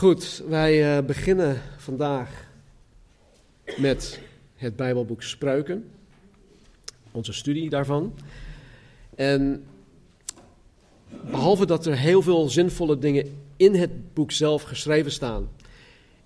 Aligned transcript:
Goed, 0.00 0.42
wij 0.48 0.96
uh, 0.98 1.04
beginnen 1.04 1.62
vandaag 1.76 2.46
met 3.76 4.20
het 4.56 4.76
Bijbelboek 4.76 5.22
Spreuken, 5.22 5.90
onze 7.10 7.32
studie 7.32 7.70
daarvan. 7.70 8.14
En 9.14 9.64
behalve 11.30 11.66
dat 11.66 11.86
er 11.86 11.96
heel 11.96 12.22
veel 12.22 12.48
zinvolle 12.48 12.98
dingen 12.98 13.38
in 13.56 13.74
het 13.74 14.14
boek 14.14 14.32
zelf 14.32 14.62
geschreven 14.62 15.12
staan, 15.12 15.48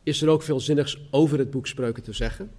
is 0.02 0.22
er 0.22 0.28
ook 0.28 0.42
veel 0.42 0.60
zinnigs 0.60 0.98
over 1.10 1.38
het 1.38 1.50
boek 1.50 1.66
Spreuken 1.66 2.02
te 2.02 2.12
zeggen. 2.12 2.50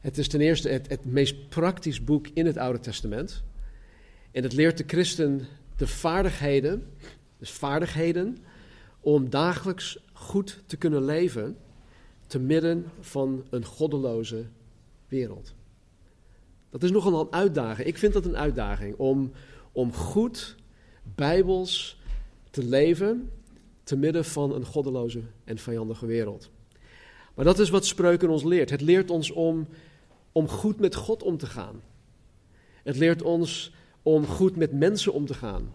Het 0.00 0.18
is 0.18 0.28
ten 0.28 0.40
eerste 0.40 0.68
het, 0.68 0.88
het 0.88 1.04
meest 1.04 1.48
praktisch 1.48 2.04
boek 2.04 2.26
in 2.34 2.46
het 2.46 2.56
Oude 2.56 2.80
Testament. 2.80 3.42
En 4.30 4.42
het 4.42 4.52
leert 4.52 4.78
de 4.78 4.84
christen 4.86 5.46
de 5.76 5.86
vaardigheden, 5.86 6.86
dus 7.38 7.50
vaardigheden, 7.50 8.38
om 9.00 9.30
dagelijks 9.30 9.98
goed 10.18 10.62
te 10.66 10.76
kunnen 10.76 11.04
leven 11.04 11.56
te 12.26 12.38
midden 12.38 12.84
van 13.00 13.44
een 13.50 13.64
goddeloze 13.64 14.44
wereld. 15.08 15.54
Dat 16.70 16.82
is 16.82 16.90
nogal 16.90 17.20
een 17.20 17.32
uitdaging. 17.32 17.88
Ik 17.88 17.98
vind 17.98 18.12
dat 18.12 18.24
een 18.24 18.36
uitdaging 18.36 18.96
om, 18.96 19.32
om 19.72 19.92
goed 19.92 20.56
bijbels 21.14 22.00
te 22.50 22.64
leven 22.64 23.30
te 23.82 23.96
midden 23.96 24.24
van 24.24 24.54
een 24.54 24.64
goddeloze 24.64 25.20
en 25.44 25.58
vijandige 25.58 26.06
wereld. 26.06 26.50
Maar 27.34 27.44
dat 27.44 27.58
is 27.58 27.70
wat 27.70 27.86
Spreuken 27.86 28.28
ons 28.28 28.44
leert. 28.44 28.70
Het 28.70 28.80
leert 28.80 29.10
ons 29.10 29.30
om, 29.30 29.66
om 30.32 30.48
goed 30.48 30.80
met 30.80 30.94
God 30.94 31.22
om 31.22 31.36
te 31.36 31.46
gaan. 31.46 31.82
Het 32.82 32.96
leert 32.96 33.22
ons 33.22 33.72
om 34.02 34.26
goed 34.26 34.56
met 34.56 34.72
mensen 34.72 35.12
om 35.12 35.26
te 35.26 35.34
gaan. 35.34 35.72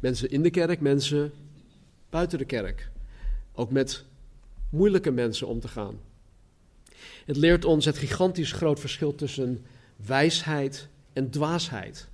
Mensen 0.00 0.30
in 0.30 0.42
de 0.42 0.50
kerk, 0.50 0.80
mensen 0.80 1.32
buiten 2.10 2.38
de 2.38 2.44
kerk. 2.44 2.90
Ook 3.58 3.70
met 3.70 4.04
moeilijke 4.70 5.10
mensen 5.10 5.46
om 5.46 5.60
te 5.60 5.68
gaan. 5.68 6.00
Het 7.24 7.36
leert 7.36 7.64
ons 7.64 7.84
het 7.84 7.98
gigantisch 7.98 8.52
groot 8.52 8.80
verschil 8.80 9.14
tussen 9.14 9.64
wijsheid 10.06 10.88
en 11.12 11.30
dwaasheid. 11.30 12.08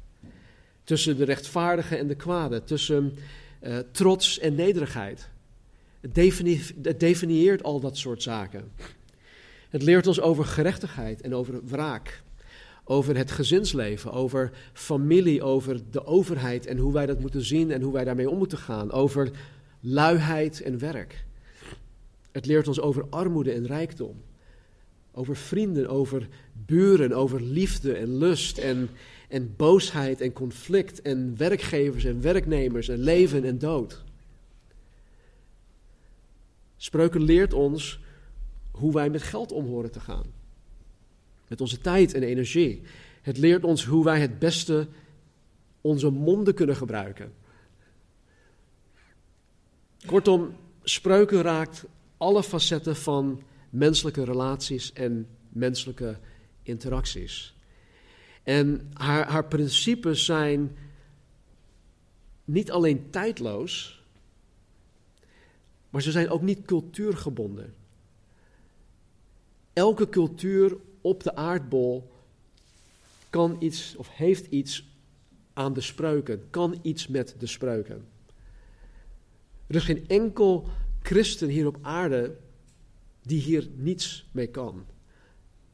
Tussen 0.85 1.17
de 1.17 1.25
rechtvaardige 1.25 1.97
en 1.97 2.07
de 2.07 2.15
kwade. 2.15 2.65
Tussen 2.65 3.15
uh, 3.63 3.79
trots 3.91 4.39
en 4.39 4.55
nederigheid. 4.55 5.29
Het, 6.01 6.17
het 6.83 7.01
definieert 7.01 7.63
al 7.63 7.81
dat 7.81 7.97
soort 7.97 8.23
zaken. 8.23 8.73
Het 9.69 9.83
leert 9.83 10.07
ons 10.07 10.21
over 10.21 10.45
gerechtigheid 10.45 11.21
en 11.21 11.35
over 11.35 11.65
wraak. 11.65 12.23
Over 12.85 13.17
het 13.17 13.31
gezinsleven, 13.31 14.13
over 14.13 14.51
familie, 14.73 15.43
over 15.43 15.81
de 15.91 16.07
overheid 16.07 16.67
en 16.67 16.79
hoe 16.79 16.93
wij 16.93 17.07
dat 17.07 17.21
moeten 17.21 17.45
zien 17.45 17.71
en 17.71 17.83
hoe 17.83 17.93
wij 17.93 18.05
daarmee 18.05 18.31
om 18.31 18.39
moeten 18.39 18.59
gaan. 18.59 18.93
Over 18.93 19.31
luiheid 19.81 20.63
en 20.63 20.79
werk. 20.79 21.25
Het 22.35 22.47
leert 22.47 22.69
ons 22.69 22.81
over 22.81 23.07
armoede 23.11 23.53
en 23.53 23.67
rijkdom. 23.67 24.23
Over 25.13 25.37
vrienden, 25.37 25.89
over 25.89 26.29
buren, 26.53 27.13
over 27.13 27.43
liefde 27.43 27.97
en 27.97 28.17
lust 28.17 28.59
en, 28.59 28.91
en 29.29 29.57
boosheid 29.57 30.21
en 30.21 30.33
conflict 30.33 31.03
en 31.03 31.37
werkgevers 31.37 32.05
en 32.05 32.21
werknemers 32.21 32.89
en 32.89 32.99
leven 32.99 33.45
en 33.45 33.59
dood. 33.59 34.05
Spreuken 36.77 37.23
leert 37.23 37.53
ons 37.53 38.01
hoe 38.71 38.93
wij 38.93 39.11
met 39.11 39.23
geld 39.23 39.53
om 39.53 39.67
horen 39.67 39.91
te 39.91 40.01
gaan. 40.01 40.27
Met 41.49 41.61
onze 41.61 41.81
tijd 41.81 42.15
en 42.15 42.23
energie. 42.23 42.83
Het 43.23 43.39
leert 43.39 43.65
ons 43.65 43.85
hoe 43.85 44.05
wij 44.05 44.21
het 44.21 44.39
beste 44.39 44.87
onze 45.81 46.11
monden 46.11 46.55
kunnen 46.55 46.77
gebruiken. 46.77 47.33
Kortom, 50.07 50.57
spreuken 50.83 51.43
raakt 51.43 51.85
alle 52.25 52.43
facetten 52.43 52.97
van 52.97 53.43
menselijke 53.71 54.25
relaties 54.25 54.93
en 54.93 55.29
menselijke 55.49 56.19
interacties. 56.63 57.57
En 58.43 58.91
haar, 58.93 59.29
haar 59.29 59.45
principes 59.45 60.25
zijn 60.25 60.77
niet 62.45 62.71
alleen 62.71 63.11
tijdloos, 63.11 64.03
maar 65.91 66.03
ze 66.03 66.11
zijn 66.11 66.29
ook 66.29 66.43
niet 66.43 66.65
cultuurgebonden. 66.65 67.75
Elke 69.73 70.09
cultuur 70.09 70.77
op 71.01 71.23
de 71.23 71.37
aardbol 71.37 72.11
kan 73.31 73.57
iets 73.59 73.97
of 73.97 74.09
heeft 74.09 74.47
iets 74.47 74.89
aan 75.53 75.73
de 75.73 75.81
spreuken, 75.81 76.51
kan 76.51 76.79
iets 76.83 77.07
met 77.07 77.35
de 77.39 77.47
spreuken. 77.47 78.05
Er 79.67 79.75
is 79.75 79.85
geen 79.85 80.09
enkel 80.09 80.69
christen 81.07 81.49
hier 81.49 81.67
op 81.67 81.79
aarde 81.83 82.37
die 83.23 83.41
hier 83.41 83.69
niets 83.75 84.27
mee 84.33 84.47
kan. 84.47 84.87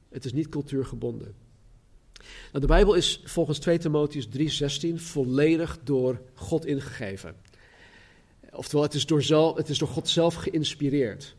Het 0.09 0.25
is 0.25 0.33
niet 0.33 0.49
cultuurgebonden. 0.49 1.35
Nou, 2.49 2.61
de 2.61 2.67
Bijbel 2.67 2.95
is 2.95 3.21
volgens 3.25 3.59
2 3.59 3.79
Timotheus 3.79 4.29
3:16 4.29 4.95
volledig 4.95 5.79
door 5.85 6.23
God 6.35 6.67
ingegeven. 6.67 7.35
Oftewel, 8.53 8.85
het 8.85 8.95
is, 8.95 9.07
door 9.07 9.57
het 9.57 9.69
is 9.69 9.79
door 9.79 9.89
God 9.89 10.09
zelf 10.09 10.35
geïnspireerd. 10.35 11.37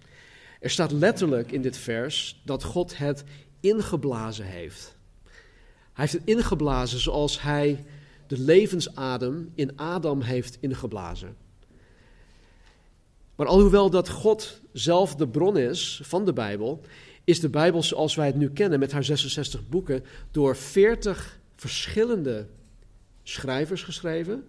Er 0.60 0.70
staat 0.70 0.92
letterlijk 0.92 1.52
in 1.52 1.62
dit 1.62 1.78
vers 1.78 2.42
dat 2.46 2.64
God 2.64 2.98
het 2.98 3.24
ingeblazen 3.60 4.46
heeft. 4.46 4.96
Hij 5.94 6.06
heeft 6.06 6.14
het 6.14 6.26
ingeblazen 6.26 7.00
zoals 7.00 7.42
hij 7.42 7.86
de 8.28 8.40
levensadem 8.40 9.52
in 9.56 9.78
Adam 9.78 10.22
heeft 10.22 10.58
ingeblazen. 10.60 11.36
Maar 13.42 13.50
alhoewel 13.50 13.90
dat 13.90 14.10
God 14.10 14.62
zelf 14.72 15.16
de 15.16 15.28
bron 15.28 15.58
is 15.58 16.02
van 16.04 16.26
de 16.26 16.34
Bijbel, 16.34 16.82
is 17.24 17.40
de 17.40 17.50
Bijbel 17.50 17.84
zoals 17.84 18.16
wij 18.16 18.26
het 18.26 18.36
nu 18.36 18.50
kennen 18.50 18.80
met 18.80 18.92
haar 18.92 19.04
66 19.04 19.70
boeken 19.70 20.04
door 20.32 20.56
40 20.56 21.40
verschillende 21.56 22.48
schrijvers 23.24 23.84
geschreven 23.84 24.44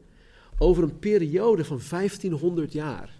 over 0.59 0.83
een 0.83 0.99
periode 0.99 1.65
van 1.65 1.81
1500 1.91 2.73
jaar. 2.73 3.15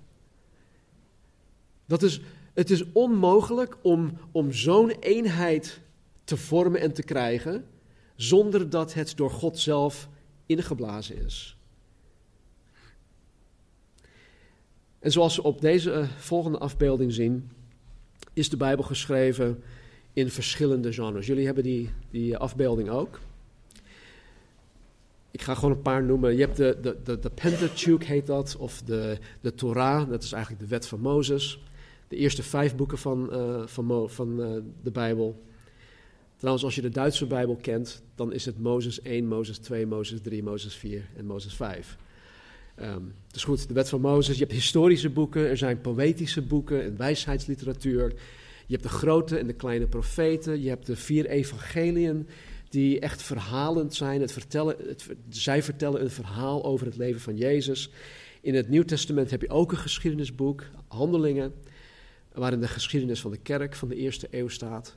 Dat 1.87 2.03
is, 2.03 2.21
het 2.53 2.71
is 2.71 2.85
onmogelijk 2.93 3.77
om, 3.83 4.19
om 4.33 4.53
zo'n 4.53 4.91
eenheid 4.91 5.81
te 6.25 6.37
vormen 6.37 6.81
en 6.81 6.93
te 6.93 7.03
krijgen 7.03 7.65
zonder 8.17 8.71
dat 8.71 8.95
het 8.95 9.17
door 9.17 9.31
God 9.31 9.59
zelf 9.59 10.09
ingeblazen 10.47 11.25
is. 11.25 11.57
En 15.03 15.13
zoals 15.13 15.37
we 15.37 15.43
op 15.43 15.61
deze 15.61 15.93
eh, 15.93 16.09
volgende 16.17 16.59
afbeelding 16.59 17.13
zien, 17.13 17.51
is 18.33 18.49
de 18.49 18.57
Bijbel 18.57 18.85
geschreven 18.85 19.63
in 20.13 20.31
verschillende 20.31 20.93
genres. 20.93 21.27
Jullie 21.27 21.45
hebben 21.45 21.65
die, 21.65 21.91
die 22.11 22.37
afbeelding 22.37 22.89
ook. 22.89 23.21
Ik 25.31 25.43
ga 25.43 25.55
gewoon 25.55 25.71
een 25.71 25.83
paar 25.83 26.03
noemen. 26.03 26.33
Je 26.33 26.41
hebt 26.41 26.57
de, 26.57 26.79
de, 26.83 27.19
de, 27.19 27.31
Pentateuch, 27.31 28.07
heet 28.07 28.27
dat, 28.27 28.57
of 28.57 28.83
de, 28.83 29.19
de 29.41 29.55
Torah, 29.55 30.09
dat 30.09 30.23
is 30.23 30.33
eigenlijk 30.33 30.63
de 30.63 30.69
wet 30.69 30.87
van 30.87 31.01
Mozes. 31.01 31.63
De 32.09 32.17
eerste 32.17 32.43
vijf 32.43 32.77
boeken 32.77 32.99
van, 32.99 33.29
uh, 33.33 33.67
van, 33.67 34.11
van 34.11 34.41
uh, 34.41 34.63
de 34.83 34.91
Bijbel. 34.91 35.43
Trouwens, 36.37 36.65
als 36.65 36.75
je 36.75 36.83
de 36.83 36.89
Duitse 36.89 37.27
Bijbel 37.27 37.57
kent, 37.57 38.03
dan 38.15 38.33
is 38.33 38.45
het 38.45 38.59
Mozes 38.59 39.03
1, 39.03 39.27
Mozes 39.27 39.59
2, 39.59 39.87
Mozes 39.87 40.21
3, 40.21 40.43
Mozes 40.43 40.75
4 40.75 41.09
en 41.17 41.27
Mozes 41.27 41.55
5. 41.55 41.97
Um, 42.81 43.15
dus 43.31 43.45
goed, 43.45 43.69
de 43.69 43.75
wet 43.75 43.89
van 43.89 44.01
Mozes, 44.01 44.35
je 44.35 44.43
hebt 44.43 44.55
historische 44.55 45.11
boeken, 45.11 45.49
er 45.49 45.57
zijn 45.57 45.81
poëtische 45.81 46.43
boeken 46.43 46.83
en 46.85 46.97
wijsheidsliteratuur. 46.97 48.13
Je 48.67 48.79
hebt 48.79 48.83
de 48.83 48.89
grote 48.89 49.39
en 49.39 49.47
de 49.47 49.53
kleine 49.53 49.87
profeten, 49.87 50.63
je 50.63 50.69
hebt 50.69 50.87
de 50.87 50.97
vier 50.97 51.27
evangeliën 51.27 52.29
die 52.69 53.01
echt 53.01 53.23
verhalend 53.23 53.95
zijn. 53.95 54.21
Het 54.21 54.33
vertellen, 54.33 54.77
het, 54.87 55.07
zij 55.29 55.63
vertellen 55.63 56.03
een 56.03 56.11
verhaal 56.11 56.65
over 56.65 56.87
het 56.87 56.97
leven 56.97 57.21
van 57.21 57.37
Jezus. 57.37 57.91
In 58.41 58.55
het 58.55 58.69
Nieuw 58.69 58.85
Testament 58.85 59.31
heb 59.31 59.41
je 59.41 59.51
ook 59.51 59.73
een 59.73 59.79
geschiedenisboek, 59.79 60.65
Handelingen, 60.89 61.53
waarin 62.33 62.61
de 62.61 62.69
geschiedenis 62.69 63.21
van 63.21 63.31
de 63.31 63.39
kerk 63.39 63.75
van 63.75 63.89
de 63.89 63.97
eerste 63.97 64.29
eeuw 64.31 64.49
staat. 64.49 64.97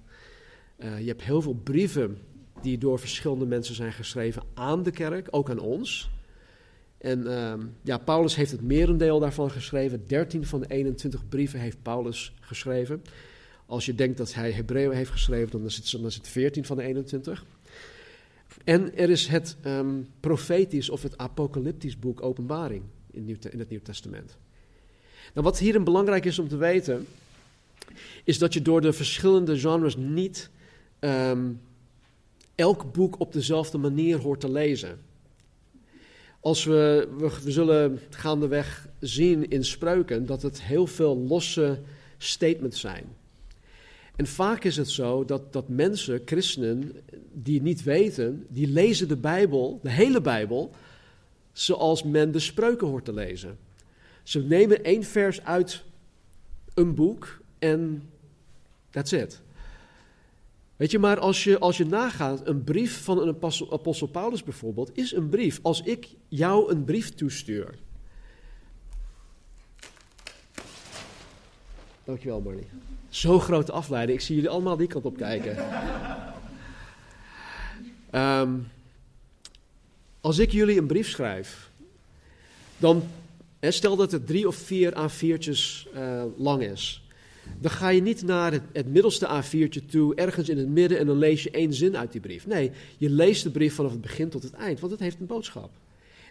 Uh, 0.77 0.99
je 0.99 1.07
hebt 1.07 1.23
heel 1.23 1.41
veel 1.41 1.53
brieven 1.53 2.17
die 2.61 2.77
door 2.77 2.99
verschillende 2.99 3.45
mensen 3.45 3.75
zijn 3.75 3.93
geschreven 3.93 4.43
aan 4.53 4.83
de 4.83 4.91
kerk, 4.91 5.27
ook 5.31 5.49
aan 5.49 5.59
ons. 5.59 6.09
En 7.05 7.19
uh, 7.27 7.53
ja, 7.81 7.97
Paulus 7.97 8.35
heeft 8.35 8.51
het 8.51 8.61
merendeel 8.61 9.19
daarvan 9.19 9.51
geschreven. 9.51 10.07
13 10.07 10.45
van 10.45 10.59
de 10.59 10.67
21 10.67 11.27
brieven 11.29 11.59
heeft 11.59 11.81
Paulus 11.81 12.33
geschreven. 12.39 13.03
Als 13.65 13.85
je 13.85 13.95
denkt 13.95 14.17
dat 14.17 14.33
hij 14.33 14.51
Hebreeën 14.51 14.91
heeft 14.91 15.11
geschreven, 15.11 15.51
dan 15.51 15.65
is, 15.65 15.75
het, 15.75 15.91
dan 15.91 16.05
is 16.05 16.15
het 16.15 16.27
14 16.27 16.65
van 16.65 16.77
de 16.77 16.83
21. 16.83 17.45
En 18.63 18.97
er 18.97 19.09
is 19.09 19.27
het 19.27 19.55
ehm, 19.61 20.01
profetisch 20.19 20.89
of 20.89 21.01
het 21.01 21.17
apocalyptisch 21.17 21.99
boek 21.99 22.21
Openbaring 22.23 22.83
in, 23.11 23.37
in 23.49 23.59
het 23.59 23.69
Nieuw 23.69 23.81
Testament. 23.83 24.37
Nou, 25.33 25.45
wat 25.45 25.59
hierin 25.59 25.83
belangrijk 25.83 26.25
is 26.25 26.39
om 26.39 26.47
te 26.47 26.57
weten, 26.57 27.07
is 28.23 28.37
dat 28.37 28.53
je 28.53 28.61
door 28.61 28.81
de 28.81 28.93
verschillende 28.93 29.59
genres 29.59 29.95
niet 29.95 30.49
ehm, 30.99 31.51
elk 32.55 32.93
boek 32.93 33.19
op 33.19 33.33
dezelfde 33.33 33.77
manier 33.77 34.17
hoort 34.17 34.39
te 34.39 34.51
lezen. 34.51 34.99
Als 36.45 36.63
we, 36.63 37.07
we, 37.17 37.31
we 37.43 37.51
zullen 37.51 37.99
gaandeweg 38.09 38.87
zien 38.99 39.49
in 39.49 39.65
spreuken 39.65 40.25
dat 40.25 40.41
het 40.41 40.61
heel 40.61 40.87
veel 40.87 41.17
losse 41.17 41.79
statements 42.17 42.79
zijn. 42.79 43.05
En 44.15 44.27
vaak 44.27 44.63
is 44.63 44.77
het 44.77 44.89
zo 44.89 45.25
dat, 45.25 45.53
dat 45.53 45.69
mensen, 45.69 46.21
christenen, 46.25 46.91
die 47.33 47.61
niet 47.61 47.83
weten, 47.83 48.45
die 48.49 48.67
lezen 48.67 49.07
de 49.07 49.15
Bijbel, 49.17 49.79
de 49.83 49.89
hele 49.89 50.21
Bijbel, 50.21 50.71
zoals 51.51 52.03
men 52.03 52.31
de 52.31 52.39
spreuken 52.39 52.87
hoort 52.87 53.05
te 53.05 53.13
lezen. 53.13 53.57
Ze 54.23 54.43
nemen 54.43 54.83
één 54.83 55.03
vers 55.03 55.43
uit 55.43 55.83
een 56.73 56.95
boek 56.95 57.41
en 57.59 58.09
that's 58.89 59.11
it. 59.11 59.41
Weet 60.75 60.91
je, 60.91 60.99
maar 60.99 61.19
als 61.19 61.43
je, 61.43 61.59
als 61.59 61.77
je 61.77 61.85
nagaat, 61.85 62.47
een 62.47 62.63
brief 62.63 63.03
van 63.03 63.21
een 63.21 63.37
apostel, 63.69 64.07
Paulus 64.07 64.43
bijvoorbeeld, 64.43 64.97
is 64.97 65.13
een 65.13 65.29
brief. 65.29 65.59
Als 65.61 65.81
ik 65.81 66.07
jou 66.27 66.71
een 66.71 66.83
brief 66.83 67.09
toestuur. 67.09 67.75
Dankjewel, 72.03 72.41
Marnie. 72.41 72.67
Zo'n 73.09 73.39
grote 73.39 73.71
afleiding. 73.71 74.17
Ik 74.19 74.25
zie 74.25 74.35
jullie 74.35 74.49
allemaal 74.49 74.77
die 74.77 74.87
kant 74.87 75.05
op 75.05 75.17
kijken. 75.17 75.57
Um, 78.21 78.67
als 80.21 80.37
ik 80.37 80.51
jullie 80.51 80.77
een 80.77 80.87
brief 80.87 81.09
schrijf, 81.09 81.71
dan 82.77 83.03
stel 83.59 83.95
dat 83.95 84.11
het 84.11 84.27
drie 84.27 84.47
of 84.47 84.55
vier 84.55 84.93
A4'tjes 84.93 85.93
uh, 85.95 86.23
lang 86.37 86.61
is. 86.61 87.04
Dan 87.59 87.71
ga 87.71 87.89
je 87.89 88.01
niet 88.01 88.23
naar 88.23 88.51
het, 88.51 88.63
het 88.73 88.87
middelste 88.87 89.43
A4'tje 89.43 89.85
toe, 89.85 90.15
ergens 90.15 90.49
in 90.49 90.57
het 90.57 90.67
midden, 90.67 90.99
en 90.99 91.05
dan 91.05 91.17
lees 91.17 91.43
je 91.43 91.51
één 91.51 91.73
zin 91.73 91.97
uit 91.97 92.11
die 92.11 92.21
brief. 92.21 92.47
Nee, 92.47 92.71
je 92.97 93.09
leest 93.09 93.43
de 93.43 93.51
brief 93.51 93.75
vanaf 93.75 93.91
het 93.91 94.01
begin 94.01 94.29
tot 94.29 94.43
het 94.43 94.53
eind, 94.53 94.79
want 94.79 94.91
het 94.91 95.01
heeft 95.01 95.19
een 95.19 95.25
boodschap. 95.25 95.71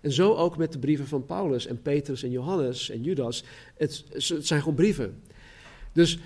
En 0.02 0.12
zo 0.12 0.34
ook 0.34 0.56
met 0.56 0.72
de 0.72 0.78
brieven 0.78 1.06
van 1.06 1.26
Paulus 1.26 1.66
en 1.66 1.82
Petrus 1.82 2.22
en 2.22 2.30
Johannes 2.30 2.90
en 2.90 3.02
Judas. 3.02 3.44
Het, 3.76 4.04
zijn 4.40 4.60
gewoon 4.60 4.74
brieven. 4.74 5.22
Dus 5.92 6.18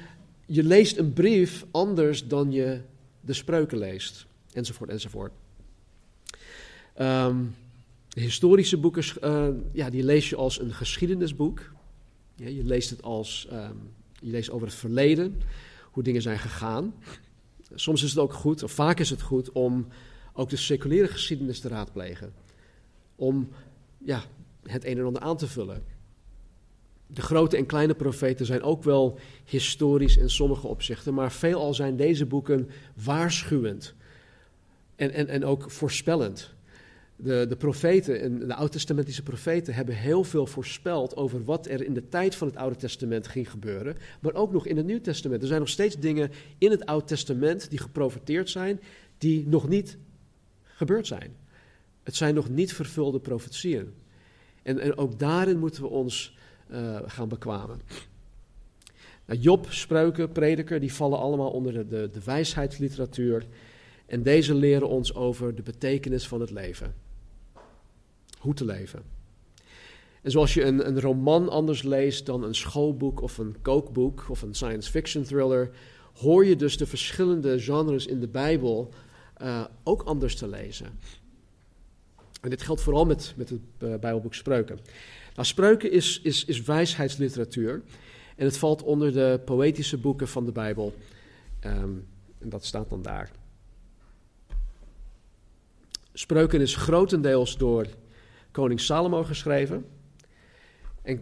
je 0.46 0.64
leest 0.64 0.96
een 0.96 1.12
brief 1.12 1.66
anders 1.70 2.26
dan 2.26 2.52
je 2.52 2.80
de 3.20 3.32
spreuken 3.32 3.78
leest, 3.78 4.26
enzovoort, 4.52 4.90
enzovoort. 4.90 5.32
Um, 7.00 7.54
historische 8.14 8.76
boeken, 8.76 9.04
uh, 9.24 9.48
ja, 9.72 9.90
die 9.90 10.02
lees 10.02 10.28
je 10.28 10.36
als 10.36 10.60
een 10.60 10.72
geschiedenisboek. 10.72 11.72
Ja, 12.34 12.48
je 12.48 12.64
leest 12.64 12.90
het 12.90 13.02
als, 13.02 13.48
um, 13.52 13.92
je 14.20 14.30
leest 14.30 14.50
over 14.50 14.66
het 14.66 14.76
verleden, 14.76 15.40
hoe 15.90 16.02
dingen 16.02 16.22
zijn 16.22 16.38
gegaan. 16.38 16.94
Soms 17.74 18.02
is 18.02 18.10
het 18.10 18.18
ook 18.18 18.32
goed, 18.32 18.62
of 18.62 18.72
vaak 18.72 19.00
is 19.00 19.10
het 19.10 19.22
goed, 19.22 19.52
om 19.52 19.86
ook 20.32 20.50
de 20.50 20.56
seculiere 20.56 21.08
geschiedenis 21.08 21.60
te 21.60 21.68
raadplegen. 21.68 22.32
Om 23.16 23.48
ja, 23.98 24.22
het 24.62 24.84
een 24.84 24.98
en 24.98 25.04
ander 25.04 25.22
aan 25.22 25.36
te 25.36 25.46
vullen. 25.46 25.84
De 27.06 27.22
grote 27.22 27.56
en 27.56 27.66
kleine 27.66 27.94
profeten 27.94 28.46
zijn 28.46 28.62
ook 28.62 28.82
wel 28.82 29.18
historisch 29.44 30.16
in 30.16 30.30
sommige 30.30 30.66
opzichten, 30.66 31.14
maar 31.14 31.32
veelal 31.32 31.74
zijn 31.74 31.96
deze 31.96 32.26
boeken 32.26 32.70
waarschuwend 33.04 33.94
en, 34.96 35.10
en, 35.10 35.28
en 35.28 35.44
ook 35.44 35.70
voorspellend. 35.70 36.54
De, 37.20 37.46
de 37.48 37.56
profeten 37.56 38.20
en 38.20 38.38
de 38.38 38.54
oud-testamentische 38.54 39.22
profeten 39.22 39.74
hebben 39.74 39.94
heel 39.94 40.24
veel 40.24 40.46
voorspeld 40.46 41.16
over 41.16 41.44
wat 41.44 41.66
er 41.66 41.84
in 41.84 41.94
de 41.94 42.08
tijd 42.08 42.34
van 42.34 42.48
het 42.48 42.56
Oude 42.56 42.76
Testament 42.76 43.28
ging 43.28 43.50
gebeuren, 43.50 43.96
maar 44.20 44.34
ook 44.34 44.52
nog 44.52 44.66
in 44.66 44.76
het 44.76 44.86
Nieuw 44.86 45.00
Testament. 45.00 45.42
Er 45.42 45.48
zijn 45.48 45.60
nog 45.60 45.68
steeds 45.68 45.98
dingen 45.98 46.30
in 46.58 46.70
het 46.70 46.86
Oude 46.86 47.06
Testament 47.06 47.70
die 47.70 47.78
geprofeteerd 47.78 48.50
zijn, 48.50 48.80
die 49.18 49.48
nog 49.48 49.68
niet 49.68 49.96
gebeurd 50.62 51.06
zijn. 51.06 51.36
Het 52.02 52.16
zijn 52.16 52.34
nog 52.34 52.48
niet 52.48 52.72
vervulde 52.72 53.20
profetieën. 53.20 53.94
En, 54.62 54.78
en 54.78 54.96
ook 54.96 55.18
daarin 55.18 55.58
moeten 55.58 55.82
we 55.82 55.88
ons 55.88 56.36
uh, 56.70 56.98
gaan 57.06 57.28
bekwamen. 57.28 57.80
Nou, 59.24 59.40
Job, 59.40 59.66
Spreuken, 59.70 60.32
Prediker, 60.32 60.80
die 60.80 60.92
vallen 60.92 61.18
allemaal 61.18 61.50
onder 61.50 61.72
de, 61.72 61.86
de, 61.86 62.10
de 62.12 62.20
wijsheidsliteratuur. 62.24 63.46
En 64.06 64.22
deze 64.22 64.54
leren 64.54 64.88
ons 64.88 65.14
over 65.14 65.54
de 65.54 65.62
betekenis 65.62 66.28
van 66.28 66.40
het 66.40 66.50
leven 66.50 67.06
hoe 68.38 68.54
te 68.54 68.64
leven. 68.64 69.02
En 70.22 70.30
zoals 70.30 70.54
je 70.54 70.64
een, 70.64 70.86
een 70.88 71.00
roman 71.00 71.48
anders 71.48 71.82
leest 71.82 72.26
dan 72.26 72.42
een 72.44 72.54
schoolboek 72.54 73.20
of 73.20 73.38
een 73.38 73.56
kookboek 73.62 74.26
of 74.28 74.42
een 74.42 74.54
science 74.54 74.90
fiction 74.90 75.24
thriller, 75.24 75.70
hoor 76.14 76.44
je 76.44 76.56
dus 76.56 76.76
de 76.76 76.86
verschillende 76.86 77.60
genres 77.60 78.06
in 78.06 78.20
de 78.20 78.28
Bijbel 78.28 78.92
uh, 79.42 79.64
ook 79.82 80.02
anders 80.02 80.36
te 80.36 80.48
lezen. 80.48 80.98
En 82.40 82.50
dit 82.50 82.62
geldt 82.62 82.80
vooral 82.80 83.04
met, 83.04 83.34
met 83.36 83.48
het 83.48 83.60
uh, 83.78 83.88
Bijbelboek 83.88 84.34
Spreuken. 84.34 84.78
Nou, 85.34 85.46
Spreuken 85.46 85.90
is, 85.90 86.20
is, 86.22 86.44
is 86.44 86.62
wijsheidsliteratuur 86.62 87.82
en 88.36 88.44
het 88.44 88.58
valt 88.58 88.82
onder 88.82 89.12
de 89.12 89.40
poëtische 89.44 89.98
boeken 89.98 90.28
van 90.28 90.44
de 90.44 90.52
Bijbel. 90.52 90.94
Um, 91.64 92.06
en 92.38 92.48
dat 92.48 92.64
staat 92.64 92.88
dan 92.88 93.02
daar. 93.02 93.30
Spreuken 96.12 96.60
is 96.60 96.76
grotendeels 96.76 97.56
door 97.56 97.86
koning 98.50 98.80
Salomo 98.80 99.24
geschreven. 99.24 99.84
En 101.02 101.20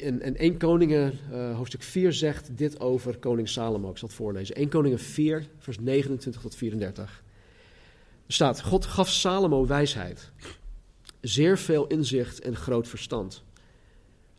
in, 0.00 0.22
in 0.22 0.36
1 0.36 0.58
Koningen, 0.58 1.18
uh, 1.32 1.56
hoofdstuk 1.56 1.82
4, 1.82 2.12
zegt 2.12 2.58
dit 2.58 2.80
over 2.80 3.18
koning 3.18 3.48
Salomo. 3.48 3.90
Ik 3.90 3.96
zal 3.98 4.08
het 4.08 4.16
voorlezen. 4.16 4.54
1 4.54 4.68
Koningen 4.68 4.98
4, 4.98 5.48
vers 5.58 5.78
29 5.78 6.42
tot 6.42 6.54
34. 6.54 7.22
Er 8.26 8.32
staat, 8.32 8.62
God 8.62 8.86
gaf 8.86 9.08
Salomo 9.08 9.66
wijsheid, 9.66 10.32
zeer 11.20 11.58
veel 11.58 11.86
inzicht 11.86 12.40
en 12.40 12.56
groot 12.56 12.88
verstand. 12.88 13.42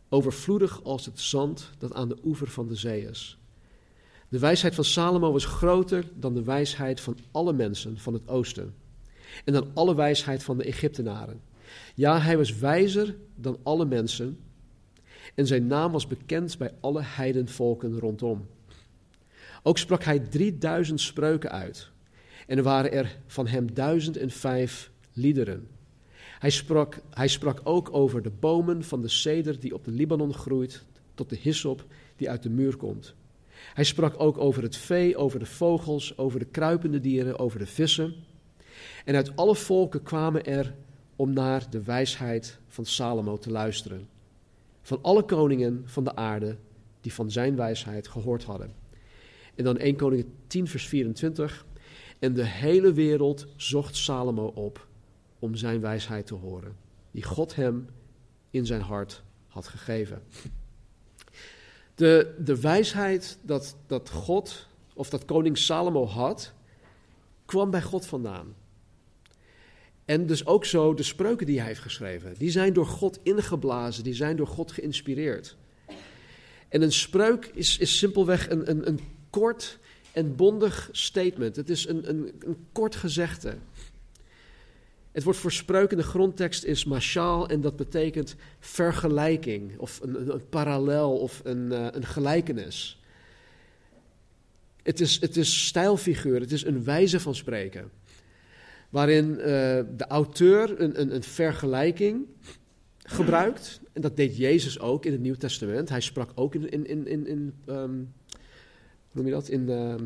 Overvloedig 0.08 0.84
als 0.84 1.06
het 1.06 1.20
zand 1.20 1.70
dat 1.78 1.94
aan 1.94 2.08
de 2.08 2.18
oever 2.24 2.48
van 2.48 2.68
de 2.68 2.74
zee 2.74 3.08
is. 3.08 3.38
De 4.28 4.38
wijsheid 4.38 4.74
van 4.74 4.84
Salomo 4.84 5.32
was 5.32 5.44
groter 5.44 6.04
dan 6.14 6.34
de 6.34 6.42
wijsheid 6.42 7.00
van 7.00 7.16
alle 7.30 7.52
mensen 7.52 7.98
van 7.98 8.12
het 8.12 8.28
oosten. 8.28 8.74
En 9.44 9.52
dan 9.52 9.70
alle 9.74 9.94
wijsheid 9.94 10.42
van 10.42 10.56
de 10.56 10.64
Egyptenaren. 10.64 11.40
Ja, 11.94 12.20
hij 12.20 12.36
was 12.36 12.58
wijzer 12.58 13.16
dan 13.34 13.58
alle 13.62 13.84
mensen 13.84 14.38
en 15.34 15.46
zijn 15.46 15.66
naam 15.66 15.92
was 15.92 16.06
bekend 16.06 16.58
bij 16.58 16.70
alle 16.80 17.02
heidenvolken 17.02 17.98
rondom. 17.98 18.46
Ook 19.62 19.78
sprak 19.78 20.04
hij 20.04 20.18
drieduizend 20.18 21.00
spreuken 21.00 21.50
uit 21.50 21.90
en 22.46 22.56
er 22.56 22.62
waren 22.62 22.92
er 22.92 23.18
van 23.26 23.46
hem 23.46 23.74
duizend 23.74 24.16
en 24.16 24.30
vijf 24.30 24.90
liederen. 25.12 25.68
Hij 26.38 26.50
sprak, 26.50 27.00
hij 27.10 27.28
sprak 27.28 27.60
ook 27.64 27.94
over 27.94 28.22
de 28.22 28.30
bomen 28.30 28.84
van 28.84 29.00
de 29.00 29.08
ceder 29.08 29.60
die 29.60 29.74
op 29.74 29.84
de 29.84 29.90
Libanon 29.90 30.34
groeit, 30.34 30.84
tot 31.14 31.30
de 31.30 31.36
hyssop 31.36 31.84
die 32.16 32.30
uit 32.30 32.42
de 32.42 32.50
muur 32.50 32.76
komt. 32.76 33.14
Hij 33.74 33.84
sprak 33.84 34.20
ook 34.20 34.38
over 34.38 34.62
het 34.62 34.76
vee, 34.76 35.16
over 35.16 35.38
de 35.38 35.46
vogels, 35.46 36.18
over 36.18 36.38
de 36.38 36.44
kruipende 36.44 37.00
dieren, 37.00 37.38
over 37.38 37.58
de 37.58 37.66
vissen. 37.66 38.14
En 39.04 39.14
uit 39.14 39.36
alle 39.36 39.56
volken 39.56 40.02
kwamen 40.02 40.44
er 40.44 40.74
om 41.22 41.32
naar 41.32 41.70
de 41.70 41.82
wijsheid 41.82 42.58
van 42.68 42.84
Salomo 42.84 43.38
te 43.38 43.50
luisteren. 43.50 44.08
Van 44.82 44.98
alle 45.02 45.22
koningen 45.22 45.82
van 45.84 46.04
de 46.04 46.16
aarde 46.16 46.56
die 47.00 47.14
van 47.14 47.30
zijn 47.30 47.56
wijsheid 47.56 48.08
gehoord 48.08 48.44
hadden. 48.44 48.74
En 49.54 49.64
dan 49.64 49.78
1 49.78 49.96
Koningen 49.96 50.34
10, 50.46 50.68
vers 50.68 50.86
24. 50.86 51.66
En 52.18 52.34
de 52.34 52.44
hele 52.44 52.92
wereld 52.92 53.46
zocht 53.56 53.96
Salomo 53.96 54.46
op 54.46 54.86
om 55.38 55.54
zijn 55.54 55.80
wijsheid 55.80 56.26
te 56.26 56.34
horen, 56.34 56.76
die 57.10 57.22
God 57.22 57.54
hem 57.54 57.86
in 58.50 58.66
zijn 58.66 58.80
hart 58.80 59.22
had 59.48 59.68
gegeven. 59.68 60.22
De, 61.94 62.34
de 62.44 62.60
wijsheid 62.60 63.38
dat, 63.42 63.76
dat 63.86 64.10
God, 64.10 64.68
of 64.94 65.10
dat 65.10 65.24
koning 65.24 65.58
Salomo 65.58 66.06
had, 66.06 66.52
kwam 67.44 67.70
bij 67.70 67.82
God 67.82 68.06
vandaan. 68.06 68.54
En 70.12 70.26
dus 70.26 70.46
ook 70.46 70.64
zo 70.64 70.94
de 70.94 71.02
spreuken 71.02 71.46
die 71.46 71.58
hij 71.58 71.66
heeft 71.66 71.80
geschreven. 71.80 72.34
Die 72.38 72.50
zijn 72.50 72.72
door 72.72 72.86
God 72.86 73.18
ingeblazen, 73.22 74.04
die 74.04 74.14
zijn 74.14 74.36
door 74.36 74.46
God 74.46 74.72
geïnspireerd. 74.72 75.56
En 76.68 76.82
een 76.82 76.92
spreuk 76.92 77.50
is, 77.54 77.78
is 77.78 77.98
simpelweg 77.98 78.50
een, 78.50 78.70
een, 78.70 78.88
een 78.88 79.00
kort 79.30 79.78
en 80.12 80.36
bondig 80.36 80.88
statement. 80.92 81.56
Het 81.56 81.70
is 81.70 81.88
een, 81.88 82.08
een, 82.08 82.32
een 82.38 82.56
kort 82.72 82.96
gezegde. 82.96 83.54
Het 85.12 85.22
woord 85.22 85.36
voor 85.36 85.52
spreuk 85.52 85.90
in 85.90 85.96
de 85.96 86.02
grondtekst 86.02 86.64
is 86.64 86.84
mashal 86.84 87.48
en 87.48 87.60
dat 87.60 87.76
betekent 87.76 88.34
vergelijking 88.60 89.78
of 89.78 90.00
een, 90.02 90.32
een, 90.32 90.48
parallel 90.48 91.18
of 91.18 91.40
een, 91.44 91.72
uh, 91.72 91.86
een 91.90 92.06
gelijkenis. 92.06 93.00
Het 94.82 95.00
is, 95.00 95.20
het 95.20 95.36
is 95.36 95.66
stijlfiguur, 95.66 96.40
het 96.40 96.52
is 96.52 96.64
een 96.64 96.84
wijze 96.84 97.20
van 97.20 97.34
spreken. 97.34 97.90
Waarin 98.92 99.38
eh, 99.38 99.44
de 99.96 100.06
auteur 100.08 100.80
een, 100.80 101.00
een, 101.00 101.14
een 101.14 101.22
vergelijking 101.22 102.26
gebruikt. 102.98 103.80
En 103.92 104.00
dat 104.00 104.16
deed 104.16 104.36
Jezus 104.36 104.80
ook 104.80 105.04
in 105.04 105.12
het 105.12 105.20
Nieuw 105.20 105.34
Testament. 105.34 105.88
Hij 105.88 106.00
sprak 106.00 106.30
ook 106.34 106.54
in, 106.54 106.70
in, 106.70 106.86
in, 106.86 107.06
in, 107.06 107.26
in 107.26 107.54
ehm, 107.66 107.94
hoe 107.96 109.12
noem 109.12 109.26
je 109.26 109.32
dat? 109.32 109.48
In 109.48 109.68
ehm, 109.68 110.04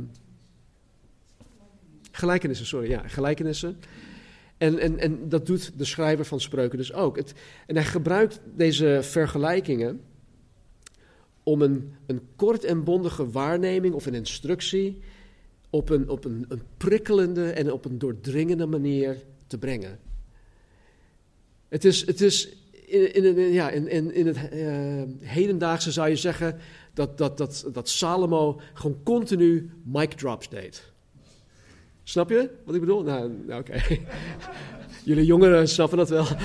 gelijkenissen, 2.10 2.66
sorry, 2.66 2.90
ja, 2.90 3.08
gelijkenissen. 3.08 3.76
En, 4.58 4.78
en, 4.78 4.98
en 4.98 5.28
dat 5.28 5.46
doet 5.46 5.78
de 5.78 5.84
schrijver 5.84 6.24
van 6.24 6.40
spreuken 6.40 6.78
dus 6.78 6.92
ook. 6.92 7.16
Het, 7.16 7.32
en 7.66 7.74
hij 7.74 7.84
gebruikt 7.84 8.40
deze 8.54 8.98
vergelijkingen 9.02 10.00
om 11.42 11.62
een, 11.62 11.94
een 12.06 12.20
kort 12.36 12.64
en 12.64 12.84
bondige 12.84 13.30
waarneming 13.30 13.94
of 13.94 14.06
een 14.06 14.14
instructie 14.14 15.00
op 15.70 15.90
een, 15.90 16.08
op 16.08 16.24
een, 16.24 16.44
een 16.48 16.62
prikkelende 16.76 17.50
en 17.50 17.72
op 17.72 17.84
een 17.84 17.98
doordringende 17.98 18.66
manier 18.66 19.16
te 19.46 19.58
brengen. 19.58 19.98
Het 21.68 21.84
is, 21.84 22.06
het 22.06 22.20
is 22.20 22.48
in, 22.86 23.14
in, 23.14 23.36
in, 23.36 23.52
ja, 23.52 23.70
in, 23.70 23.88
in, 23.88 24.14
in 24.14 24.26
het 24.26 24.36
uh, 24.52 25.02
hedendaagse 25.20 25.92
zou 25.92 26.08
je 26.08 26.16
zeggen 26.16 26.58
dat, 26.94 27.18
dat, 27.18 27.38
dat, 27.38 27.68
dat 27.72 27.88
Salomo 27.88 28.60
gewoon 28.74 29.02
continu 29.02 29.70
mic 29.84 30.12
drops 30.12 30.48
deed. 30.48 30.92
Snap 32.02 32.30
je 32.30 32.50
wat 32.64 32.74
ik 32.74 32.80
bedoel? 32.80 33.02
Nou, 33.02 33.32
nou 33.46 33.60
oké. 33.60 33.80
Jullie 35.04 35.24
jongeren 35.24 35.68
snappen 35.68 35.98
dat 35.98 36.08
wel. 36.08 36.26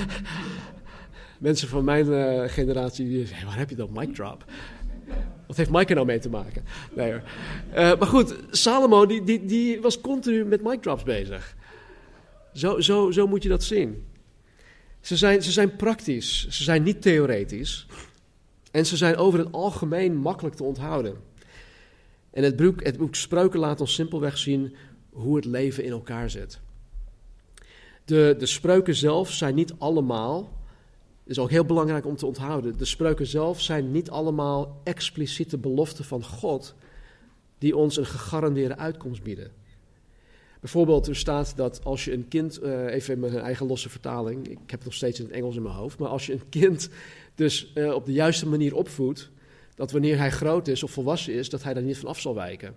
Mensen 1.38 1.68
van 1.68 1.84
mijn 1.84 2.06
uh, 2.06 2.42
generatie, 2.46 3.08
die 3.08 3.26
zeggen, 3.26 3.46
waar 3.46 3.58
heb 3.58 3.70
je 3.70 3.76
dat 3.76 3.90
mic 3.90 4.14
drop? 4.14 4.44
Wat 5.46 5.56
heeft 5.56 5.70
Mike 5.70 5.88
er 5.88 5.94
nou 5.94 6.06
mee 6.06 6.18
te 6.18 6.30
maken? 6.30 6.64
Nee 6.94 7.10
hoor. 7.10 7.22
Uh, 7.70 7.98
maar 7.98 8.08
goed, 8.08 8.36
Salomo 8.50 9.06
die, 9.06 9.24
die, 9.24 9.44
die 9.44 9.80
was 9.80 10.00
continu 10.00 10.44
met 10.44 10.62
mic 10.62 10.82
drops 10.82 11.02
bezig. 11.02 11.56
Zo, 12.54 12.80
zo, 12.80 13.10
zo 13.10 13.26
moet 13.26 13.42
je 13.42 13.48
dat 13.48 13.62
zien. 13.62 14.04
Ze 15.00 15.16
zijn, 15.16 15.42
ze 15.42 15.52
zijn 15.52 15.76
praktisch, 15.76 16.48
ze 16.48 16.62
zijn 16.62 16.82
niet 16.82 17.02
theoretisch. 17.02 17.86
En 18.70 18.86
ze 18.86 18.96
zijn 18.96 19.16
over 19.16 19.38
het 19.38 19.52
algemeen 19.52 20.16
makkelijk 20.16 20.56
te 20.56 20.64
onthouden. 20.64 21.16
En 22.30 22.42
het 22.42 22.56
boek, 22.56 22.84
het 22.84 22.98
Spreuken 23.10 23.60
laat 23.60 23.80
ons 23.80 23.94
simpelweg 23.94 24.38
zien 24.38 24.74
hoe 25.10 25.36
het 25.36 25.44
leven 25.44 25.84
in 25.84 25.90
elkaar 25.90 26.30
zit. 26.30 26.60
De, 28.04 28.34
de 28.38 28.46
spreuken 28.46 28.94
zelf 28.94 29.32
zijn 29.32 29.54
niet 29.54 29.74
allemaal, 29.78 30.61
is 31.24 31.38
ook 31.38 31.50
heel 31.50 31.64
belangrijk 31.64 32.06
om 32.06 32.16
te 32.16 32.26
onthouden, 32.26 32.78
de 32.78 32.84
spreuken 32.84 33.26
zelf 33.26 33.60
zijn 33.60 33.90
niet 33.90 34.10
allemaal 34.10 34.80
expliciete 34.84 35.58
beloften 35.58 36.04
van 36.04 36.24
God 36.24 36.74
die 37.58 37.76
ons 37.76 37.96
een 37.96 38.06
gegarandeerde 38.06 38.76
uitkomst 38.76 39.22
bieden. 39.22 39.50
Bijvoorbeeld, 40.60 41.06
er 41.06 41.16
staat 41.16 41.56
dat 41.56 41.84
als 41.84 42.04
je 42.04 42.12
een 42.12 42.28
kind, 42.28 42.62
uh, 42.62 42.94
even 42.94 43.14
in 43.14 43.20
mijn 43.20 43.38
eigen 43.38 43.66
losse 43.66 43.88
vertaling, 43.88 44.48
ik 44.48 44.58
heb 44.58 44.70
het 44.70 44.84
nog 44.84 44.94
steeds 44.94 45.18
in 45.18 45.24
het 45.24 45.34
Engels 45.34 45.56
in 45.56 45.62
mijn 45.62 45.74
hoofd, 45.74 45.98
maar 45.98 46.08
als 46.08 46.26
je 46.26 46.32
een 46.32 46.48
kind 46.48 46.88
dus 47.34 47.72
uh, 47.74 47.94
op 47.94 48.06
de 48.06 48.12
juiste 48.12 48.48
manier 48.48 48.74
opvoedt, 48.74 49.30
dat 49.74 49.90
wanneer 49.90 50.18
hij 50.18 50.30
groot 50.30 50.68
is 50.68 50.82
of 50.82 50.90
volwassen 50.90 51.34
is, 51.34 51.48
dat 51.48 51.62
hij 51.62 51.74
daar 51.74 51.82
niet 51.82 51.98
van 51.98 52.08
af 52.08 52.20
zal 52.20 52.34
wijken. 52.34 52.74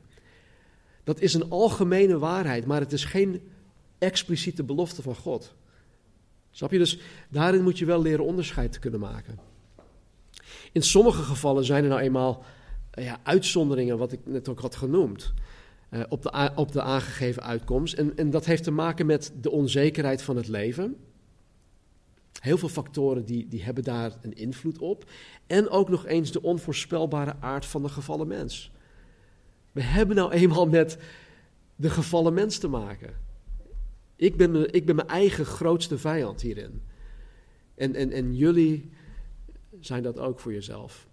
Dat 1.04 1.20
is 1.20 1.34
een 1.34 1.50
algemene 1.50 2.18
waarheid, 2.18 2.66
maar 2.66 2.80
het 2.80 2.94
is 2.94 3.06
geen 3.06 3.42
expliciete 3.98 4.64
belofte 4.64 5.02
van 5.02 5.16
God. 5.16 5.56
Snap 6.56 6.72
je? 6.72 6.78
Dus 6.78 7.00
daarin 7.30 7.64
moet 7.64 7.78
je 7.78 7.86
wel 7.86 8.02
leren 8.02 8.26
onderscheid 8.26 8.72
te 8.72 8.80
kunnen 8.80 9.00
maken. 9.00 9.40
In 10.72 10.82
sommige 10.82 11.22
gevallen 11.22 11.66
zijn 11.66 11.84
er 11.84 11.90
nou 11.90 12.02
eenmaal 12.02 12.44
ja, 12.92 13.20
uitzonderingen, 13.24 13.98
wat 13.98 14.12
ik 14.12 14.20
net 14.24 14.50
ook 14.50 14.60
had 14.60 14.76
genoemd. 14.76 15.34
Uh, 15.90 16.04
op, 16.10 16.22
de, 16.22 16.52
op 16.56 16.72
de 16.72 16.82
aangegeven 16.82 17.44
uitkomst. 17.44 17.94
En, 17.94 18.18
en 18.18 18.30
dat 18.30 18.46
heeft 18.46 18.64
te 18.64 18.72
maken 18.72 19.06
met 19.06 19.34
de 19.42 19.52
onzekerheid 19.52 20.22
van 20.22 20.36
het 20.36 20.48
leven. 20.48 20.96
Heel 22.40 22.58
veel 22.58 22.70
factoren 22.70 23.26
die, 23.26 23.48
die 23.48 23.64
hebben 23.64 23.84
daar 23.84 24.12
een 24.22 24.34
invloed 24.34 24.78
op. 24.78 25.12
En 25.48 25.70
ook 25.70 25.90
nog 25.90 26.06
eens 26.06 26.32
de 26.32 26.42
onvoorspelbare 26.42 27.36
aard 27.40 27.66
van 27.66 27.82
de 27.82 27.90
gevallen 27.90 28.28
mens. 28.28 28.72
We 29.72 29.82
hebben 29.82 30.16
nou 30.16 30.32
eenmaal 30.32 30.68
met 30.68 30.98
de 31.76 31.90
gevallen 31.90 32.34
mens 32.34 32.58
te 32.58 32.68
maken. 32.68 33.25
Ik 34.16 34.38
ben, 34.38 34.74
ik 34.74 34.86
ben 34.86 34.96
mijn 34.96 35.08
eigen 35.08 35.46
grootste 35.46 35.98
vijand 35.98 36.42
hierin. 36.42 36.82
En, 37.76 37.96
en, 37.96 38.12
en 38.12 38.36
jullie 38.36 38.90
zijn 39.80 40.04
dat 40.04 40.20
ook 40.20 40.40
voor 40.40 40.54
jezelf. 40.54 41.08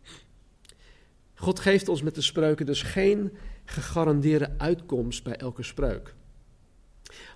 God 1.35 1.61
geeft 1.61 1.89
ons 1.89 2.03
met 2.03 2.15
de 2.15 2.21
spreuken 2.21 2.67
dus 2.67 2.83
geen 2.83 3.33
gegarandeerde 3.65 4.59
uitkomst 4.59 5.25
bij 5.25 5.37
elke 5.37 5.63
spreuk. 5.63 6.15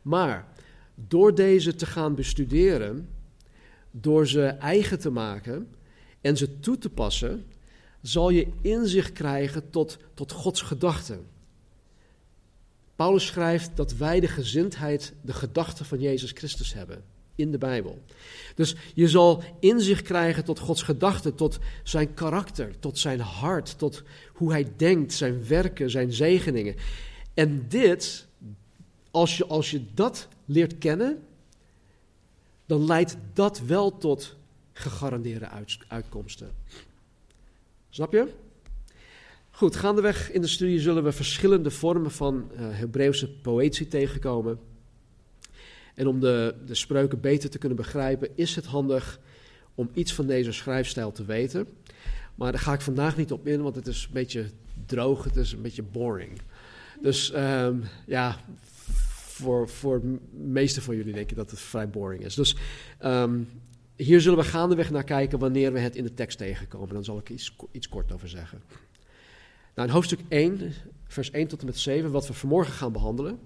Maar 0.03 0.49
door 0.95 1.35
deze 1.35 1.75
te 1.75 1.87
gaan 1.87 2.15
bestuderen, 2.15 3.09
door 3.91 4.27
ze 4.27 4.47
eigen 4.47 4.99
te 4.99 5.11
maken 5.11 5.69
en 6.21 6.37
ze 6.37 6.61
toe 6.61 6.79
te 6.79 6.91
passen, 6.91 7.45
zal 8.03 8.31
je 8.31 8.49
inzicht 8.61 9.13
krijgen 9.13 9.71
tot, 9.71 9.99
tot 10.15 10.33
Gods 10.33 10.63
gedachten. 10.63 11.27
Paulus 12.97 13.27
schrijft 13.27 13.71
dat 13.75 13.93
wij 13.93 14.21
de 14.21 14.29
gezindheid, 14.29 15.13
de 15.21 15.33
gedachten 15.33 15.85
van 15.85 16.01
Jezus 16.01 16.31
Christus 16.31 16.75
hebben 16.75 17.05
in 17.35 17.51
de 17.51 17.59
Bijbel. 17.59 18.03
Dus 18.55 18.77
je 18.95 19.09
zal 19.09 19.43
inzicht 19.61 20.03
krijgen 20.03 20.45
tot 20.45 20.59
Gods 20.59 20.83
gedachten, 20.83 21.35
tot 21.35 21.59
zijn 21.83 22.15
karakter, 22.15 22.79
tot 22.79 22.99
zijn 22.99 23.21
hart, 23.21 23.79
tot 23.79 24.03
hoe 24.33 24.51
hij 24.51 24.73
denkt, 24.77 25.13
zijn 25.13 25.47
werken, 25.47 25.91
zijn 25.91 26.13
zegeningen. 26.13 26.75
En 27.35 27.69
dit, 27.69 28.27
als 29.11 29.37
je, 29.37 29.47
als 29.47 29.71
je 29.71 29.83
dat 29.95 30.29
leert 30.45 30.79
kennen, 30.79 31.23
dan 32.67 32.85
leidt 32.85 33.17
dat 33.33 33.61
wel 33.61 33.99
tot 33.99 34.37
gegarandeerde 34.73 35.49
uitkomsten. 35.89 36.51
Snap 37.89 38.13
je? 38.13 38.33
Goed, 39.57 39.77
gaandeweg 39.77 40.31
in 40.31 40.41
de 40.41 40.47
studie 40.47 40.81
zullen 40.81 41.05
we 41.05 41.13
verschillende 41.13 41.71
vormen 41.71 42.11
van 42.11 42.51
uh, 42.53 42.61
Hebreeuwse 42.61 43.31
poëzie 43.31 43.89
tegenkomen. 43.89 44.59
En 45.95 46.07
om 46.07 46.21
de, 46.21 46.55
de 46.67 46.75
spreuken 46.75 47.21
beter 47.21 47.51
te 47.51 47.59
kunnen 47.59 47.77
begrijpen, 47.77 48.29
is 48.35 48.57
het 48.57 48.65
handig 48.65 49.21
om 49.75 49.91
iets 49.93 50.15
van 50.15 50.27
deze 50.27 50.53
schrijfstijl 50.53 51.13
te 51.13 51.25
weten. 51.25 51.69
Maar 52.35 52.53
daar 52.53 52.61
ga 52.61 52.73
ik 52.73 52.81
vandaag 52.81 53.17
niet 53.17 53.33
op 53.33 53.47
in, 53.47 53.63
want 53.63 53.77
het 53.77 53.87
is 53.87 54.05
een 54.05 54.13
beetje 54.13 54.47
droog, 54.87 55.25
het 55.25 55.37
is 55.37 55.53
een 55.53 55.63
beetje 55.63 55.83
boring. 55.83 56.41
Dus 57.03 57.33
um, 57.35 57.83
ja, 58.07 58.41
voor, 59.15 59.69
voor 59.69 60.01
de 60.01 60.19
meeste 60.31 60.83
van 60.83 60.97
jullie 60.97 61.15
denk 61.15 61.31
ik 61.31 61.37
dat 61.37 61.51
het 61.51 61.61
vrij 61.61 61.89
boring 61.89 62.25
is. 62.25 62.35
Dus 62.35 62.57
um, 63.05 63.49
hier 63.97 64.21
zullen 64.21 64.39
we 64.39 64.45
gaandeweg 64.45 64.91
naar 64.91 65.05
kijken 65.05 65.39
wanneer 65.39 65.73
we 65.73 65.79
het 65.79 65.97
in 65.97 66.05
de 66.05 66.15
tekst 66.15 66.39
tegenkomen. 66.39 66.95
Dan 66.95 67.05
zal 67.05 67.19
ik 67.19 67.31
iets, 67.31 67.57
iets 67.73 67.89
kort 67.89 68.13
over 68.13 68.29
zeggen. 68.29 68.61
Nou, 69.77 69.89
in 69.89 69.95
hoofdstuk 69.95 70.21
1, 70.29 70.73
vers 71.07 71.31
1 71.31 71.49
tot 71.49 71.61
en 71.61 71.67
met 71.67 71.79
7, 71.79 72.11
wat 72.11 72.27
we 72.27 72.33
vanmorgen 72.33 72.73
gaan 72.73 72.93
behandelen, 72.93 73.39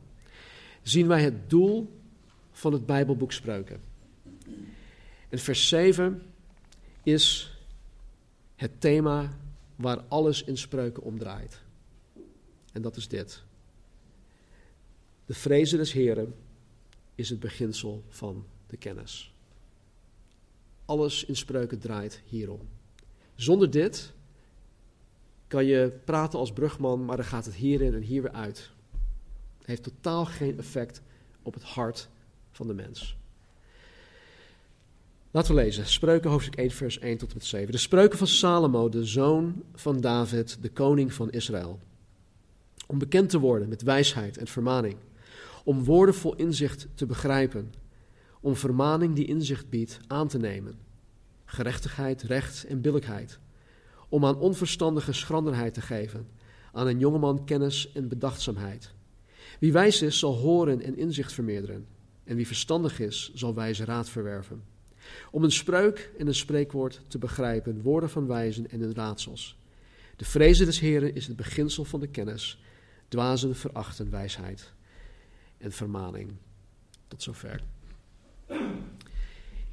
zien 0.83 1.07
wij 1.07 1.23
het 1.23 1.51
doel 1.51 2.01
van 2.53 2.73
het 2.73 2.87
Bijbelboek 2.87 3.33
Spreuken. 3.33 3.81
En 5.29 5.39
vers 5.39 5.69
7 5.69 6.23
is 7.03 7.55
het 8.57 8.81
thema 8.81 9.39
waar 9.77 9.99
alles 10.09 10.45
in 10.45 10.57
Spreuken 10.57 11.03
om 11.03 11.19
draait. 11.19 11.61
En 12.73 12.83
dat 12.83 12.97
is 12.97 13.09
dit. 13.09 13.43
De 15.27 15.35
vrezen 15.35 15.79
des 15.79 15.93
Heren 15.93 16.35
is 17.15 17.31
het 17.31 17.41
beginsel 17.41 18.05
van 18.09 18.47
de 18.67 18.77
kennis. 18.77 19.35
Alles 20.85 21.25
in 21.25 21.37
spreuken 21.37 21.79
draait 21.79 22.23
hierom. 22.27 22.61
Zonder 23.35 23.71
dit 23.71 24.13
kan 25.50 25.64
je 25.64 25.92
praten 26.04 26.38
als 26.38 26.52
brugman, 26.52 27.04
maar 27.04 27.16
dan 27.16 27.25
gaat 27.25 27.45
het 27.45 27.54
hierin 27.54 27.95
en 27.95 28.02
hier 28.02 28.23
weer 28.23 28.33
uit. 28.33 28.71
Het 29.59 29.66
heeft 29.66 29.83
totaal 29.83 30.25
geen 30.25 30.59
effect 30.59 31.02
op 31.42 31.54
het 31.54 31.62
hart 31.62 32.09
van 32.50 32.66
de 32.66 32.75
mens. 32.75 33.16
Laten 35.30 35.54
we 35.54 35.61
lezen. 35.61 35.87
Spreuken 35.87 36.30
hoofdstuk 36.30 36.57
1, 36.57 36.71
vers 36.71 36.99
1 36.99 37.19
tot 37.19 37.28
en 37.28 37.35
met 37.37 37.45
7. 37.45 37.73
De 37.73 37.78
spreuken 37.78 38.19
van 38.19 38.26
Salomo, 38.26 38.88
de 38.88 39.04
zoon 39.04 39.62
van 39.75 40.00
David, 40.00 40.59
de 40.62 40.71
koning 40.71 41.12
van 41.12 41.30
Israël. 41.30 41.78
Om 42.87 42.99
bekend 42.99 43.30
te 43.30 43.38
worden 43.38 43.69
met 43.69 43.83
wijsheid 43.83 44.37
en 44.37 44.47
vermaning. 44.47 44.97
Om 45.64 45.85
woorden 45.85 46.14
vol 46.14 46.35
inzicht 46.35 46.88
te 46.95 47.07
begrijpen 47.07 47.73
om 48.40 48.57
vermaning 48.57 49.14
die 49.14 49.26
inzicht 49.26 49.69
biedt 49.69 50.00
aan 50.07 50.28
te 50.28 50.38
nemen. 50.38 50.78
Gerechtigheid, 51.45 52.23
recht 52.23 52.64
en 52.64 52.80
billijkheid. 52.80 53.38
Om 54.11 54.25
aan 54.25 54.38
onverstandige 54.38 55.12
schranderheid 55.12 55.75
te 55.75 55.81
geven, 55.81 56.29
aan 56.73 56.87
een 56.87 56.99
jongeman 56.99 57.45
kennis 57.45 57.93
en 57.93 58.09
bedachtzaamheid. 58.09 58.93
Wie 59.61 59.73
wijs 59.73 60.02
is, 60.02 60.19
zal 60.19 60.35
horen 60.35 60.81
en 60.81 60.97
inzicht 60.97 61.33
vermeerderen. 61.33 61.87
En 62.25 62.37
wie 62.37 62.47
verstandig 62.47 63.00
is, 63.00 63.31
zal 63.35 63.55
wijze 63.55 63.85
raad 63.85 64.09
verwerven. 64.09 64.62
Om 65.31 65.45
een 65.45 65.52
spreuk 65.52 66.11
en 66.19 66.26
een 66.26 66.35
spreekwoord 66.35 67.00
te 67.07 67.19
begrijpen, 67.19 67.83
woorden 67.83 68.11
van 68.11 68.26
wijzen 68.26 68.71
en 68.71 68.81
hun 68.81 68.95
raadsels. 68.95 69.59
De 70.17 70.25
vrezen 70.25 70.67
des 70.67 70.81
Heren 70.81 71.14
is 71.14 71.26
het 71.26 71.37
beginsel 71.37 71.85
van 71.85 72.00
de 72.00 72.09
kennis. 72.09 72.62
Dwazen 73.09 73.57
verachten 73.57 74.11
wijsheid 74.11 74.73
en 75.59 75.73
vermaning. 75.73 76.33
Tot 77.09 77.23
zover. 77.23 77.62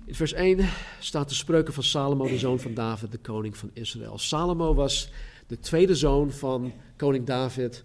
In 0.07 0.15
vers 0.15 0.33
1 0.33 0.59
staat 0.99 1.29
de 1.29 1.35
spreuken 1.35 1.73
van 1.73 1.83
Salomo, 1.83 2.27
de 2.27 2.37
zoon 2.37 2.59
van 2.59 2.73
David, 2.73 3.11
de 3.11 3.17
koning 3.17 3.57
van 3.57 3.69
Israël. 3.73 4.17
Salomo 4.17 4.73
was 4.73 5.09
de 5.47 5.59
tweede 5.59 5.95
zoon 5.95 6.31
van 6.31 6.73
koning 6.95 7.25
David 7.25 7.81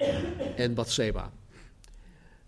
en 0.56 0.74
Bathseba. 0.74 1.32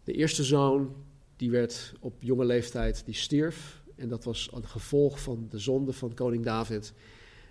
De 0.05 0.13
eerste 0.13 0.45
zoon, 0.45 0.95
die 1.37 1.51
werd 1.51 1.93
op 2.01 2.15
jonge 2.19 2.45
leeftijd, 2.45 3.03
die 3.05 3.15
stierf. 3.15 3.83
En 3.97 4.09
dat 4.09 4.25
was 4.25 4.51
een 4.53 4.67
gevolg 4.67 5.21
van 5.21 5.47
de 5.51 5.59
zonde 5.59 5.93
van 5.93 6.15
koning 6.15 6.45
David. 6.45 6.93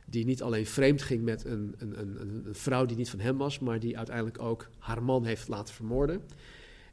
Die 0.06 0.25
niet 0.25 0.42
alleen 0.42 0.65
vreemd 0.65 1.01
ging 1.01 1.24
met 1.24 1.46
een, 1.46 1.75
een, 1.77 2.00
een, 2.00 2.46
een 2.46 2.56
vrouw 2.56 2.86
die 2.86 2.98
niet 2.98 3.10
van 3.10 3.20
hem 3.20 3.38
was, 3.38 3.60
maar 3.60 3.80
die 3.80 3.98
uiteindelijk 3.98 4.42
ook 4.42 4.70
haar 4.77 5.03
man 5.03 5.25
heeft 5.25 5.48
laten 5.48 5.74
vermoorden. 5.74 6.22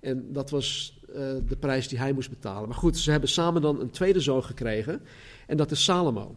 En 0.00 0.32
dat 0.32 0.50
was 0.50 0.98
uh, 1.08 1.16
de 1.48 1.56
prijs 1.58 1.88
die 1.88 1.98
hij 1.98 2.12
moest 2.12 2.30
betalen. 2.30 2.68
Maar 2.68 2.78
goed, 2.78 2.98
ze 2.98 3.10
hebben 3.10 3.28
samen 3.28 3.62
dan 3.62 3.80
een 3.80 3.90
tweede 3.90 4.20
zoon 4.20 4.44
gekregen. 4.44 5.02
En 5.46 5.56
dat 5.56 5.70
is 5.70 5.84
Salomo. 5.84 6.36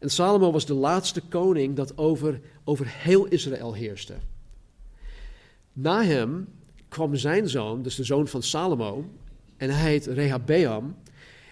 En 0.00 0.10
Salomo 0.10 0.52
was 0.52 0.66
de 0.66 0.74
laatste 0.74 1.20
koning 1.20 1.76
dat 1.76 1.98
over, 1.98 2.40
over 2.64 2.86
heel 2.88 3.26
Israël 3.26 3.74
heerste. 3.74 4.14
Na 5.72 6.04
hem 6.04 6.48
kwam 6.88 7.16
zijn 7.16 7.48
zoon, 7.48 7.82
dus 7.82 7.94
de 7.94 8.04
zoon 8.04 8.28
van 8.28 8.42
Salomo, 8.42 9.10
en 9.56 9.70
hij 9.70 9.90
heet 9.90 10.06
Rehabeam. 10.06 10.96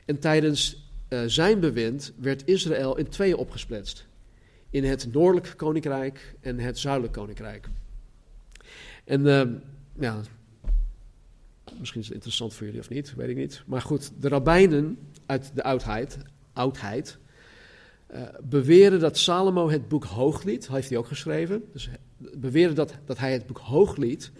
En 0.05 0.19
tijdens 0.19 0.91
uh, 1.09 1.21
zijn 1.27 1.61
bewind 1.61 2.13
werd 2.17 2.47
Israël 2.47 2.97
in 2.97 3.09
tweeën 3.09 3.37
opgesplitst. 3.37 4.07
In 4.71 4.85
het 4.85 5.13
noordelijk 5.13 5.53
koninkrijk 5.57 6.35
en 6.41 6.59
het 6.59 6.79
zuidelijk 6.79 7.13
koninkrijk. 7.13 7.69
En 9.05 9.21
uh, 9.21 9.43
ja, 9.99 10.21
misschien 11.81 12.01
is 12.01 12.07
het 12.07 12.15
interessant 12.15 12.55
voor 12.55 12.67
jullie 12.67 12.81
of 12.81 12.89
niet, 12.89 13.15
weet 13.15 13.29
ik 13.29 13.37
niet. 13.37 13.63
Maar 13.67 13.83
goed, 13.83 14.13
de 14.19 14.29
rabbijnen 14.29 14.99
uit 15.27 15.51
de 15.55 15.63
oudheid, 15.63 16.19
oudheid 16.53 17.19
uh, 18.15 18.23
beweren 18.43 19.01
dat 19.01 19.19
Salomo 19.19 19.69
het 19.69 19.89
boek 19.89 20.05
Hooglied, 20.05 20.69
heeft 20.69 20.89
hij 20.89 20.99
ook 20.99 21.07
geschreven, 21.07 21.63
dus 21.73 21.89
beweren 22.17 22.75
dat, 22.75 22.95
dat 23.05 23.19
hij 23.19 23.33
het 23.33 23.47
boek 23.47 23.59
Hooglied 23.59 24.33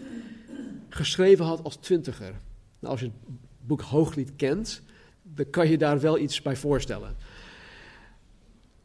geschreven 0.89 1.45
had 1.45 1.63
als 1.63 1.75
twintiger. 1.75 2.33
Nou, 2.79 2.91
als 2.91 2.99
je 2.99 3.05
het 3.05 3.15
boek 3.59 3.81
Hooglied 3.81 4.35
kent, 4.35 4.81
dan 5.21 5.49
kan 5.49 5.69
je 5.69 5.77
daar 5.77 5.99
wel 5.99 6.17
iets 6.17 6.41
bij 6.41 6.55
voorstellen. 6.55 7.15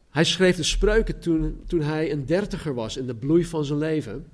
Hij 0.09 0.23
schreef 0.23 0.55
de 0.55 0.63
spreuken 0.63 1.19
toen, 1.19 1.61
toen 1.67 1.81
hij 1.81 2.11
een 2.11 2.25
dertiger 2.25 2.73
was, 2.73 2.97
in 2.97 3.05
de 3.05 3.15
bloei 3.15 3.45
van 3.45 3.65
zijn 3.65 3.79
leven. 3.79 4.27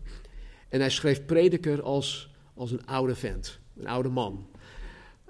En 0.69 0.79
hij 0.79 0.89
schreef 0.89 1.25
prediker 1.25 1.81
als, 1.81 2.33
als 2.53 2.71
een 2.71 2.85
oude 2.85 3.15
vent, 3.15 3.59
een 3.77 3.87
oude 3.87 4.09
man. 4.09 4.47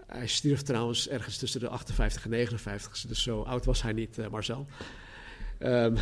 Hij 0.07 0.27
stierf 0.27 0.61
trouwens 0.61 1.09
ergens 1.09 1.37
tussen 1.37 1.59
de 1.59 1.67
58 1.67 2.23
en 2.23 2.29
59, 2.29 3.05
dus 3.07 3.23
zo 3.23 3.41
oud 3.41 3.65
was 3.65 3.81
hij 3.81 3.93
niet, 3.93 4.17
uh, 4.17 4.27
Marcel. 4.27 4.65
Um, 5.59 5.95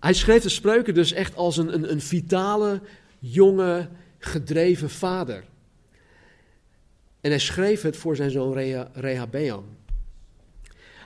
hij 0.00 0.12
schreef 0.12 0.42
de 0.42 0.48
spreuken 0.48 0.94
dus 0.94 1.12
echt 1.12 1.36
als 1.36 1.56
een, 1.56 1.74
een, 1.74 1.90
een 1.92 2.00
vitale, 2.00 2.80
jonge, 3.18 3.88
gedreven 4.18 4.90
vader. 4.90 5.44
En 7.20 7.30
hij 7.30 7.38
schreef 7.38 7.82
het 7.82 7.96
voor 7.96 8.16
zijn 8.16 8.30
zoon 8.30 8.52
Reha, 8.52 8.90
Rehabeam. 8.92 9.64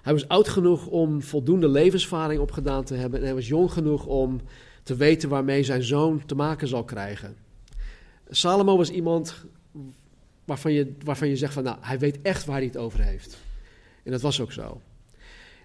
Hij 0.03 0.13
was 0.13 0.29
oud 0.29 0.49
genoeg 0.49 0.87
om 0.87 1.23
voldoende 1.23 1.69
levenservaring 1.69 2.41
opgedaan 2.41 2.85
te 2.85 2.95
hebben. 2.95 3.19
En 3.19 3.25
hij 3.25 3.35
was 3.35 3.49
jong 3.49 3.73
genoeg 3.73 4.07
om 4.07 4.41
te 4.87 4.97
weten 4.97 5.29
waarmee 5.29 5.63
zijn 5.63 5.83
zoon 5.83 6.27
te 6.27 6.35
maken 6.35 6.69
zal 6.69 6.85
krijgen. 6.85 7.37
Salomo 8.29 8.77
was 8.77 8.91
iemand 8.91 9.45
waarvan 10.45 10.73
je, 10.73 10.95
waarvan 11.05 11.29
je 11.29 11.37
zegt 11.37 11.53
van 11.53 11.63
nou, 11.63 11.77
hij 11.81 11.99
weet 11.99 12.23
echt 12.23 12.45
waar 12.45 12.57
hij 12.57 12.67
het 12.67 12.77
over 12.77 13.03
heeft. 13.03 13.39
En 14.03 14.11
dat 14.11 14.21
was 14.21 14.41
ook 14.41 14.53
zo. 14.53 14.81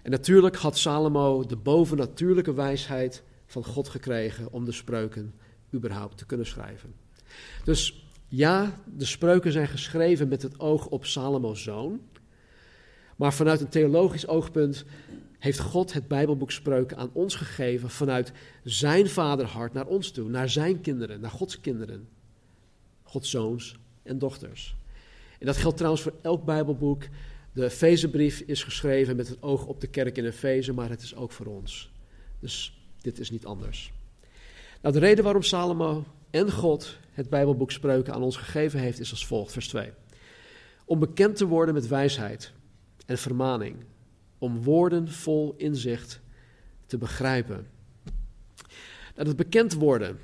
En 0.02 0.10
natuurlijk 0.10 0.56
had 0.56 0.78
Salomo 0.78 1.46
de 1.46 1.56
bovennatuurlijke 1.56 2.54
wijsheid 2.54 3.22
van 3.46 3.64
God 3.64 3.88
gekregen 3.88 4.52
om 4.52 4.64
de 4.64 4.72
spreuken 4.72 5.34
überhaupt 5.74 6.18
te 6.18 6.26
kunnen 6.26 6.46
schrijven. 6.46 6.94
Dus 7.64 8.06
ja, 8.28 8.80
de 8.96 9.04
spreuken 9.04 9.52
zijn 9.52 9.68
geschreven 9.68 10.28
met 10.28 10.42
het 10.42 10.60
oog 10.60 10.86
op 10.86 11.04
Salomo's 11.04 11.62
zoon. 11.62 12.00
Maar 13.22 13.34
vanuit 13.34 13.60
een 13.60 13.68
theologisch 13.68 14.26
oogpunt 14.26 14.84
heeft 15.38 15.58
God 15.58 15.92
het 15.92 16.08
Bijbelboek 16.08 16.50
Spreuken 16.50 16.96
aan 16.96 17.10
ons 17.12 17.34
gegeven 17.34 17.90
vanuit 17.90 18.32
zijn 18.64 19.08
vaderhart 19.08 19.72
naar 19.72 19.86
ons 19.86 20.10
toe, 20.10 20.28
naar 20.28 20.48
zijn 20.48 20.80
kinderen, 20.80 21.20
naar 21.20 21.30
Gods 21.30 21.60
kinderen, 21.60 22.08
Gods 23.02 23.30
zoons 23.30 23.78
en 24.02 24.18
dochters. 24.18 24.76
En 25.38 25.46
dat 25.46 25.56
geldt 25.56 25.76
trouwens 25.76 26.02
voor 26.02 26.14
elk 26.22 26.44
Bijbelboek. 26.44 27.02
De 27.52 27.64
Efezebrief 27.64 28.40
is 28.40 28.62
geschreven 28.62 29.16
met 29.16 29.28
het 29.28 29.42
oog 29.42 29.66
op 29.66 29.80
de 29.80 29.86
kerk 29.86 30.16
in 30.16 30.24
Efeze, 30.24 30.72
maar 30.72 30.90
het 30.90 31.02
is 31.02 31.14
ook 31.14 31.32
voor 31.32 31.46
ons. 31.46 31.92
Dus 32.38 32.84
dit 33.00 33.18
is 33.18 33.30
niet 33.30 33.46
anders. 33.46 33.92
Nou, 34.80 34.94
de 34.94 35.00
reden 35.00 35.24
waarom 35.24 35.42
Salomo 35.42 36.04
en 36.30 36.52
God 36.52 36.98
het 37.12 37.30
Bijbelboek 37.30 37.70
Spreuken 37.70 38.14
aan 38.14 38.22
ons 38.22 38.36
gegeven 38.36 38.80
heeft, 38.80 39.00
is 39.00 39.10
als 39.10 39.26
volgt, 39.26 39.52
vers 39.52 39.68
2. 39.68 39.90
Om 40.84 40.98
bekend 40.98 41.36
te 41.36 41.46
worden 41.46 41.74
met 41.74 41.88
wijsheid 41.88 42.52
vermaning, 43.16 43.76
om 44.38 44.62
woorden 44.62 45.08
vol 45.08 45.54
inzicht 45.56 46.20
te 46.86 46.98
begrijpen. 46.98 47.66
Nou, 49.14 49.28
het 49.28 49.36
bekend 49.36 49.74
worden, 49.74 50.18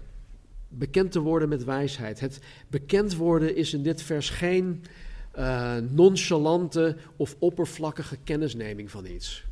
bekend 0.69 1.13
te 1.13 1.21
worden 1.21 1.49
met 1.49 1.65
wijsheid. 1.65 2.21
Het 2.21 2.41
bekend 2.69 3.17
worden 3.17 3.57
is 3.57 3.75
in 3.75 3.83
dit 3.83 4.03
vers 4.03 4.31
geen 4.31 4.85
uh, 5.39 5.77
nonchalante 5.77 6.97
of 7.17 7.37
oppervlakkige 7.39 8.17
kennisneming 8.25 8.91
van 8.91 9.07
iets. 9.07 9.45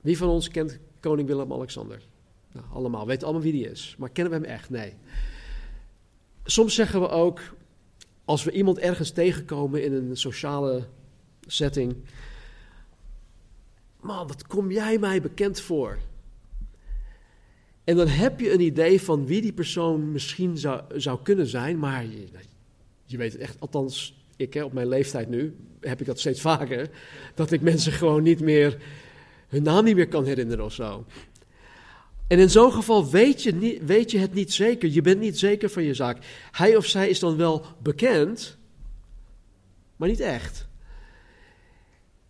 Wie 0.00 0.18
van 0.18 0.28
ons 0.28 0.48
kent 0.48 0.78
koning 1.00 1.28
Willem-Alexander? 1.28 2.02
Nou, 2.52 2.66
allemaal, 2.72 3.06
weten 3.06 3.24
allemaal 3.24 3.42
wie 3.42 3.52
die 3.52 3.70
is. 3.70 3.94
Maar 3.98 4.10
kennen 4.10 4.32
we 4.32 4.46
hem 4.46 4.56
echt? 4.56 4.70
Nee. 4.70 4.94
Soms 6.44 6.74
zeggen 6.74 7.00
we 7.00 7.08
ook, 7.08 7.40
als 8.24 8.44
we 8.44 8.50
iemand 8.50 8.78
ergens 8.78 9.10
tegenkomen 9.10 9.84
in 9.84 9.92
een 9.92 10.16
sociale 10.16 10.86
setting. 11.52 11.96
Man, 14.00 14.26
wat 14.26 14.46
kom 14.46 14.70
jij 14.70 14.98
mij 14.98 15.20
bekend 15.22 15.60
voor? 15.60 15.98
En 17.84 17.96
dan 17.96 18.08
heb 18.08 18.40
je 18.40 18.52
een 18.52 18.60
idee 18.60 19.02
van 19.02 19.26
wie 19.26 19.42
die 19.42 19.52
persoon 19.52 20.12
misschien 20.12 20.58
zou, 20.58 20.82
zou 21.00 21.18
kunnen 21.22 21.46
zijn, 21.46 21.78
maar 21.78 22.04
je, 22.04 22.28
je 23.04 23.16
weet 23.16 23.32
het 23.32 23.40
echt, 23.40 23.60
althans 23.60 24.24
ik 24.36 24.54
hè, 24.54 24.64
op 24.64 24.72
mijn 24.72 24.88
leeftijd 24.88 25.28
nu, 25.28 25.56
heb 25.80 26.00
ik 26.00 26.06
dat 26.06 26.18
steeds 26.18 26.40
vaker, 26.40 26.90
dat 27.34 27.52
ik 27.52 27.60
mensen 27.60 27.92
gewoon 27.92 28.22
niet 28.22 28.40
meer, 28.40 28.82
hun 29.48 29.62
naam 29.62 29.84
niet 29.84 29.94
meer 29.94 30.08
kan 30.08 30.24
herinneren 30.24 30.64
of 30.64 30.72
zo. 30.72 31.04
En 32.30 32.38
in 32.38 32.50
zo'n 32.50 32.72
geval 32.72 33.10
weet 33.10 33.42
je, 33.42 33.54
niet, 33.54 33.84
weet 33.84 34.10
je 34.10 34.18
het 34.18 34.34
niet 34.34 34.52
zeker. 34.52 34.88
Je 34.88 35.00
bent 35.00 35.20
niet 35.20 35.38
zeker 35.38 35.70
van 35.70 35.82
je 35.82 35.94
zaak. 35.94 36.18
Hij 36.50 36.76
of 36.76 36.86
zij 36.86 37.08
is 37.08 37.18
dan 37.18 37.36
wel 37.36 37.64
bekend, 37.82 38.56
maar 39.96 40.08
niet 40.08 40.20
echt. 40.20 40.68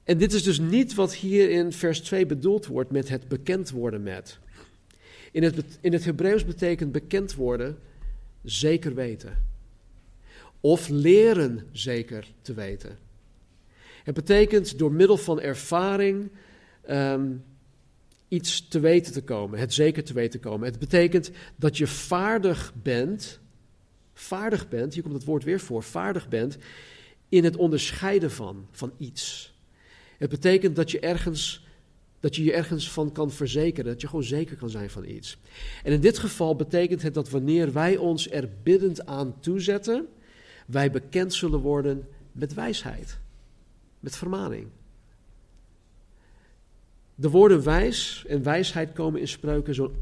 En 0.05 0.19
dit 0.19 0.33
is 0.33 0.43
dus 0.43 0.59
niet 0.59 0.95
wat 0.95 1.15
hier 1.15 1.51
in 1.51 1.73
vers 1.73 2.01
2 2.01 2.27
bedoeld 2.27 2.67
wordt 2.67 2.91
met 2.91 3.09
het 3.09 3.29
bekend 3.29 3.71
worden 3.71 4.03
met. 4.03 4.39
In 5.33 5.43
het, 5.43 5.79
in 5.81 5.93
het 5.93 6.05
Hebreeuws 6.05 6.45
betekent 6.45 6.93
bekend 6.93 7.35
worden 7.35 7.79
zeker 8.45 8.95
weten. 8.95 9.49
Of 10.61 10.89
leren 10.89 11.67
zeker 11.73 12.33
te 12.43 12.55
weten. 12.55 12.99
Het 14.05 14.15
betekent 14.15 14.79
door 14.79 14.93
middel 14.93 15.17
van 15.17 15.41
ervaring 15.41 16.31
um, 16.91 17.45
iets 18.29 18.69
te 18.69 18.81
weten 18.81 19.13
te 19.13 19.23
komen, 19.23 19.59
het 19.59 19.75
zeker 19.75 20.05
te 20.05 20.13
weten 20.13 20.41
te 20.41 20.49
komen. 20.49 20.69
Het 20.69 20.79
betekent 20.79 21.31
dat 21.57 21.77
je 21.77 21.87
vaardig 21.87 22.73
bent, 22.83 23.41
vaardig 24.15 24.69
bent, 24.69 24.95
hier 24.95 25.03
komt 25.03 25.15
het 25.15 25.25
woord 25.25 25.45
weer 25.45 25.61
voor, 25.61 25.83
vaardig 25.83 26.29
bent 26.29 26.59
in 27.29 27.45
het 27.45 27.57
onderscheiden 27.57 28.31
van, 28.31 28.67
van 28.71 28.93
iets. 28.99 29.50
Het 30.21 30.31
betekent 30.31 30.77
dat 30.77 30.91
je 30.91 31.01
ergens 31.01 31.69
dat 32.21 32.37
je 32.37 32.45
je 32.45 32.53
ergens 32.53 32.91
van 32.91 33.13
kan 33.13 33.31
verzekeren, 33.31 33.93
dat 33.93 34.01
je 34.01 34.07
gewoon 34.07 34.25
zeker 34.25 34.57
kan 34.57 34.71
zijn 34.71 34.91
van 34.91 35.05
iets. 35.05 35.39
En 35.83 35.93
in 35.93 36.01
dit 36.01 36.19
geval 36.19 36.57
betekent 36.57 37.03
het 37.03 37.15
dat 37.15 37.31
wanneer 37.31 37.73
wij 37.73 37.97
ons 37.97 38.31
er 38.31 38.49
biddend 38.63 39.07
aan 39.07 39.41
toezetten, 39.41 40.07
wij 40.67 40.91
bekend 40.91 41.35
zullen 41.35 41.61
worden 41.61 42.09
met 42.33 42.55
wijsheid, 42.55 43.19
met 44.01 44.17
vermaning. 44.17 44.67
De 47.15 47.31
woorden 47.31 47.63
wijs 47.65 48.25
en 48.29 48.43
wijsheid 48.43 48.93
komen 48.93 49.21
in 49.21 49.29
spreuken 49.29 49.75
zo'n 49.75 49.95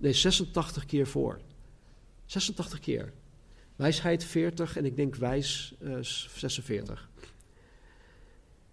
nee, 0.00 0.12
86 0.12 0.86
keer 0.86 1.06
voor. 1.06 1.40
86 2.24 2.80
keer. 2.80 3.12
Wijsheid 3.76 4.24
40 4.24 4.76
en 4.76 4.84
ik 4.84 4.96
denk 4.96 5.14
wijs 5.14 5.74
uh, 5.82 5.96
eh, 5.96 6.02
46. 6.02 7.09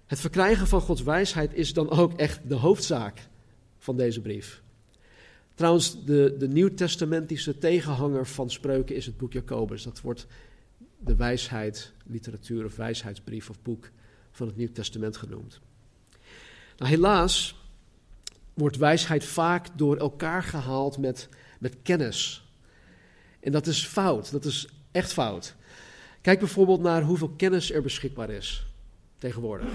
Het 0.08 0.20
verkrijgen 0.20 0.67
van 0.67 0.82
Gods 0.82 1.04
wijsheid 1.04 1.54
is 1.54 1.74
dan 1.74 1.89
ook 1.89 2.13
echt 2.13 2.50
de 2.50 2.56
hoofdzaak 2.56 3.28
van 3.78 3.98
deze 3.98 4.22
brief. 4.22 4.62
Trouwens, 5.54 6.06
de, 6.06 6.36
de 6.38 6.48
nieuwtestamentische 6.48 7.58
tegenhanger 7.58 8.28
van 8.28 8.50
spreuken 8.50 8.96
is 8.96 9.06
het 9.06 9.17
boek 9.17 9.34
Jacobus. 9.34 9.84
Dat 9.84 10.02
wordt 10.02 10.28
de 11.00 11.15
wijsheid, 11.15 11.93
literatuur 12.06 12.65
of 12.65 12.76
wijsheidsbrief 12.76 13.50
of 13.50 13.62
boek 13.62 13.91
van 14.32 14.48
het 14.48 14.56
Nieuw 14.56 14.72
Testament 14.72 15.17
genoemd. 15.17 15.60
Nou, 16.78 16.91
helaas 16.91 17.56
wordt 18.54 18.78
wijsheid 18.78 19.24
vaak 19.24 19.67
door 19.78 19.98
elkaar 19.98 20.43
gehaald 20.43 20.98
met, 20.98 21.30
met 21.60 21.76
kennis. 21.84 22.48
En 23.39 23.52
dat 23.52 23.67
is 23.67 23.86
fout, 23.86 24.32
dat 24.32 24.46
is 24.46 24.67
echt 24.91 25.13
fout. 25.13 25.56
Kijk 26.22 26.39
bijvoorbeeld 26.39 26.82
naar 26.82 27.02
hoeveel 27.02 27.30
kennis 27.30 27.72
er 27.72 27.82
beschikbaar 27.82 28.30
is 28.30 28.66
tegenwoordig. 29.17 29.69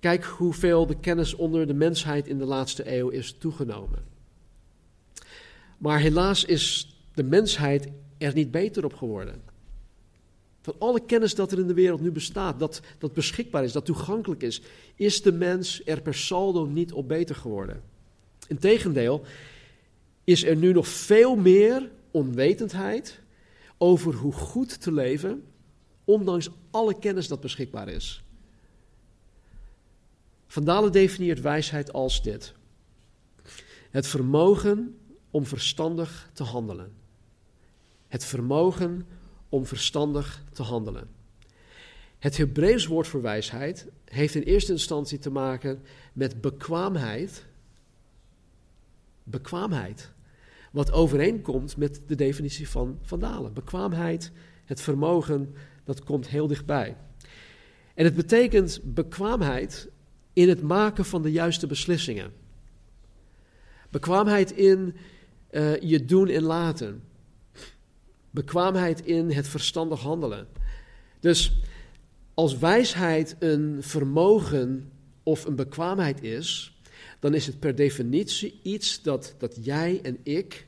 Kijk 0.00 0.24
hoeveel 0.24 0.86
de 0.86 1.00
kennis 1.00 1.34
onder 1.34 1.66
de 1.66 1.74
mensheid 1.74 2.26
in 2.26 2.38
de 2.38 2.44
laatste 2.44 2.96
eeuw 2.96 3.08
is 3.08 3.32
toegenomen. 3.38 4.04
Maar 5.78 5.98
helaas 5.98 6.44
is 6.44 6.96
de 7.14 7.22
mensheid 7.22 7.88
er 8.18 8.34
niet 8.34 8.50
beter 8.50 8.84
op 8.84 8.94
geworden. 8.94 9.42
Van 10.60 10.74
alle 10.78 11.00
kennis 11.00 11.34
dat 11.34 11.52
er 11.52 11.58
in 11.58 11.66
de 11.66 11.74
wereld 11.74 12.00
nu 12.00 12.10
bestaat, 12.10 12.58
dat, 12.58 12.80
dat 12.98 13.12
beschikbaar 13.12 13.64
is, 13.64 13.72
dat 13.72 13.84
toegankelijk 13.84 14.42
is, 14.42 14.62
is 14.94 15.22
de 15.22 15.32
mens 15.32 15.82
er 15.84 16.00
per 16.00 16.14
saldo 16.14 16.64
niet 16.64 16.92
op 16.92 17.08
beter 17.08 17.34
geworden. 17.34 17.82
Integendeel, 18.48 19.24
is 20.24 20.44
er 20.44 20.56
nu 20.56 20.72
nog 20.72 20.88
veel 20.88 21.36
meer 21.36 21.90
onwetendheid 22.10 23.20
over 23.78 24.14
hoe 24.14 24.32
goed 24.32 24.80
te 24.80 24.92
leven, 24.92 25.42
ondanks 26.08 26.48
alle 26.70 26.98
kennis 26.98 27.28
dat 27.28 27.40
beschikbaar 27.40 27.88
is. 27.88 28.22
Van 30.46 30.64
Dalen 30.64 30.92
definieert 30.92 31.40
wijsheid 31.40 31.92
als 31.92 32.22
dit: 32.22 32.54
het 33.90 34.06
vermogen 34.06 34.98
om 35.30 35.46
verstandig 35.46 36.30
te 36.32 36.42
handelen. 36.42 36.92
Het 38.08 38.24
vermogen 38.24 39.06
om 39.48 39.66
verstandig 39.66 40.44
te 40.52 40.62
handelen. 40.62 41.08
Het 42.18 42.36
Hebreeuws 42.36 42.86
woord 42.86 43.06
voor 43.06 43.22
wijsheid 43.22 43.86
heeft 44.04 44.34
in 44.34 44.42
eerste 44.42 44.72
instantie 44.72 45.18
te 45.18 45.30
maken 45.30 45.82
met 46.12 46.40
bekwaamheid. 46.40 47.46
Bekwaamheid. 49.22 50.12
Wat 50.72 50.92
overeenkomt 50.92 51.76
met 51.76 52.00
de 52.06 52.14
definitie 52.14 52.68
van 52.68 52.98
Van 53.02 53.20
Dalen. 53.20 53.52
Bekwaamheid, 53.52 54.32
het 54.64 54.80
vermogen, 54.80 55.54
dat 55.88 56.04
komt 56.04 56.28
heel 56.28 56.46
dichtbij. 56.46 56.96
En 57.94 58.04
het 58.04 58.14
betekent 58.14 58.80
bekwaamheid 58.84 59.88
in 60.32 60.48
het 60.48 60.62
maken 60.62 61.04
van 61.04 61.22
de 61.22 61.32
juiste 61.32 61.66
beslissingen. 61.66 62.32
Bekwaamheid 63.90 64.50
in 64.50 64.96
uh, 65.50 65.80
je 65.80 66.04
doen 66.04 66.28
en 66.28 66.42
laten. 66.42 67.02
Bekwaamheid 68.30 69.06
in 69.06 69.30
het 69.30 69.48
verstandig 69.48 70.00
handelen. 70.00 70.46
Dus 71.20 71.60
als 72.34 72.58
wijsheid 72.58 73.36
een 73.38 73.82
vermogen 73.82 74.92
of 75.22 75.44
een 75.44 75.56
bekwaamheid 75.56 76.22
is, 76.22 76.78
dan 77.18 77.34
is 77.34 77.46
het 77.46 77.58
per 77.58 77.74
definitie 77.74 78.60
iets 78.62 79.02
dat, 79.02 79.34
dat 79.38 79.64
jij 79.64 80.00
en 80.02 80.18
ik 80.22 80.66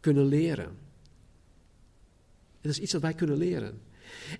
kunnen 0.00 0.26
leren. 0.26 0.78
Het 2.60 2.70
is 2.70 2.78
iets 2.78 2.92
dat 2.92 3.02
wij 3.02 3.14
kunnen 3.14 3.36
leren. 3.36 3.90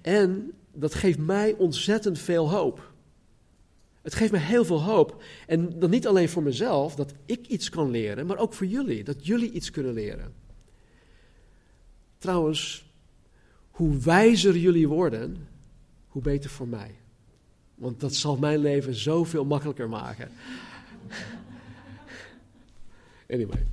En 0.01 0.53
dat 0.73 0.95
geeft 0.95 1.19
mij 1.19 1.55
ontzettend 1.55 2.19
veel 2.19 2.51
hoop. 2.51 2.93
Het 4.03 4.15
geeft 4.15 4.33
me 4.33 4.39
heel 4.39 4.65
veel 4.65 4.83
hoop. 4.83 5.23
En 5.47 5.79
dan 5.79 5.91
niet 5.91 6.07
alleen 6.07 6.29
voor 6.29 6.43
mezelf, 6.43 6.95
dat 6.95 7.13
ik 7.27 7.47
iets 7.47 7.69
kan 7.69 7.91
leren, 7.91 8.27
maar 8.27 8.39
ook 8.39 8.55
voor 8.55 8.67
jullie, 8.67 9.05
dat 9.05 9.27
jullie 9.27 9.51
iets 9.51 9.71
kunnen 9.71 9.93
leren. 9.93 10.35
Trouwens, 12.19 12.91
hoe 13.71 13.97
wijzer 13.97 14.57
jullie 14.57 14.89
worden, 14.89 15.49
hoe 16.09 16.23
beter 16.23 16.51
voor 16.51 16.69
mij. 16.69 16.95
Want 17.75 18.01
dat 18.01 18.15
zal 18.15 18.37
mijn 18.37 18.59
leven 18.59 18.95
zoveel 18.95 19.45
makkelijker 19.45 19.89
maken. 19.89 20.31
Anyway. 23.29 23.67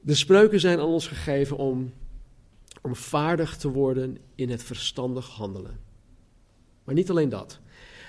De 0.00 0.14
spreuken 0.14 0.60
zijn 0.60 0.78
aan 0.78 0.86
ons 0.86 1.06
gegeven 1.06 1.56
om, 1.56 1.92
om 2.82 2.96
vaardig 2.96 3.56
te 3.56 3.68
worden 3.68 4.18
in 4.34 4.50
het 4.50 4.62
verstandig 4.62 5.28
handelen. 5.28 5.80
Maar 6.84 6.94
niet 6.94 7.10
alleen 7.10 7.28
dat. 7.28 7.60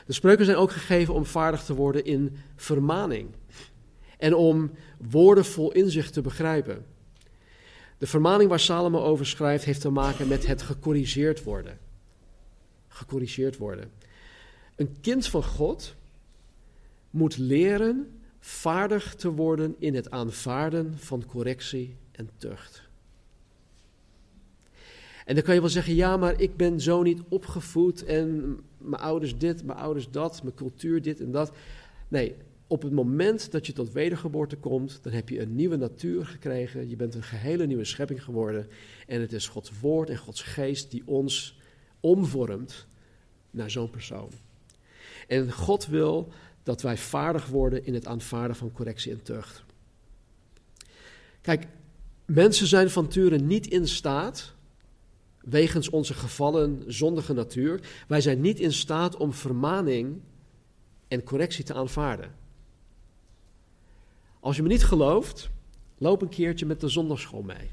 De 0.06 0.14
spreuken 0.14 0.46
zijn 0.46 0.58
ook 0.58 0.72
gegeven 0.72 1.14
om 1.14 1.26
vaardig 1.26 1.64
te 1.64 1.74
worden 1.74 2.06
in 2.06 2.38
vermaning. 2.56 3.30
En 4.18 4.36
om 4.36 4.72
woorden 4.98 5.46
vol 5.46 5.72
inzicht 5.72 6.14
te 6.14 6.22
begrijpen. 6.22 6.86
De 7.98 8.08
vermaning 8.08 8.50
waar 8.50 8.60
Salomo 8.60 9.00
over 9.00 9.26
schrijft 9.26 9.64
heeft 9.64 9.82
te 9.82 9.90
maken 9.90 10.28
met 10.28 10.48
het 10.48 10.62
gecorrigeerd 10.62 11.44
worden. 11.44 11.80
Gecorrigeerd 12.88 13.58
worden. 13.58 13.92
Een 14.76 14.98
kind 15.02 15.28
van 15.28 15.44
God 15.44 15.96
moet 17.10 17.38
leren 17.38 18.20
vaardig 18.40 19.16
te 19.16 19.32
worden 19.32 19.76
in 19.80 19.96
het 19.96 20.12
aanvaarden 20.12 20.98
van 20.98 21.26
correctie 21.26 21.96
en 22.12 22.30
tucht. 22.38 22.89
En 25.30 25.36
dan 25.36 25.44
kan 25.44 25.54
je 25.54 25.60
wel 25.60 25.70
zeggen, 25.70 25.96
ja, 25.96 26.18
maar 26.18 26.42
ik 26.42 26.58
ben 26.58 26.82
zo 26.82 27.02
niet 27.02 27.22
opgevoed 27.28 28.04
en 28.04 28.58
mijn 28.78 29.02
ouders 29.02 29.38
dit, 29.38 29.64
mijn 29.64 29.78
ouders 29.78 30.10
dat, 30.10 30.44
mijn 30.44 30.56
cultuur 30.56 31.02
dit 31.02 31.20
en 31.20 31.32
dat. 31.32 31.52
Nee, 32.08 32.36
op 32.68 32.82
het 32.82 32.92
moment 32.92 33.52
dat 33.52 33.66
je 33.66 33.74
tot 33.74 33.92
wedergeboorte 33.92 34.56
komt, 34.56 35.00
dan 35.02 35.14
heb 35.14 35.30
je 35.30 35.42
een 35.42 35.56
nieuwe 35.56 35.76
natuur 35.76 36.26
gekregen. 36.26 36.90
Je 36.90 36.96
bent 36.96 37.16
een 37.16 37.24
gehele 37.24 37.66
nieuwe 37.66 37.86
schepping 37.86 38.24
geworden. 38.24 38.68
En 39.08 39.22
het 39.22 39.34
is 39.34 39.48
Gods 39.48 39.80
woord 39.80 40.10
en 40.10 40.18
Gods 40.18 40.42
geest 40.42 40.92
die 40.92 41.04
ons 41.06 41.60
omvormt 42.00 42.88
naar 43.52 43.72
zo'n 43.72 43.90
persoon. 43.90 44.30
En 45.28 45.52
God 45.52 45.88
wil 45.88 46.32
dat 46.64 46.82
wij 46.82 46.98
vaardig 46.98 47.48
worden 47.48 47.86
in 47.86 47.94
het 47.94 48.06
aanvaarden 48.06 48.56
van 48.56 48.72
correctie 48.72 49.12
en 49.12 49.24
tucht. 49.24 49.64
Kijk, 51.42 51.68
mensen 52.26 52.68
zijn 52.68 52.90
van 52.90 53.04
nature 53.04 53.38
niet 53.38 53.68
in 53.68 53.88
staat 53.88 54.58
wegens 55.50 55.90
onze 55.90 56.14
gevallen 56.14 56.84
zondige 56.88 57.34
natuur, 57.34 57.80
wij 58.08 58.22
zijn 58.22 58.42
niet 58.42 58.60
in 58.60 58.74
staat 58.74 59.18
om 59.18 59.34
vermaning 59.34 60.22
en 61.08 61.24
correctie 61.24 61.64
te 61.64 61.74
aanvaarden. 61.74 62.36
Als 64.40 64.56
je 64.56 64.62
me 64.62 64.68
niet 64.68 64.84
gelooft, 64.84 65.50
loop 65.98 66.22
een 66.22 66.30
keertje 66.30 66.66
met 66.66 66.82
de 66.82 66.90
zondagschool 66.90 67.42
mee. 67.42 67.70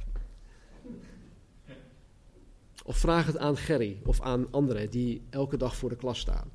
Of 2.84 2.96
vraag 2.96 3.26
het 3.26 3.38
aan 3.38 3.56
Gerry 3.56 4.00
of 4.04 4.20
aan 4.20 4.46
anderen 4.50 4.90
die 4.90 5.22
elke 5.30 5.56
dag 5.56 5.76
voor 5.76 5.88
de 5.88 5.96
klas 5.96 6.18
staan. 6.18 6.50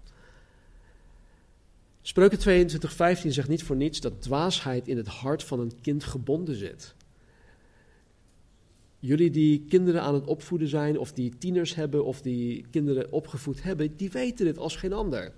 Spreuken 2.01 2.39
22:15 2.39 3.27
zegt 3.27 3.47
niet 3.47 3.63
voor 3.63 3.75
niets 3.75 3.99
dat 3.99 4.21
dwaasheid 4.21 4.87
in 4.87 4.97
het 4.97 5.07
hart 5.07 5.43
van 5.43 5.59
een 5.59 5.81
kind 5.81 6.03
gebonden 6.03 6.55
zit. 6.55 6.95
Jullie 9.03 9.29
die 9.29 9.65
kinderen 9.69 10.01
aan 10.01 10.13
het 10.13 10.25
opvoeden 10.25 10.67
zijn, 10.67 10.97
of 10.97 11.13
die 11.13 11.37
tieners 11.37 11.75
hebben, 11.75 12.05
of 12.05 12.21
die 12.21 12.65
kinderen 12.69 13.11
opgevoed 13.11 13.63
hebben, 13.63 13.95
die 13.95 14.11
weten 14.11 14.45
dit 14.45 14.57
als 14.57 14.75
geen 14.75 14.93
ander. 14.93 15.33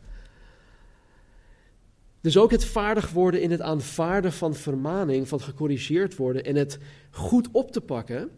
Dus 2.22 2.38
ook 2.38 2.52
het 2.52 2.66
vaardig 2.66 3.10
worden 3.10 3.42
in 3.42 3.52
het 3.52 3.62
aanvaarden 3.62 4.34
van 4.34 4.56
vermaning, 4.56 5.28
van 5.28 5.42
gecorrigeerd 5.42 6.16
worden 6.16 6.44
en 6.44 6.56
het 6.56 6.80
goed 7.12 7.50
op 7.52 7.72
te 7.72 7.82
pakken, 7.82 8.30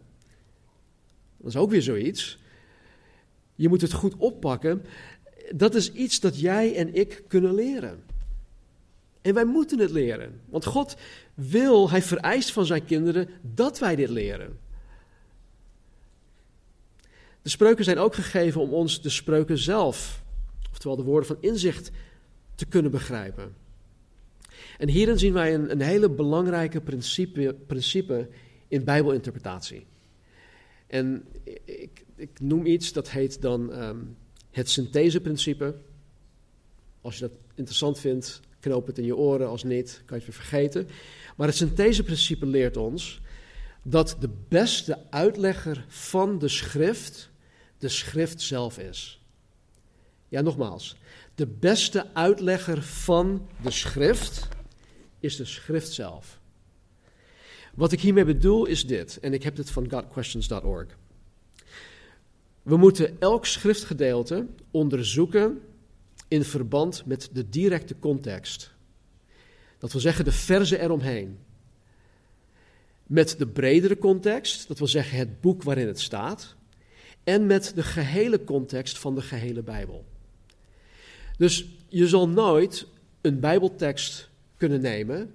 dat 1.36 1.46
is 1.46 1.56
ook 1.56 1.70
weer 1.70 1.82
zoiets. 1.82 2.38
Je 3.54 3.68
moet 3.68 3.80
het 3.80 3.92
goed 3.92 4.16
oppakken. 4.16 4.84
Dat 5.54 5.74
is 5.74 5.92
iets 5.92 6.20
dat 6.20 6.40
jij 6.40 6.76
en 6.76 6.94
ik 6.94 7.24
kunnen 7.28 7.54
leren. 7.54 8.02
En 9.22 9.34
wij 9.34 9.44
moeten 9.44 9.78
het 9.78 9.90
leren. 9.90 10.40
Want 10.48 10.64
God 10.64 10.96
wil, 11.34 11.90
Hij 11.90 12.02
vereist 12.02 12.52
van 12.52 12.66
zijn 12.66 12.84
kinderen 12.84 13.28
dat 13.40 13.78
wij 13.78 13.96
dit 13.96 14.08
leren. 14.08 14.58
De 17.46 17.52
spreuken 17.52 17.84
zijn 17.84 17.98
ook 17.98 18.14
gegeven 18.14 18.60
om 18.60 18.72
ons 18.72 19.02
de 19.02 19.08
spreuken 19.08 19.58
zelf, 19.58 20.22
oftewel 20.70 20.96
de 20.96 21.02
woorden 21.02 21.26
van 21.26 21.36
inzicht, 21.40 21.90
te 22.54 22.66
kunnen 22.66 22.90
begrijpen. 22.90 23.54
En 24.78 24.88
hierin 24.88 25.18
zien 25.18 25.32
wij 25.32 25.54
een, 25.54 25.70
een 25.70 25.80
hele 25.80 26.10
belangrijke 26.10 26.80
principe, 26.80 27.56
principe 27.66 28.28
in 28.68 28.84
Bijbelinterpretatie. 28.84 29.86
En 30.86 31.26
ik, 31.64 32.04
ik, 32.16 32.40
noem 32.40 32.66
iets 32.66 32.92
dat 32.92 33.10
heet 33.10 33.42
dan 33.42 33.82
um, 33.82 34.16
het 34.50 34.70
syntheseprincipe. 34.70 35.74
Als 37.00 37.14
je 37.14 37.20
dat 37.20 37.38
interessant 37.54 37.98
vindt, 37.98 38.40
knoop 38.60 38.86
het 38.86 38.98
in 38.98 39.04
je 39.04 39.16
oren. 39.16 39.48
Als 39.48 39.64
niet, 39.64 40.02
kan 40.06 40.18
je 40.18 40.24
het 40.24 40.34
weer 40.34 40.44
vergeten. 40.44 40.88
Maar 41.36 41.46
het 41.46 41.56
syntheseprincipe 41.56 42.46
leert 42.46 42.76
ons 42.76 43.20
dat 43.82 44.16
de 44.20 44.30
beste 44.48 44.98
uitlegger 45.10 45.84
van 45.88 46.38
de 46.38 46.48
schrift 46.48 47.34
de 47.86 47.92
schrift 47.92 48.40
zelf 48.40 48.78
is. 48.78 49.20
Ja, 50.28 50.40
nogmaals. 50.40 50.96
De 51.34 51.46
beste 51.46 52.14
uitlegger 52.14 52.82
van 52.82 53.48
de 53.62 53.70
schrift 53.70 54.48
is 55.20 55.36
de 55.36 55.44
schrift 55.44 55.92
zelf. 55.92 56.40
Wat 57.74 57.92
ik 57.92 58.00
hiermee 58.00 58.24
bedoel 58.24 58.66
is 58.66 58.86
dit, 58.86 59.20
en 59.20 59.32
ik 59.32 59.42
heb 59.42 59.56
dit 59.56 59.70
van 59.70 59.90
godquestions.org. 59.90 60.96
We 62.62 62.76
moeten 62.76 63.20
elk 63.20 63.46
schriftgedeelte 63.46 64.46
onderzoeken 64.70 65.60
in 66.28 66.44
verband 66.44 67.06
met 67.06 67.30
de 67.32 67.48
directe 67.48 67.98
context. 67.98 68.70
Dat 69.78 69.92
wil 69.92 70.00
zeggen 70.00 70.24
de 70.24 70.32
verzen 70.32 70.80
eromheen. 70.80 71.38
Met 73.02 73.38
de 73.38 73.46
bredere 73.46 73.98
context, 73.98 74.68
dat 74.68 74.78
wil 74.78 74.88
zeggen 74.88 75.18
het 75.18 75.40
boek 75.40 75.62
waarin 75.62 75.86
het 75.86 76.00
staat. 76.00 76.56
En 77.26 77.46
met 77.46 77.72
de 77.74 77.82
gehele 77.82 78.44
context 78.44 78.98
van 78.98 79.14
de 79.14 79.22
gehele 79.22 79.62
Bijbel. 79.62 80.04
Dus 81.38 81.66
je 81.88 82.08
zal 82.08 82.28
nooit 82.28 82.86
een 83.20 83.40
Bijbeltekst 83.40 84.28
kunnen 84.56 84.80
nemen 84.80 85.34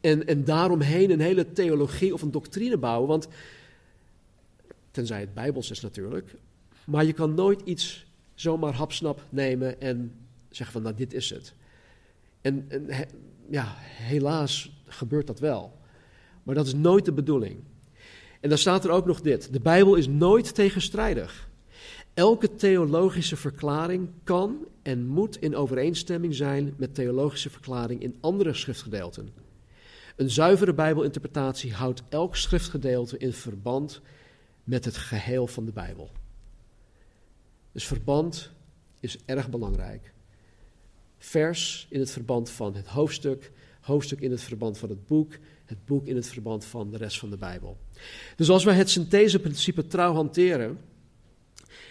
en, 0.00 0.26
en 0.26 0.44
daaromheen 0.44 1.10
een 1.10 1.20
hele 1.20 1.52
theologie 1.52 2.14
of 2.14 2.22
een 2.22 2.30
doctrine 2.30 2.76
bouwen. 2.76 3.08
Want, 3.08 3.28
tenzij 4.90 5.20
het 5.20 5.34
Bijbels 5.34 5.70
is 5.70 5.80
natuurlijk, 5.80 6.34
maar 6.84 7.04
je 7.04 7.12
kan 7.12 7.34
nooit 7.34 7.60
iets 7.60 8.06
zomaar 8.34 8.74
hapsnap 8.74 9.24
nemen 9.28 9.80
en 9.80 10.12
zeggen 10.50 10.72
van 10.72 10.82
nou 10.82 10.94
dit 10.94 11.12
is 11.12 11.30
het. 11.30 11.54
En, 12.40 12.64
en 12.68 12.88
ja, 13.50 13.74
helaas 13.78 14.82
gebeurt 14.86 15.26
dat 15.26 15.40
wel. 15.40 15.78
Maar 16.42 16.54
dat 16.54 16.66
is 16.66 16.74
nooit 16.74 17.04
de 17.04 17.12
bedoeling. 17.12 17.60
En 18.42 18.48
dan 18.48 18.58
staat 18.58 18.84
er 18.84 18.90
ook 18.90 19.06
nog 19.06 19.20
dit: 19.20 19.52
de 19.52 19.60
Bijbel 19.60 19.94
is 19.94 20.08
nooit 20.08 20.54
tegenstrijdig. 20.54 21.48
Elke 22.14 22.54
theologische 22.54 23.36
verklaring 23.36 24.08
kan 24.24 24.66
en 24.82 25.06
moet 25.06 25.36
in 25.36 25.56
overeenstemming 25.56 26.34
zijn 26.34 26.74
met 26.76 26.94
theologische 26.94 27.50
verklaring 27.50 28.02
in 28.02 28.16
andere 28.20 28.54
schriftgedeelten. 28.54 29.28
Een 30.16 30.30
zuivere 30.30 30.74
Bijbelinterpretatie 30.74 31.72
houdt 31.72 32.02
elk 32.08 32.36
schriftgedeelte 32.36 33.18
in 33.18 33.32
verband 33.32 34.00
met 34.64 34.84
het 34.84 34.96
geheel 34.96 35.46
van 35.46 35.64
de 35.64 35.72
Bijbel. 35.72 36.10
Dus 37.72 37.86
verband 37.86 38.50
is 39.00 39.18
erg 39.24 39.50
belangrijk. 39.50 40.12
Vers 41.18 41.86
in 41.90 42.00
het 42.00 42.10
verband 42.10 42.50
van 42.50 42.74
het 42.74 42.86
hoofdstuk, 42.86 43.52
hoofdstuk 43.80 44.20
in 44.20 44.30
het 44.30 44.42
verband 44.42 44.78
van 44.78 44.88
het 44.88 45.06
boek, 45.06 45.38
het 45.72 45.84
boek 45.84 46.06
in 46.06 46.16
het 46.16 46.26
verband 46.26 46.64
van 46.64 46.90
de 46.90 46.96
rest 46.96 47.18
van 47.18 47.30
de 47.30 47.36
Bijbel. 47.36 47.76
Dus 48.36 48.50
als 48.50 48.64
wij 48.64 48.74
het 48.74 48.90
syntheseprincipe 48.90 49.86
trouw 49.86 50.14
hanteren, 50.14 50.78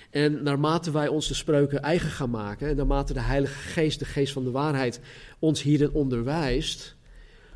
en 0.09 0.43
naarmate 0.43 0.91
wij 0.91 1.07
ons 1.07 1.27
de 1.27 1.33
spreuken 1.33 1.81
eigen 1.81 2.09
gaan 2.09 2.29
maken, 2.29 2.67
en 2.67 2.75
naarmate 2.75 3.13
de 3.13 3.19
Heilige 3.19 3.59
Geest, 3.59 3.99
de 3.99 4.05
Geest 4.05 4.33
van 4.33 4.43
de 4.43 4.51
waarheid, 4.51 4.99
ons 5.39 5.61
hierin 5.61 5.91
onderwijst, 5.91 6.95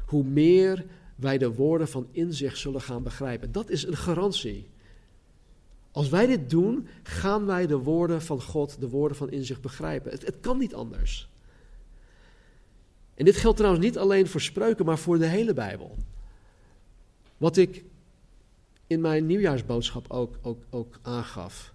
hoe 0.05 0.23
meer 0.23 0.85
wij 1.15 1.37
de 1.37 1.53
woorden 1.53 1.87
van 1.87 2.07
inzicht 2.11 2.57
zullen 2.57 2.81
gaan 2.81 3.03
begrijpen. 3.03 3.51
Dat 3.51 3.69
is 3.69 3.85
een 3.85 3.97
garantie. 3.97 4.69
Als 5.91 6.09
wij 6.09 6.25
dit 6.25 6.49
doen, 6.49 6.87
gaan 7.03 7.45
wij 7.45 7.67
de 7.67 7.77
woorden 7.77 8.21
van 8.21 8.41
God, 8.41 8.79
de 8.79 8.89
woorden 8.89 9.17
van 9.17 9.31
inzicht 9.31 9.61
begrijpen. 9.61 10.11
Het, 10.11 10.25
het 10.25 10.39
kan 10.39 10.57
niet 10.57 10.73
anders. 10.73 11.29
En 13.15 13.25
dit 13.25 13.35
geldt 13.35 13.57
trouwens 13.57 13.85
niet 13.85 13.97
alleen 13.97 14.27
voor 14.27 14.41
spreuken, 14.41 14.85
maar 14.85 14.97
voor 14.97 15.17
de 15.17 15.25
hele 15.25 15.53
Bijbel. 15.53 15.97
Wat 17.37 17.57
ik 17.57 17.83
in 18.87 19.01
mijn 19.01 19.25
nieuwjaarsboodschap 19.25 20.11
ook, 20.11 20.39
ook, 20.41 20.63
ook 20.69 20.99
aangaf. 21.01 21.73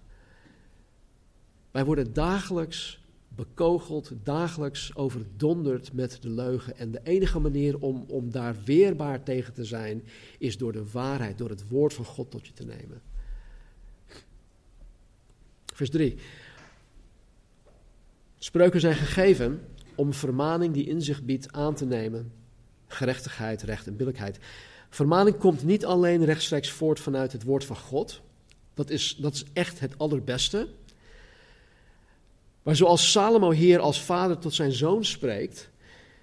Wij 1.71 1.85
worden 1.85 2.13
dagelijks 2.13 2.99
bekogeld, 3.35 4.11
dagelijks 4.23 4.95
overdonderd 4.95 5.93
met 5.93 6.17
de 6.21 6.29
leugen. 6.29 6.77
En 6.77 6.91
de 6.91 7.01
enige 7.03 7.39
manier 7.39 7.79
om, 7.79 8.05
om 8.07 8.31
daar 8.31 8.55
weerbaar 8.65 9.23
tegen 9.23 9.53
te 9.53 9.65
zijn, 9.65 10.03
is 10.37 10.57
door 10.57 10.71
de 10.71 10.91
waarheid, 10.91 11.37
door 11.37 11.49
het 11.49 11.67
woord 11.67 11.93
van 11.93 12.05
God 12.05 12.31
tot 12.31 12.47
je 12.47 12.53
te 12.53 12.65
nemen. 12.65 13.01
Vers 15.73 15.89
3. 15.89 16.15
Spreuken 18.37 18.79
zijn 18.79 18.95
gegeven 18.95 19.61
om 19.95 20.13
vermaning 20.13 20.73
die 20.73 20.87
inzicht 20.87 21.25
biedt 21.25 21.51
aan 21.51 21.75
te 21.75 21.85
nemen. 21.85 22.31
Gerechtigheid, 22.87 23.61
recht 23.61 23.87
en 23.87 23.95
billijkheid. 23.95 24.39
Vermaning 24.91 25.37
komt 25.37 25.63
niet 25.63 25.85
alleen 25.85 26.25
rechtstreeks 26.25 26.71
voort 26.71 26.99
vanuit 26.99 27.31
het 27.31 27.43
woord 27.43 27.65
van 27.65 27.75
God. 27.75 28.21
Dat 28.73 28.89
is, 28.89 29.15
dat 29.19 29.33
is 29.33 29.45
echt 29.53 29.79
het 29.79 29.97
allerbeste. 29.97 30.67
Maar 32.63 32.75
zoals 32.75 33.11
Salomo 33.11 33.51
hier 33.51 33.79
als 33.79 34.01
vader 34.01 34.37
tot 34.37 34.53
zijn 34.53 34.71
zoon 34.71 35.05
spreekt, 35.05 35.69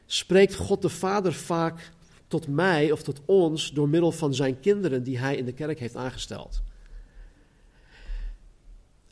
spreekt 0.07 0.55
God 0.55 0.83
de 0.83 0.89
Vader 0.89 1.33
vaak 1.33 1.91
tot 2.27 2.47
mij 2.47 2.93
of 2.93 3.03
tot 3.03 3.21
ons 3.25 3.73
door 3.73 3.89
middel 3.89 4.13
van 4.13 4.35
zijn 4.35 4.61
kinderen 4.61 5.03
die 5.03 5.19
hij 5.19 5.37
in 5.37 5.45
de 5.45 5.53
kerk 5.53 5.79
heeft 5.79 5.97
aangesteld. 5.97 6.63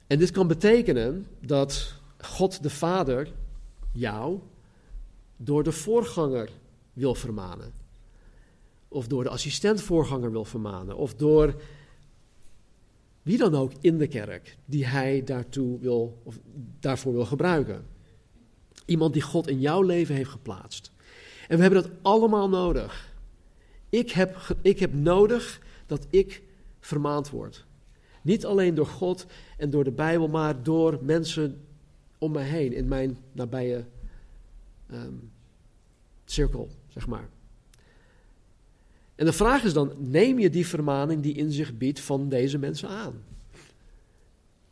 En 0.06 0.18
dit 0.18 0.30
kan 0.30 0.46
betekenen 0.46 1.26
dat 1.40 1.94
God 2.18 2.62
de 2.62 2.70
Vader 2.70 3.32
jou 3.92 4.40
door 5.36 5.62
de 5.62 5.72
voorganger 5.72 6.50
wil 6.92 7.14
vermanen. 7.14 7.85
Of 8.96 9.06
door 9.06 9.22
de 9.22 9.28
assistent-voorganger 9.28 10.30
wil 10.30 10.44
vermanen. 10.44 10.96
Of 10.96 11.14
door 11.14 11.62
wie 13.22 13.38
dan 13.38 13.54
ook 13.54 13.72
in 13.80 13.98
de 13.98 14.06
kerk 14.06 14.56
die 14.64 14.86
hij 14.86 15.24
daartoe 15.24 15.78
wil, 15.78 16.20
of 16.22 16.38
daarvoor 16.80 17.12
wil 17.12 17.24
gebruiken. 17.24 17.86
Iemand 18.84 19.12
die 19.12 19.22
God 19.22 19.48
in 19.48 19.60
jouw 19.60 19.82
leven 19.82 20.14
heeft 20.14 20.30
geplaatst. 20.30 20.92
En 21.48 21.56
we 21.56 21.62
hebben 21.62 21.82
dat 21.82 21.90
allemaal 22.02 22.48
nodig. 22.48 23.14
Ik 23.88 24.10
heb, 24.10 24.56
ik 24.62 24.78
heb 24.78 24.94
nodig 24.94 25.60
dat 25.86 26.06
ik 26.10 26.42
vermaand 26.80 27.30
word. 27.30 27.66
Niet 28.22 28.44
alleen 28.44 28.74
door 28.74 28.86
God 28.86 29.26
en 29.56 29.70
door 29.70 29.84
de 29.84 29.92
Bijbel, 29.92 30.28
maar 30.28 30.62
door 30.62 30.98
mensen 31.02 31.66
om 32.18 32.32
mij 32.32 32.44
heen, 32.44 32.72
in 32.72 32.88
mijn 32.88 33.18
nabije 33.32 33.84
um, 34.92 35.30
cirkel, 36.24 36.68
zeg 36.88 37.06
maar. 37.06 37.28
En 39.16 39.24
de 39.24 39.32
vraag 39.32 39.64
is 39.64 39.72
dan, 39.72 39.92
neem 39.98 40.38
je 40.38 40.50
die 40.50 40.66
vermaning 40.66 41.22
die 41.22 41.34
in 41.34 41.52
zich 41.52 41.76
biedt 41.76 42.00
van 42.00 42.28
deze 42.28 42.58
mensen 42.58 42.88
aan? 42.88 43.22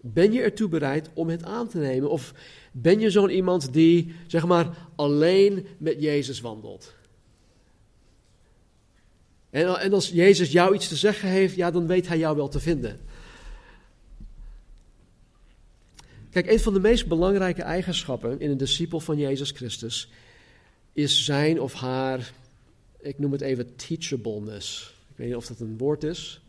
Ben 0.00 0.33
je 0.33 0.42
ertoe 0.42 0.68
bereid 0.68 1.11
om 1.14 1.28
het 1.28 1.44
aan 1.44 1.68
te 1.68 1.78
nemen? 1.78 2.11
Of 2.11 2.35
ben 2.72 3.00
je 3.00 3.11
zo'n 3.11 3.30
iemand 3.30 3.72
die, 3.72 4.14
zeg 4.26 4.46
maar, 4.46 4.76
alleen 4.96 5.66
met 5.78 6.02
Jezus 6.02 6.40
wandelt? 6.40 6.94
En, 9.50 9.80
en 9.80 9.92
als 9.92 10.09
Jezus 10.09 10.52
jou 10.52 10.74
iets 10.74 10.88
te 10.88 10.96
zeggen 10.96 11.28
heeft, 11.28 11.54
ja, 11.54 11.70
dan 11.70 11.87
weet 11.87 12.09
hij 12.09 12.18
jou 12.18 12.37
wel 12.37 12.48
te 12.48 12.61
vinden. 12.61 13.00
Kijk, 16.30 16.50
een 16.50 16.61
van 16.61 16.72
de 16.72 16.80
meest 16.80 17.07
belangrijke 17.07 17.62
eigenschappen 17.62 18.40
in 18.40 18.50
een 18.50 18.57
discipel 18.57 19.00
van 19.00 19.18
Jezus 19.18 19.50
Christus 19.50 20.11
is 20.92 21.24
zijn 21.24 21.61
of 21.61 21.72
haar 21.72 22.33
ik 23.05 23.19
noem 23.19 23.33
het 23.33 23.40
even 23.40 23.77
teachableness. 23.77 24.95
Ik 25.11 25.17
weet 25.17 25.27
niet 25.27 25.37
of 25.37 25.47
dat 25.47 25.61
een 25.61 25.79
woord 25.79 26.03
is, 26.03 26.40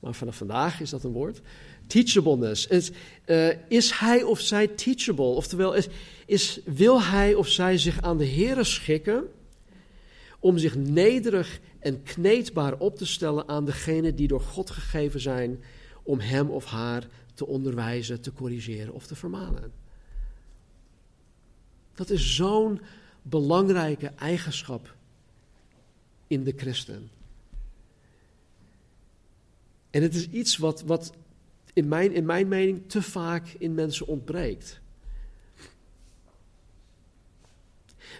maar 0.00 0.14
vanaf 0.14 0.36
vandaag 0.36 0.80
is 0.80 0.90
dat 0.90 1.04
een 1.04 1.12
woord. 1.12 1.40
Teachableness. 1.86 2.66
Is, 2.66 2.90
uh, 3.26 3.48
is 3.68 3.90
hij 3.90 4.22
of 4.22 4.40
zij 4.40 4.66
teachable? 4.66 5.24
Oftewel, 5.24 5.74
is, 5.74 5.88
is, 6.26 6.60
wil 6.64 7.02
hij 7.02 7.34
of 7.34 7.48
zij 7.48 7.78
zich 7.78 8.02
aan 8.02 8.18
de 8.18 8.28
Here 8.28 8.64
schikken 8.64 9.24
om 10.38 10.58
zich 10.58 10.76
nederig 10.76 11.60
en 11.78 12.02
kneedbaar 12.02 12.78
op 12.78 12.96
te 12.96 13.06
stellen 13.06 13.48
aan 13.48 13.64
degene 13.64 14.14
die 14.14 14.28
door 14.28 14.40
God 14.40 14.70
gegeven 14.70 15.20
zijn 15.20 15.62
om 16.02 16.20
hem 16.20 16.50
of 16.50 16.64
haar 16.64 17.06
te 17.34 17.46
onderwijzen, 17.46 18.20
te 18.20 18.32
corrigeren 18.32 18.94
of 18.94 19.06
te 19.06 19.14
vermanen? 19.14 19.72
Dat 21.94 22.10
is 22.10 22.34
zo'n 22.34 22.80
belangrijke 23.22 24.06
eigenschap 24.06 24.94
in 26.32 26.44
de 26.44 26.52
christen. 26.56 27.10
En 29.90 30.02
het 30.02 30.14
is 30.14 30.28
iets 30.28 30.56
wat, 30.56 30.82
wat 30.82 31.12
in, 31.72 31.88
mijn, 31.88 32.12
in 32.12 32.24
mijn 32.24 32.48
mening 32.48 32.82
te 32.86 33.02
vaak 33.02 33.48
in 33.58 33.74
mensen 33.74 34.06
ontbreekt. 34.06 34.80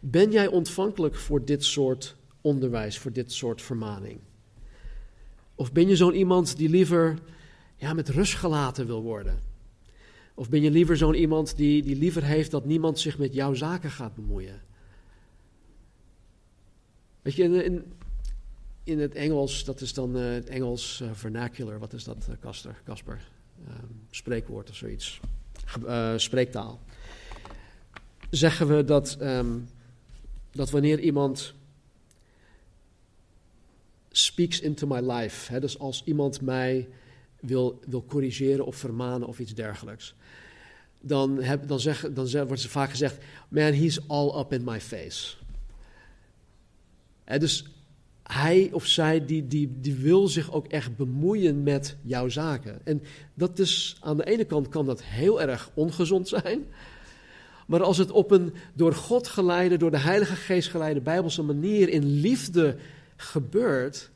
Ben 0.03 0.31
jij 0.31 0.47
ontvankelijk 0.47 1.15
voor 1.15 1.45
dit 1.45 1.65
soort 1.65 2.17
onderwijs, 2.41 2.99
voor 2.99 3.13
dit 3.13 3.33
soort 3.33 3.63
vermaning? 3.63 4.21
Of 5.55 5.73
ben 5.73 5.89
je 5.89 5.97
zo'n 5.97 6.15
iemand 6.15 6.57
die 6.57 6.69
liever 6.69 7.19
ja, 7.77 7.93
met 7.93 8.09
rust 8.09 8.35
gelaten 8.35 8.87
wil 8.87 9.03
worden? 9.03 9.41
Of 10.35 10.49
ben 10.49 10.63
je 10.63 10.71
liever 10.71 10.97
zo'n 10.97 11.15
iemand 11.15 11.57
die, 11.57 11.83
die 11.83 11.97
liever 11.97 12.25
heeft 12.25 12.51
dat 12.51 12.65
niemand 12.65 12.99
zich 12.99 13.19
met 13.19 13.35
jouw 13.35 13.55
zaken 13.55 13.91
gaat 13.91 14.15
bemoeien? 14.15 14.63
Weet 17.23 17.35
je, 17.35 17.83
in 18.85 19.01
het 19.01 19.15
Engels, 19.15 19.65
dat 19.65 19.81
is 19.81 19.95
dan 19.95 20.17
uh, 20.17 20.33
het 20.33 20.49
Engels 20.49 21.01
uh, 21.03 21.09
vernacular, 21.13 21.79
wat 21.79 21.93
is 21.93 22.05
dat, 22.05 22.29
Casper? 22.85 23.21
spreekwoord 24.11 24.71
of 24.71 24.77
zoiets. 24.77 25.21
spreektaal. 26.17 26.81
Zeggen 28.31 28.77
we 28.77 28.85
dat, 28.85 29.17
um, 29.21 29.69
dat 30.51 30.71
wanneer 30.71 31.01
iemand 31.01 31.55
speaks 34.11 34.61
into 34.61 34.87
my 34.87 35.01
life. 35.13 35.53
Hè? 35.53 35.61
Dus 35.61 35.79
als 35.79 36.03
iemand 36.05 36.41
mij 36.41 36.89
wil, 37.41 37.81
wil 37.87 38.05
corrigeren 38.05 38.65
of 38.65 38.77
vermanen 38.77 39.29
of 39.29 39.39
iets 39.39 39.55
dergelijks. 39.55 40.15
Dan, 41.01 41.43
heb, 41.43 41.69
dan, 41.69 41.81
dan 42.13 42.47
wordt 42.47 42.63
er 42.63 42.69
vaak 42.69 42.91
gezegd, 42.91 43.19
man, 43.49 43.73
he's 43.73 44.01
all 44.07 44.41
up 44.41 44.53
in 44.53 44.65
my 44.65 44.81
face. 44.81 45.37
Dus 47.39 47.65
hij 48.33 48.71
of 48.73 48.87
zij 48.87 49.25
die, 49.25 49.47
die, 49.47 49.81
die 49.81 49.95
wil 49.95 50.29
zich 50.29 50.53
ook 50.53 50.67
echt 50.67 50.97
bemoeien 50.97 51.63
met 51.63 51.97
jouw 52.03 52.29
zaken. 52.29 52.81
En 52.85 53.03
dat 53.35 53.59
is, 53.59 53.97
aan 54.01 54.17
de 54.17 54.25
ene 54.25 54.45
kant 54.45 54.69
kan 54.69 54.87
dat 54.87 55.03
heel 55.03 55.41
erg 55.41 55.71
ongezond 55.75 56.29
zijn. 56.29 56.67
Maar 57.67 57.83
als 57.83 57.99
het 57.99 58.11
op 58.11 58.31
een 58.31 58.55
door 58.75 58.95
God 58.95 59.29
geleide, 59.29 59.77
door 59.77 59.91
de 59.91 59.99
Heilige 59.99 60.35
Geest 60.35 60.69
geleide 60.69 61.01
Bijbelse 61.01 61.43
manier 61.43 61.89
in 61.89 62.05
liefde 62.05 62.77
gebeurt, 63.17 64.11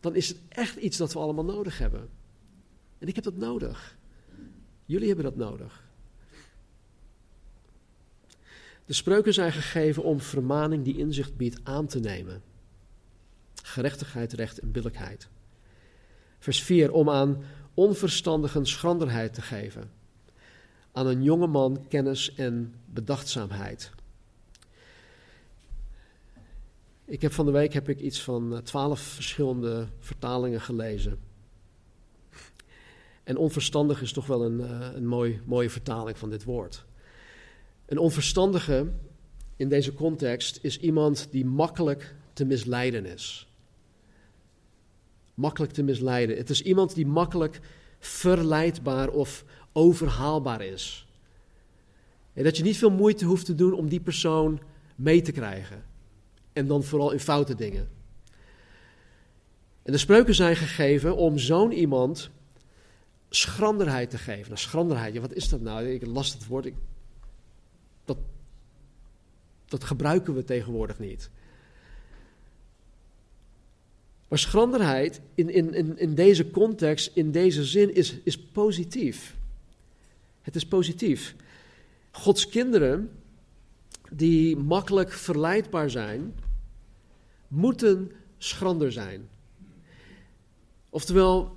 dan 0.00 0.14
is 0.14 0.28
het 0.28 0.38
echt 0.48 0.76
iets 0.76 0.96
dat 0.96 1.12
we 1.12 1.18
allemaal 1.18 1.44
nodig 1.44 1.78
hebben. 1.78 2.08
En 2.98 3.08
ik 3.08 3.14
heb 3.14 3.24
dat 3.24 3.36
nodig. 3.36 3.96
Jullie 4.84 5.06
hebben 5.06 5.24
dat 5.24 5.36
nodig. 5.36 5.84
De 8.84 8.92
spreuken 8.92 9.34
zijn 9.34 9.52
gegeven 9.52 10.02
om 10.02 10.20
vermaning 10.20 10.84
die 10.84 10.98
inzicht 10.98 11.36
biedt 11.36 11.60
aan 11.62 11.86
te 11.86 12.00
nemen. 12.00 12.42
Gerechtigheid, 13.66 14.32
recht 14.32 14.58
en 14.58 14.72
billijkheid. 14.72 15.28
Vers 16.38 16.62
4, 16.62 16.92
om 16.92 17.10
aan 17.10 17.44
onverstandigen 17.74 18.66
schranderheid 18.66 19.34
te 19.34 19.42
geven. 19.42 19.90
Aan 20.92 21.06
een 21.06 21.22
jonge 21.22 21.46
man 21.46 21.86
kennis 21.88 22.34
en 22.34 22.74
bedachtzaamheid. 22.84 23.90
Ik 27.04 27.22
heb 27.22 27.32
van 27.32 27.46
de 27.46 27.52
week 27.52 27.72
heb 27.72 27.88
ik 27.88 28.00
iets 28.00 28.22
van 28.22 28.54
eh, 28.54 28.58
twaalf 28.58 29.00
verschillende 29.00 29.86
vertalingen 29.98 30.60
gelezen. 30.60 31.18
En 33.24 33.36
onverstandig 33.36 34.02
is 34.02 34.12
toch 34.12 34.26
wel 34.26 34.44
een, 34.44 34.60
uh, 34.60 34.88
een 34.94 35.06
mooi, 35.06 35.40
mooie 35.44 35.70
vertaling 35.70 36.18
van 36.18 36.30
dit 36.30 36.44
woord. 36.44 36.84
Een 37.86 37.98
onverstandige 37.98 38.90
in 39.56 39.68
deze 39.68 39.94
context 39.94 40.58
is 40.62 40.78
iemand 40.78 41.28
die 41.30 41.44
makkelijk 41.44 42.14
te 42.32 42.44
misleiden 42.44 43.06
is. 43.06 43.46
Makkelijk 45.36 45.72
te 45.72 45.82
misleiden. 45.82 46.36
Het 46.36 46.50
is 46.50 46.62
iemand 46.62 46.94
die 46.94 47.06
makkelijk 47.06 47.60
verleidbaar 47.98 49.08
of 49.08 49.44
overhaalbaar 49.72 50.62
is. 50.62 51.06
En 52.32 52.44
dat 52.44 52.56
je 52.56 52.62
niet 52.62 52.76
veel 52.76 52.90
moeite 52.90 53.24
hoeft 53.24 53.46
te 53.46 53.54
doen 53.54 53.72
om 53.72 53.88
die 53.88 54.00
persoon 54.00 54.60
mee 54.94 55.22
te 55.22 55.32
krijgen. 55.32 55.84
En 56.52 56.66
dan 56.66 56.82
vooral 56.82 57.12
in 57.12 57.20
foute 57.20 57.54
dingen. 57.54 57.88
En 59.82 59.92
de 59.92 59.98
spreuken 59.98 60.34
zijn 60.34 60.56
gegeven 60.56 61.16
om 61.16 61.38
zo'n 61.38 61.72
iemand 61.72 62.30
schranderheid 63.28 64.10
te 64.10 64.18
geven. 64.18 64.46
Nou, 64.46 64.58
schranderheid, 64.58 65.18
wat 65.18 65.32
is 65.32 65.48
dat 65.48 65.60
nou? 65.60 65.88
Ik 65.88 66.06
las 66.06 66.32
het 66.32 66.46
woord. 66.46 66.66
Ik, 66.66 66.74
dat, 68.04 68.18
dat 69.66 69.84
gebruiken 69.84 70.34
we 70.34 70.44
tegenwoordig 70.44 70.98
niet. 70.98 71.30
Maar 74.36 74.44
schranderheid 74.44 75.20
in, 75.34 75.50
in, 75.50 75.74
in, 75.74 75.98
in 75.98 76.14
deze 76.14 76.50
context, 76.50 77.10
in 77.14 77.30
deze 77.30 77.64
zin, 77.64 77.94
is, 77.94 78.16
is 78.24 78.38
positief. 78.38 79.36
Het 80.42 80.56
is 80.56 80.66
positief. 80.66 81.34
Gods 82.10 82.48
kinderen, 82.48 83.10
die 84.10 84.56
makkelijk 84.56 85.12
verleidbaar 85.12 85.90
zijn, 85.90 86.34
moeten 87.48 88.12
schrander 88.38 88.92
zijn. 88.92 89.28
Oftewel, 90.90 91.56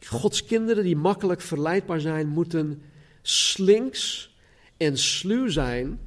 Gods 0.00 0.44
kinderen 0.44 0.84
die 0.84 0.96
makkelijk 0.96 1.40
verleidbaar 1.40 2.00
zijn, 2.00 2.28
moeten 2.28 2.82
slinks 3.22 4.34
en 4.76 4.98
sluw 4.98 5.48
zijn 5.48 6.00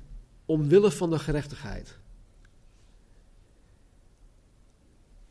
omwille 0.46 0.92
van 0.92 1.10
de 1.10 1.20
gerechtigheid. 1.20 1.98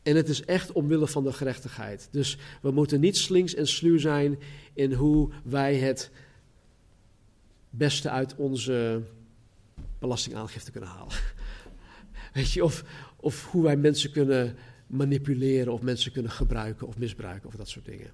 En 0.03 0.15
het 0.15 0.29
is 0.29 0.45
echt 0.45 0.71
omwille 0.71 1.07
van 1.07 1.23
de 1.23 1.33
gerechtigheid. 1.33 2.07
Dus 2.11 2.37
we 2.61 2.71
moeten 2.71 2.99
niet 2.99 3.17
slinks 3.17 3.55
en 3.55 3.67
sluw 3.67 3.97
zijn 3.97 4.39
in 4.73 4.93
hoe 4.93 5.29
wij 5.43 5.75
het 5.75 6.11
beste 7.69 8.09
uit 8.09 8.35
onze 8.35 9.01
belastingaangifte 9.99 10.71
kunnen 10.71 10.89
halen. 10.89 11.15
Weet 12.33 12.51
je, 12.51 12.63
of, 12.63 12.83
of 13.15 13.45
hoe 13.45 13.63
wij 13.63 13.75
mensen 13.77 14.11
kunnen 14.11 14.55
manipuleren, 14.87 15.73
of 15.73 15.81
mensen 15.81 16.11
kunnen 16.11 16.31
gebruiken 16.31 16.87
of 16.87 16.97
misbruiken, 16.97 17.47
of 17.47 17.55
dat 17.55 17.69
soort 17.69 17.85
dingen. 17.85 18.11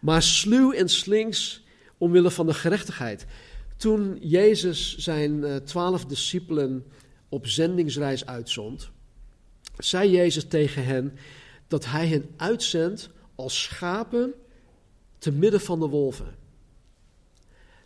Maar 0.00 0.22
sluw 0.22 0.72
en 0.72 0.88
slinks 0.88 1.64
omwille 1.98 2.30
van 2.30 2.46
de 2.46 2.54
gerechtigheid. 2.54 3.26
Toen 3.76 4.18
Jezus 4.20 4.96
zijn 4.96 5.32
uh, 5.32 5.56
twaalf 5.56 6.04
discipelen 6.04 6.84
op 7.28 7.46
zendingsreis 7.46 8.26
uitzond, 8.26 8.90
zei 9.78 10.10
Jezus 10.10 10.44
tegen 10.44 10.84
hen 10.84 11.18
dat 11.68 11.84
hij 11.84 12.06
hen 12.06 12.30
uitzendt 12.36 13.10
als 13.34 13.62
schapen 13.62 14.34
te 15.18 15.32
midden 15.32 15.60
van 15.60 15.80
de 15.80 15.88
wolven. 15.88 16.36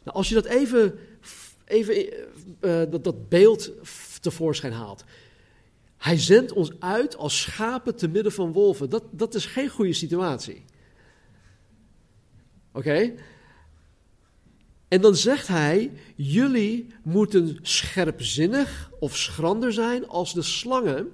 Nou, 0.03 0.17
als 0.17 0.29
je 0.29 0.35
dat 0.35 0.45
even, 0.45 0.99
even 1.65 1.95
uh, 2.61 2.83
dat, 2.91 3.05
dat 3.05 3.29
beeld 3.29 3.71
tevoorschijn 4.21 4.73
haalt. 4.73 5.05
Hij 5.97 6.19
zendt 6.19 6.53
ons 6.53 6.81
uit 6.81 7.17
als 7.17 7.41
schapen 7.41 7.97
te 7.97 8.09
midden 8.09 8.33
van 8.33 8.53
wolven. 8.53 8.91
Dat, 8.91 9.05
dat 9.11 9.35
is 9.35 9.47
geen 9.47 9.69
goede 9.69 9.93
situatie. 9.93 10.65
Oké? 12.73 13.15
En 14.89 15.01
dan 15.01 15.17
zegt 15.17 15.49
hij: 15.49 15.93
Jullie 16.17 16.87
moeten 17.03 17.59
scherpzinnig 17.63 18.91
of 18.99 19.17
schrander 19.17 19.73
zijn 19.73 20.09
als 20.09 20.35
de 20.35 20.43
slangen 20.43 21.13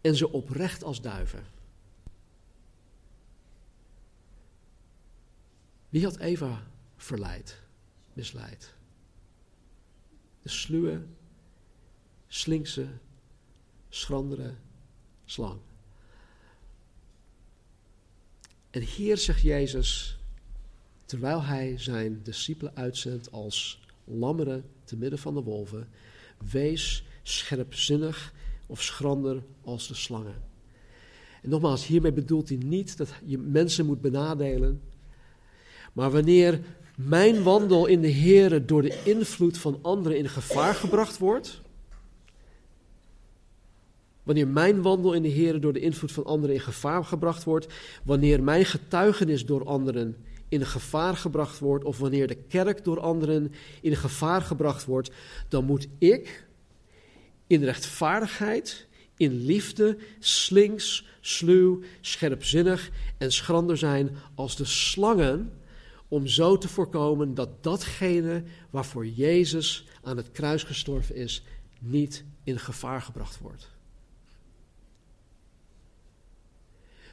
en 0.00 0.16
ze 0.16 0.32
oprecht 0.32 0.84
als 0.84 1.00
duiven. 1.00 1.44
Wie 5.88 6.04
had 6.04 6.18
Eva 6.18 6.66
verleid, 6.96 7.62
misleid? 8.12 8.74
De 10.42 10.48
sluwe, 10.48 11.06
slinkse, 12.26 12.88
schrandere 13.88 14.54
slang. 15.24 15.60
En 18.70 18.82
hier 18.82 19.18
zegt 19.18 19.40
Jezus, 19.40 20.18
terwijl 21.04 21.42
hij 21.42 21.78
zijn 21.78 22.22
discipelen 22.22 22.76
uitzendt 22.76 23.32
als 23.32 23.80
lammeren 24.04 24.64
te 24.84 24.96
midden 24.96 25.18
van 25.18 25.34
de 25.34 25.42
wolven, 25.42 25.88
wees 26.50 27.04
scherpzinnig 27.22 28.32
of 28.70 28.82
schrander 28.82 29.42
als 29.64 29.88
de 29.88 29.94
slangen. 29.94 30.42
En 31.42 31.50
nogmaals, 31.50 31.86
hiermee 31.86 32.12
bedoelt 32.12 32.48
hij 32.48 32.58
niet 32.64 32.96
dat 32.96 33.08
je 33.24 33.38
mensen 33.38 33.86
moet 33.86 34.00
benadelen, 34.00 34.82
maar 35.92 36.10
wanneer 36.10 36.60
mijn 36.96 37.42
wandel 37.42 37.86
in 37.86 38.00
de 38.00 38.08
Heer 38.08 38.66
door 38.66 38.82
de 38.82 39.02
invloed 39.04 39.58
van 39.58 39.78
anderen 39.82 40.18
in 40.18 40.28
gevaar 40.28 40.74
gebracht 40.74 41.18
wordt, 41.18 41.62
Wanneer 44.22 44.48
mijn 44.48 44.82
wandel 44.82 45.12
in 45.12 45.22
de 45.22 45.28
Heer 45.28 45.60
door 45.60 45.72
de 45.72 45.80
invloed 45.80 46.12
van 46.12 46.24
anderen 46.24 46.54
in 46.54 46.60
gevaar 46.60 47.04
gebracht 47.04 47.44
wordt. 47.44 47.66
Wanneer 48.04 48.42
mijn 48.42 48.64
getuigenis 48.64 49.46
door 49.46 49.64
anderen 49.64 50.16
in 50.48 50.66
gevaar 50.66 51.16
gebracht 51.16 51.58
wordt. 51.58 51.84
Of 51.84 51.98
wanneer 51.98 52.26
de 52.26 52.34
kerk 52.34 52.84
door 52.84 53.00
anderen 53.00 53.52
in 53.80 53.96
gevaar 53.96 54.42
gebracht 54.42 54.84
wordt. 54.84 55.10
Dan 55.48 55.64
moet 55.64 55.88
ik 55.98 56.46
in 57.50 57.64
rechtvaardigheid, 57.64 58.86
in 59.16 59.44
liefde, 59.44 59.98
slinks, 60.18 61.06
sluw, 61.20 61.82
scherpzinnig 62.00 62.90
en 63.18 63.32
schrander 63.32 63.76
zijn 63.76 64.16
als 64.34 64.56
de 64.56 64.64
slangen. 64.64 65.52
Om 66.08 66.26
zo 66.26 66.58
te 66.58 66.68
voorkomen 66.68 67.34
dat 67.34 67.62
datgene 67.62 68.42
waarvoor 68.70 69.06
Jezus 69.06 69.84
aan 70.02 70.16
het 70.16 70.30
kruis 70.30 70.62
gestorven 70.62 71.14
is, 71.14 71.42
niet 71.78 72.24
in 72.44 72.58
gevaar 72.58 73.02
gebracht 73.02 73.38
wordt. 73.38 73.70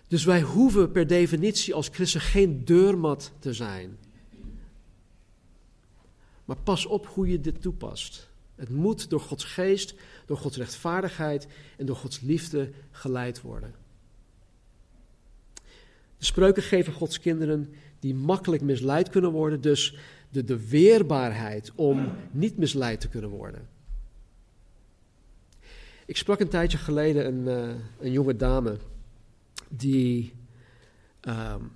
Dus 0.08 0.24
wij 0.24 0.42
hoeven 0.42 0.92
per 0.92 1.08
definitie 1.08 1.74
als 1.74 1.90
christen 1.92 2.22
geen 2.22 2.66
deurmat 2.66 3.32
te 3.40 3.54
zijn. 3.54 3.98
Maar 6.46 6.58
pas 6.64 6.86
op 6.86 7.08
hoe 7.08 7.28
je 7.28 7.42
dit 7.42 7.62
toepast. 7.62 8.30
Het 8.58 8.70
moet 8.70 9.10
door 9.10 9.20
Gods 9.20 9.44
geest, 9.44 9.94
door 10.26 10.38
Gods 10.38 10.58
rechtvaardigheid 10.58 11.48
en 11.78 11.86
door 11.86 11.96
Gods 11.96 12.22
liefde 12.22 12.72
geleid 12.92 13.42
worden. 13.42 13.74
De 16.18 16.26
spreuken 16.26 16.64
geven 16.64 16.94
Gods 16.94 17.20
kinderen 17.20 17.74
die 18.00 18.16
makkelijk 18.16 18.62
misleid 18.62 19.10
kunnen 19.10 19.32
worden, 19.32 19.62
dus 19.62 19.98
de, 20.30 20.44
de 20.44 20.68
weerbaarheid 20.68 21.72
om 21.76 22.12
niet 22.32 22.58
misleid 22.58 23.02
te 23.02 23.10
kunnen 23.10 23.30
worden. 23.30 23.68
Ik 26.06 26.18
sprak 26.18 26.40
een 26.40 26.50
tijdje 26.50 26.78
geleden 26.78 27.26
een, 27.26 27.70
uh, 27.70 27.76
een 28.00 28.12
jonge 28.12 28.36
dame 28.36 28.78
die, 29.70 30.34
um, 31.22 31.72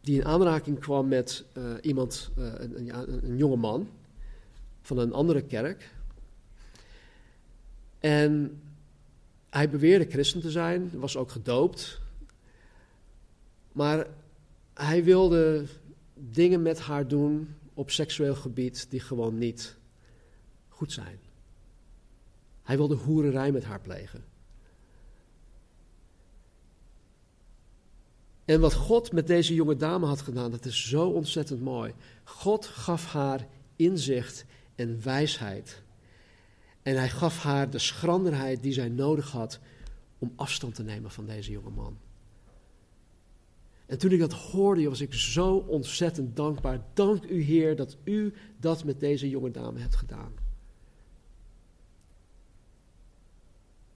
die 0.00 0.18
in 0.18 0.24
aanraking 0.24 0.78
kwam 0.78 1.08
met 1.08 1.44
uh, 1.56 1.64
iemand, 1.80 2.30
uh, 2.38 2.44
een, 2.58 2.78
een, 2.78 3.24
een 3.24 3.36
jonge 3.36 3.56
man 3.56 3.88
van 4.90 4.98
een 4.98 5.12
andere 5.12 5.42
kerk. 5.42 5.94
En 7.98 8.60
hij 9.50 9.70
beweerde 9.70 10.10
christen 10.10 10.40
te 10.40 10.50
zijn, 10.50 10.90
was 10.92 11.16
ook 11.16 11.30
gedoopt. 11.30 12.00
Maar 13.72 14.06
hij 14.74 15.04
wilde 15.04 15.66
dingen 16.14 16.62
met 16.62 16.80
haar 16.80 17.08
doen 17.08 17.54
op 17.74 17.90
seksueel 17.90 18.34
gebied 18.34 18.90
die 18.90 19.00
gewoon 19.00 19.38
niet 19.38 19.76
goed 20.68 20.92
zijn. 20.92 21.18
Hij 22.62 22.76
wilde 22.76 22.94
hoererij 22.94 23.52
met 23.52 23.64
haar 23.64 23.80
plegen. 23.80 24.24
En 28.44 28.60
wat 28.60 28.74
God 28.74 29.12
met 29.12 29.26
deze 29.26 29.54
jonge 29.54 29.76
dame 29.76 30.06
had 30.06 30.20
gedaan, 30.20 30.50
dat 30.50 30.64
is 30.64 30.88
zo 30.88 31.08
ontzettend 31.08 31.60
mooi. 31.60 31.94
God 32.24 32.66
gaf 32.66 33.06
haar 33.12 33.46
inzicht 33.76 34.44
en 34.80 35.02
wijsheid. 35.02 35.82
En 36.82 36.96
hij 36.96 37.08
gaf 37.08 37.42
haar 37.42 37.70
de 37.70 37.78
schranderheid 37.78 38.62
die 38.62 38.72
zij 38.72 38.88
nodig 38.88 39.30
had 39.30 39.60
om 40.18 40.32
afstand 40.36 40.74
te 40.74 40.82
nemen 40.82 41.10
van 41.10 41.26
deze 41.26 41.50
jonge 41.50 41.70
man. 41.70 41.98
En 43.86 43.98
toen 43.98 44.10
ik 44.10 44.18
dat 44.18 44.32
hoorde, 44.32 44.88
was 44.88 45.00
ik 45.00 45.14
zo 45.14 45.56
ontzettend 45.56 46.36
dankbaar. 46.36 46.84
Dank 46.92 47.24
u, 47.24 47.42
Heer, 47.42 47.76
dat 47.76 47.96
u 48.04 48.34
dat 48.60 48.84
met 48.84 49.00
deze 49.00 49.28
jonge 49.28 49.50
dame 49.50 49.78
hebt 49.78 49.96
gedaan. 49.96 50.32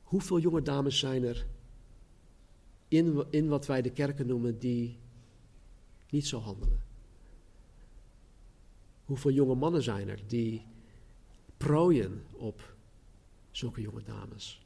Hoeveel 0.03 0.39
jonge 0.39 0.63
dames 0.63 0.99
zijn 0.99 1.25
er 1.25 1.47
in, 2.89 3.25
in 3.31 3.49
wat 3.49 3.67
wij 3.67 3.83
de 3.83 3.91
kerken 3.91 4.27
noemen 4.27 4.59
die 4.59 4.99
niet 6.11 6.27
zo 6.27 6.39
handelen? 6.39 6.81
Hoeveel 9.05 9.31
jonge 9.31 9.55
mannen 9.55 9.83
zijn 9.83 10.09
er 10.09 10.21
die 10.27 10.67
prooien 11.65 12.23
op 12.33 12.75
zulke 13.51 13.81
jonge 13.81 14.03
dames? 14.05 14.63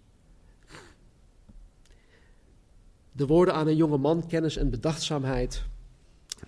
De 3.12 3.26
woorden 3.26 3.54
aan 3.54 3.66
een 3.66 3.76
jonge 3.76 3.96
man, 3.96 4.26
kennis 4.26 4.56
en 4.56 4.70
bedachtzaamheid. 4.70 5.62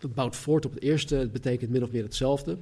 Dat 0.00 0.14
bouwt 0.14 0.36
voort 0.36 0.64
op 0.64 0.74
het 0.74 0.82
eerste, 0.82 1.14
het 1.14 1.32
betekent 1.32 1.70
min 1.70 1.82
of 1.82 1.90
meer 1.90 2.02
hetzelfde. 2.02 2.58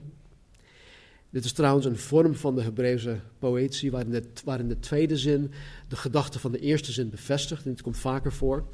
Dit 1.31 1.45
is 1.45 1.53
trouwens 1.53 1.87
een 1.87 1.99
vorm 1.99 2.35
van 2.35 2.55
de 2.55 2.63
Hebreeuwse 2.63 3.21
poëzie, 3.39 3.91
waarin 3.91 4.11
de, 4.11 4.23
waarin 4.45 4.69
de 4.69 4.79
tweede 4.79 5.17
zin 5.17 5.51
de 5.89 5.97
gedachte 5.97 6.39
van 6.39 6.53
de 6.53 6.59
eerste 6.61 6.93
zin 6.93 7.11
bevestigt. 7.11 7.65
En 7.65 7.71
dit 7.71 7.83
komt 7.83 7.99
vaker 7.99 8.33
voor. 8.33 8.65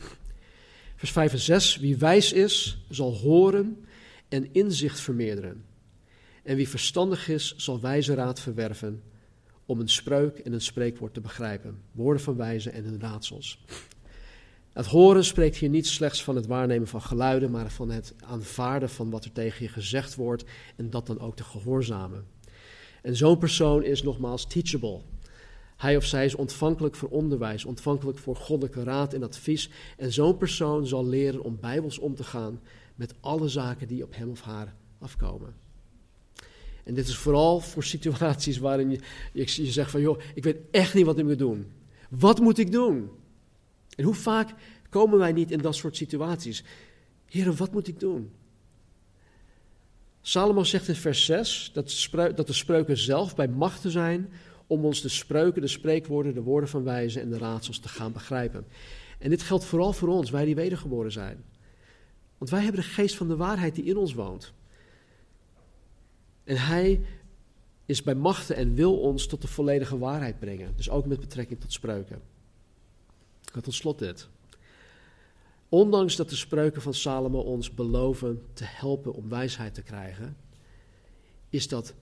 Vers 0.97 1.13
5 1.13 1.33
en 1.33 1.39
6. 1.39 1.77
Wie 1.77 1.97
wijs 1.97 2.33
is, 2.33 2.85
zal 2.89 3.13
horen 3.15 3.85
en 4.29 4.53
inzicht 4.53 5.01
vermeerderen. 5.01 5.65
En 6.45 6.57
wie 6.57 6.69
verstandig 6.69 7.29
is, 7.29 7.55
zal 7.57 7.81
wijze 7.81 8.15
raad 8.15 8.41
verwerven 8.41 9.03
om 9.67 9.81
een 9.81 9.89
spreuk 9.89 10.39
en 10.39 10.53
een 10.53 10.61
spreekwoord 10.61 11.15
te 11.15 11.21
begrijpen. 11.21 11.83
Woorden 11.93 12.23
van 12.23 12.37
wijze 12.37 12.71
en 12.71 12.85
hun 12.85 13.01
raadsels. 13.01 13.65
Het 14.73 14.87
horen 14.87 15.25
spreekt 15.25 15.57
hier 15.57 15.69
niet 15.69 15.87
slechts 15.87 16.25
van 16.25 16.37
het 16.37 16.47
waarnemen 16.47 16.89
van 16.89 17.03
geluiden, 17.03 17.51
maar 17.51 17.71
van 17.71 17.91
het 17.91 18.15
aanvaarden 18.25 18.91
van 18.91 19.11
wat 19.11 19.25
er 19.25 19.33
tegen 19.33 19.65
je 19.65 19.69
gezegd 19.71 20.15
wordt 20.15 20.45
en 20.77 20.91
dat 20.91 21.07
dan 21.07 21.21
ook 21.21 21.37
te 21.37 21.45
gehoorzamen. 21.45 22.27
En 23.03 23.17
zo'n 23.17 23.39
persoon 23.39 23.85
is 23.85 24.03
nogmaals 24.03 24.47
teachable. 24.47 25.01
Hij 25.77 25.97
of 25.97 26.05
zij 26.05 26.25
is 26.25 26.35
ontvankelijk 26.35 26.95
voor 26.95 27.09
onderwijs, 27.09 27.65
ontvankelijk 27.65 28.19
voor 28.19 28.37
goddelijke 28.37 28.83
raad 28.83 29.13
en 29.15 29.23
advies. 29.23 29.71
En 29.97 30.13
zo'n 30.13 30.37
persoon 30.37 30.87
zal 30.87 31.07
leren 31.07 31.43
om 31.43 31.61
bijbels 31.61 31.99
om 31.99 32.15
te 32.15 32.25
gaan 32.25 32.61
met 32.95 33.15
alle 33.21 33.49
zaken 33.49 33.89
die 33.89 34.05
op 34.05 34.17
hem 34.17 34.31
of 34.31 34.41
haar 34.41 34.75
afkomen. 34.99 35.64
En 36.85 36.95
dit 36.95 37.09
is 37.09 37.17
vooral 37.17 37.61
voor 37.61 37.85
situaties 37.85 38.59
waarin 38.59 38.91
je, 38.91 38.99
je, 39.33 39.71
zegt 39.71 39.91
van, 39.91 40.01
joh, 40.01 40.21
ik 40.35 40.45
weet 40.45 40.57
echt 40.71 40.95
niet 40.95 41.05
wat 41.05 41.19
ik 41.19 41.25
moet 41.25 41.39
doen. 41.39 41.73
Wat 42.09 42.41
moet 42.41 42.59
ik 42.59 42.73
doen? 42.73 43.11
En 43.97 44.05
hoe 44.05 44.15
vaak 44.15 44.55
komen 44.89 45.19
wij 45.19 45.33
niet 45.33 45.51
in 45.51 45.59
dat 45.59 45.75
soort 45.75 45.97
situaties? 45.97 46.65
Heren, 47.27 47.57
wat 47.57 47.73
moet 47.73 47.89
ik 47.89 48.01
doen? 48.01 48.31
Salomo 50.21 50.65
zegt 50.65 50.89
in 50.89 50.95
vers 50.95 51.25
6 51.25 51.71
dat, 51.73 52.09
dat 52.37 52.47
de 52.47 52.53
spreuken 52.53 52.97
zelf 52.97 53.35
bij 53.35 53.49
machten 53.49 53.91
zijn 53.91 54.33
om 54.67 54.85
ons 54.85 55.01
de 55.01 55.09
spreuken, 55.09 55.61
de 55.61 55.69
spreekwoorden, 55.69 56.35
de 56.35 56.43
woorden 56.43 56.69
van 56.69 56.85
wijzen 56.85 57.23
en 57.23 57.31
de 57.31 57.39
raadsels 57.39 57.79
te 57.79 57.89
gaan 57.89 58.13
begrijpen. 58.13 58.67
En 59.19 59.31
dit 59.31 59.43
geldt 59.43 59.65
vooral 59.65 59.93
voor 59.93 60.09
ons, 60.09 60.31
wij 60.31 60.45
die 60.45 60.55
wedergeboren 60.55 61.13
zijn. 61.13 61.45
Want 62.39 62.51
wij 62.51 62.63
hebben 62.63 62.81
de 62.81 62.87
geest 62.87 63.15
van 63.15 63.29
de 63.29 63.37
waarheid 63.37 63.75
die 63.75 63.85
in 63.85 63.97
ons 63.97 64.15
woont. 64.15 64.53
En 66.45 66.57
hij 66.57 67.01
is 67.87 68.03
bij 68.03 68.15
machten 68.15 68.57
en 68.57 68.75
wil 68.75 69.01
ons 69.01 69.27
tot 69.27 69.43
de 69.43 69.49
volledige 69.49 69.99
waarheid 69.99 70.39
brengen. 70.39 70.73
Dus 70.77 70.91
ook 70.91 71.07
met 71.07 71.21
betrekking 71.21 71.61
tot 71.61 71.73
spreuken. 71.73 72.23
Had 73.53 73.65
tot 73.65 73.75
slot 73.75 73.99
dit. 73.99 74.29
Ondanks 75.69 76.17
dat 76.17 76.31
de 76.31 76.37
spreuken 76.37 76.83
van 76.83 76.95
Salomo 76.95 77.41
ons 77.41 77.75
beloven 77.75 78.43
te 78.53 78.65
helpen 78.65 79.15
om 79.15 79.29
wijsheid 79.29 79.75
te 79.75 79.83
krijgen, 79.83 80.37
is 81.51 81.69
dat 81.69 81.95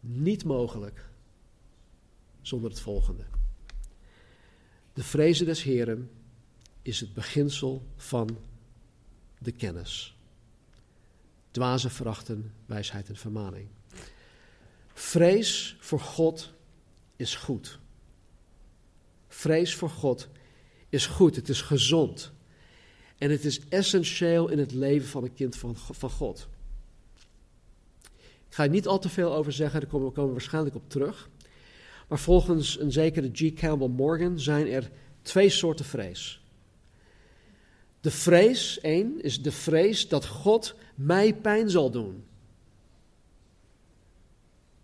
niet 0.00 0.44
mogelijk 0.44 1.08
zonder 2.40 2.70
het 2.70 2.80
volgende. 2.80 3.24
De 4.92 5.02
vrezen 5.02 5.46
des 5.46 5.62
Heren 5.62 6.10
is 6.82 7.00
het 7.00 7.14
beginsel 7.14 7.86
van 7.96 8.38
de 9.38 9.52
kennis. 9.52 10.16
Dwazen 11.50 11.90
verachten 11.90 12.52
wijsheid 12.66 13.08
en 13.08 13.16
vermaning. 13.16 13.68
Vrees 14.98 15.76
voor 15.80 16.00
God 16.00 16.52
is 17.16 17.34
goed. 17.34 17.78
Vrees 19.28 19.74
voor 19.74 19.90
God 19.90 20.28
is 20.88 21.06
goed, 21.06 21.36
het 21.36 21.48
is 21.48 21.62
gezond. 21.62 22.32
En 23.18 23.30
het 23.30 23.44
is 23.44 23.60
essentieel 23.68 24.48
in 24.48 24.58
het 24.58 24.72
leven 24.72 25.08
van 25.08 25.22
een 25.22 25.34
kind 25.34 25.56
van, 25.56 25.76
van 25.76 26.10
God. 26.10 26.48
Ik 28.48 28.54
ga 28.54 28.62
er 28.62 28.68
niet 28.68 28.86
al 28.86 28.98
te 28.98 29.08
veel 29.08 29.34
over 29.34 29.52
zeggen, 29.52 29.80
daar 29.80 29.88
komen 29.88 30.12
we 30.14 30.32
waarschijnlijk 30.32 30.74
op 30.76 30.90
terug. 30.90 31.28
Maar 32.08 32.18
volgens 32.18 32.80
een 32.80 32.92
zekere 32.92 33.30
G. 33.32 33.52
Campbell 33.54 33.88
Morgan 33.88 34.40
zijn 34.40 34.66
er 34.66 34.90
twee 35.22 35.48
soorten 35.48 35.84
vrees. 35.84 36.42
De 38.00 38.10
vrees, 38.10 38.80
één, 38.80 39.22
is 39.22 39.42
de 39.42 39.52
vrees 39.52 40.08
dat 40.08 40.26
God 40.26 40.74
mij 40.94 41.34
pijn 41.34 41.70
zal 41.70 41.90
doen. 41.90 42.24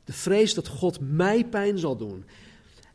De 0.04 0.12
vrees 0.12 0.54
dat 0.54 0.68
God 0.68 1.00
mij 1.00 1.44
pijn 1.44 1.78
zal 1.78 1.96
doen. 1.96 2.24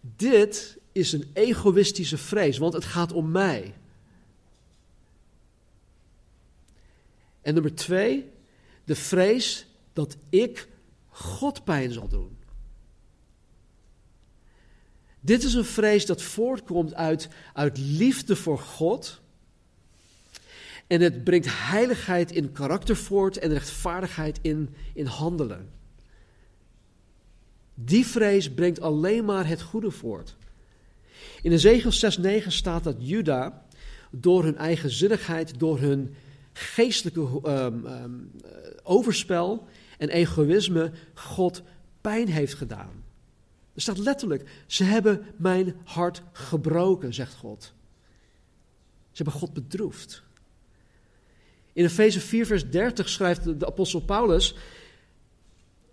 Dit 0.01 0.77
is 0.91 1.11
een 1.11 1.29
egoïstische 1.33 2.17
vrees, 2.17 2.57
want 2.57 2.73
het 2.73 2.85
gaat 2.85 3.11
om 3.11 3.31
mij. 3.31 3.73
En 7.41 7.53
nummer 7.53 7.75
twee, 7.75 8.31
de 8.83 8.95
vrees 8.95 9.65
dat 9.93 10.17
ik 10.29 10.67
God 11.07 11.63
pijn 11.63 11.91
zal 11.91 12.07
doen. 12.07 12.37
Dit 15.19 15.43
is 15.43 15.53
een 15.53 15.65
vrees 15.65 16.05
dat 16.05 16.21
voortkomt 16.21 16.93
uit, 16.93 17.27
uit 17.53 17.77
liefde 17.77 18.35
voor 18.35 18.59
God. 18.59 19.21
En 20.87 21.01
het 21.01 21.23
brengt 21.23 21.47
heiligheid 21.49 22.31
in 22.31 22.51
karakter 22.51 22.95
voort 22.95 23.37
en 23.37 23.53
rechtvaardigheid 23.53 24.39
in, 24.41 24.75
in 24.93 25.05
handelen. 25.05 25.78
Die 27.81 28.05
vrees 28.05 28.53
brengt 28.53 28.81
alleen 28.81 29.25
maar 29.25 29.47
het 29.47 29.61
goede 29.61 29.91
voort. 29.91 30.35
In 31.41 31.51
Ezekiel 31.51 31.91
6:9 32.41 32.47
staat 32.47 32.83
dat 32.83 32.95
Juda 32.99 33.65
door 34.11 34.43
hun 34.43 34.57
eigenzinnigheid, 34.57 35.59
door 35.59 35.79
hun 35.79 36.15
geestelijke 36.53 37.41
um, 37.43 37.85
um, 37.85 38.31
overspel 38.83 39.67
en 39.97 40.09
egoïsme 40.09 40.91
God 41.13 41.61
pijn 42.01 42.27
heeft 42.27 42.53
gedaan. 42.53 43.03
Er 43.73 43.81
staat 43.81 43.97
letterlijk, 43.97 44.49
ze 44.67 44.83
hebben 44.83 45.25
mijn 45.37 45.75
hart 45.83 46.21
gebroken, 46.31 47.13
zegt 47.13 47.35
God. 47.35 47.73
Ze 49.11 49.23
hebben 49.23 49.33
God 49.33 49.53
bedroefd. 49.53 50.23
In 51.73 51.83
Efeze 51.83 52.19
4, 52.19 52.45
vers 52.45 52.69
30 52.69 53.09
schrijft 53.09 53.59
de 53.59 53.65
apostel 53.65 54.01
Paulus 54.01 54.55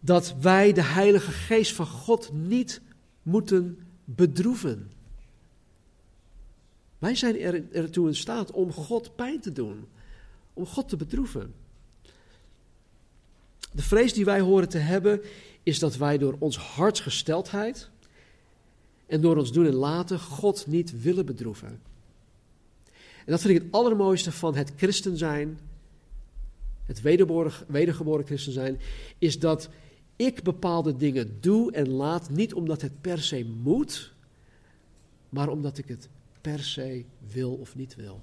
dat 0.07 0.35
wij 0.41 0.73
de 0.73 0.83
Heilige 0.83 1.31
Geest 1.31 1.73
van 1.73 1.87
God 1.87 2.33
niet 2.33 2.81
moeten 3.23 3.79
bedroeven. 4.05 4.91
Wij 6.99 7.15
zijn 7.15 7.41
er, 7.41 7.73
ertoe 7.73 8.09
in 8.09 8.15
staat 8.15 8.51
om 8.51 8.73
God 8.73 9.17
pijn 9.17 9.41
te 9.41 9.53
doen, 9.53 9.87
om 10.53 10.67
God 10.67 10.89
te 10.89 10.97
bedroeven. 10.97 11.55
De 13.73 13.83
vrees 13.83 14.13
die 14.13 14.25
wij 14.25 14.41
horen 14.41 14.69
te 14.69 14.79
hebben 14.79 15.21
is 15.63 15.79
dat 15.79 15.97
wij 15.97 16.19
door 16.19 16.37
ons 16.39 16.59
hartsgesteldheid 16.59 17.91
en 19.07 19.21
door 19.21 19.37
ons 19.37 19.53
doen 19.53 19.67
en 19.67 19.75
laten 19.75 20.21
God 20.21 20.67
niet 20.67 21.03
willen 21.03 21.27
bedroeven. 21.27 21.81
En 23.25 23.33
dat 23.33 23.41
vind 23.41 23.57
ik 23.57 23.63
het 23.63 23.73
allermooiste 23.73 24.33
van 24.33 24.55
het 24.55 24.73
christen 24.77 25.17
zijn, 25.17 25.59
het 26.85 27.01
wedergeboren 27.69 28.27
christen 28.27 28.53
zijn, 28.53 28.81
is 29.19 29.39
dat 29.39 29.69
ik 30.17 30.43
bepaalde 30.43 30.97
dingen 30.97 31.41
doe 31.41 31.73
en 31.73 31.89
laat 31.89 32.31
niet 32.31 32.55
omdat 32.55 32.83
het 32.83 33.01
per 33.01 33.23
se 33.23 33.45
moet, 33.45 34.13
maar 35.29 35.49
omdat 35.49 35.79
ik 35.79 35.89
het 35.89 36.09
per 36.41 36.61
se 36.61 37.05
wil 37.27 37.55
of 37.55 37.75
niet 37.75 37.95
wil. 37.95 38.21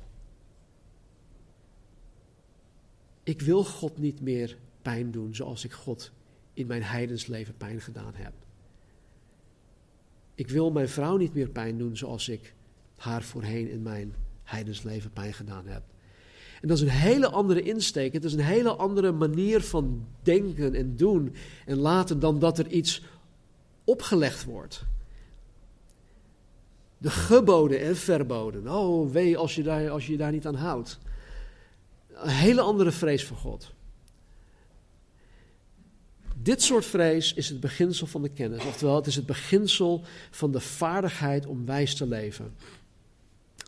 Ik 3.24 3.41
wil 3.41 3.64
God 3.64 3.98
niet 3.98 4.22
meer 4.22 4.58
pijn 4.82 5.12
doen 5.12 5.36
zoals 5.36 5.64
ik 5.64 5.72
God 5.72 6.12
in 6.54 6.68
mijn 6.68 6.84
heidensleven 6.84 7.58
pijn 7.58 7.82
gedaan 7.82 8.14
heb. 8.16 8.34
Ik 10.36 10.50
wil 10.50 10.72
mijn 10.72 10.89
vrouw 10.89 11.18
niet 11.18 11.34
meer 11.34 11.50
pijn 11.50 11.78
doen 11.78 11.98
zoals 11.98 12.30
ik 12.30 12.54
haar 12.96 13.24
voorheen 13.24 13.70
in 13.70 13.82
mijn 13.82 14.16
heidensleven 14.44 15.12
pijn 15.12 15.34
gedaan 15.34 15.68
heb. 15.68 15.84
En 16.64 16.70
dat 16.70 16.78
is 16.78 16.84
een 16.84 16.89
hele 16.89 17.30
andere 17.30 17.61
insteek. 17.61 18.14
Het 18.14 18.24
is 18.24 18.34
een 18.34 18.39
hele 18.39 18.76
andere 18.76 19.11
manier 19.11 19.61
van 19.61 20.05
denken 20.22 20.76
en 20.76 20.95
doen 20.95 21.36
en 21.66 21.78
laten 21.78 22.20
dan 22.20 22.39
dat 22.39 22.59
er 22.59 22.68
iets 22.68 23.03
opgelegd 23.84 24.43
wordt. 24.43 24.86
De 26.97 27.09
geboden 27.09 27.82
en 27.82 27.95
verboden. 27.95 28.68
Oh, 28.68 29.11
wee 29.11 29.38
als 29.38 29.55
je, 29.55 29.64
daar, 29.64 29.89
als 29.89 30.05
je 30.05 30.11
je 30.11 30.18
daar 30.18 30.32
niet 30.32 30.47
aan 30.47 30.55
houdt. 30.55 30.99
Een 32.14 32.30
hele 32.30 32.61
andere 32.61 32.91
vrees 32.91 33.26
voor 33.26 33.38
God. 33.38 33.72
Dit 36.36 36.61
soort 36.61 36.86
vrees 36.86 37.34
is 37.34 37.49
het 37.49 37.59
beginsel 37.59 38.07
van 38.07 38.22
de 38.22 38.30
kennis. 38.30 38.66
Oftewel, 38.66 38.95
het 38.95 39.07
is 39.07 39.16
het 39.16 39.26
beginsel 39.26 40.03
van 40.32 40.51
de 40.51 40.59
vaardigheid 40.59 41.45
om 41.45 41.66
wijs 41.66 41.95
te 41.95 42.07
leven. 42.07 42.55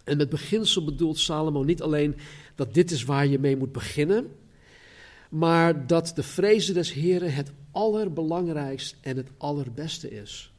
En 0.05 0.17
met 0.17 0.29
beginsel 0.29 0.83
bedoelt 0.83 1.17
Salomo 1.17 1.63
niet 1.63 1.81
alleen 1.81 2.15
dat 2.55 2.73
dit 2.73 2.91
is 2.91 3.03
waar 3.03 3.27
je 3.27 3.39
mee 3.39 3.57
moet 3.57 3.71
beginnen, 3.71 4.31
maar 5.29 5.87
dat 5.87 6.11
de 6.15 6.23
vrezen 6.23 6.73
des 6.73 6.93
Heren 6.93 7.33
het 7.33 7.51
allerbelangrijkste 7.71 8.95
en 9.01 9.17
het 9.17 9.29
allerbeste 9.37 10.09
is. 10.09 10.51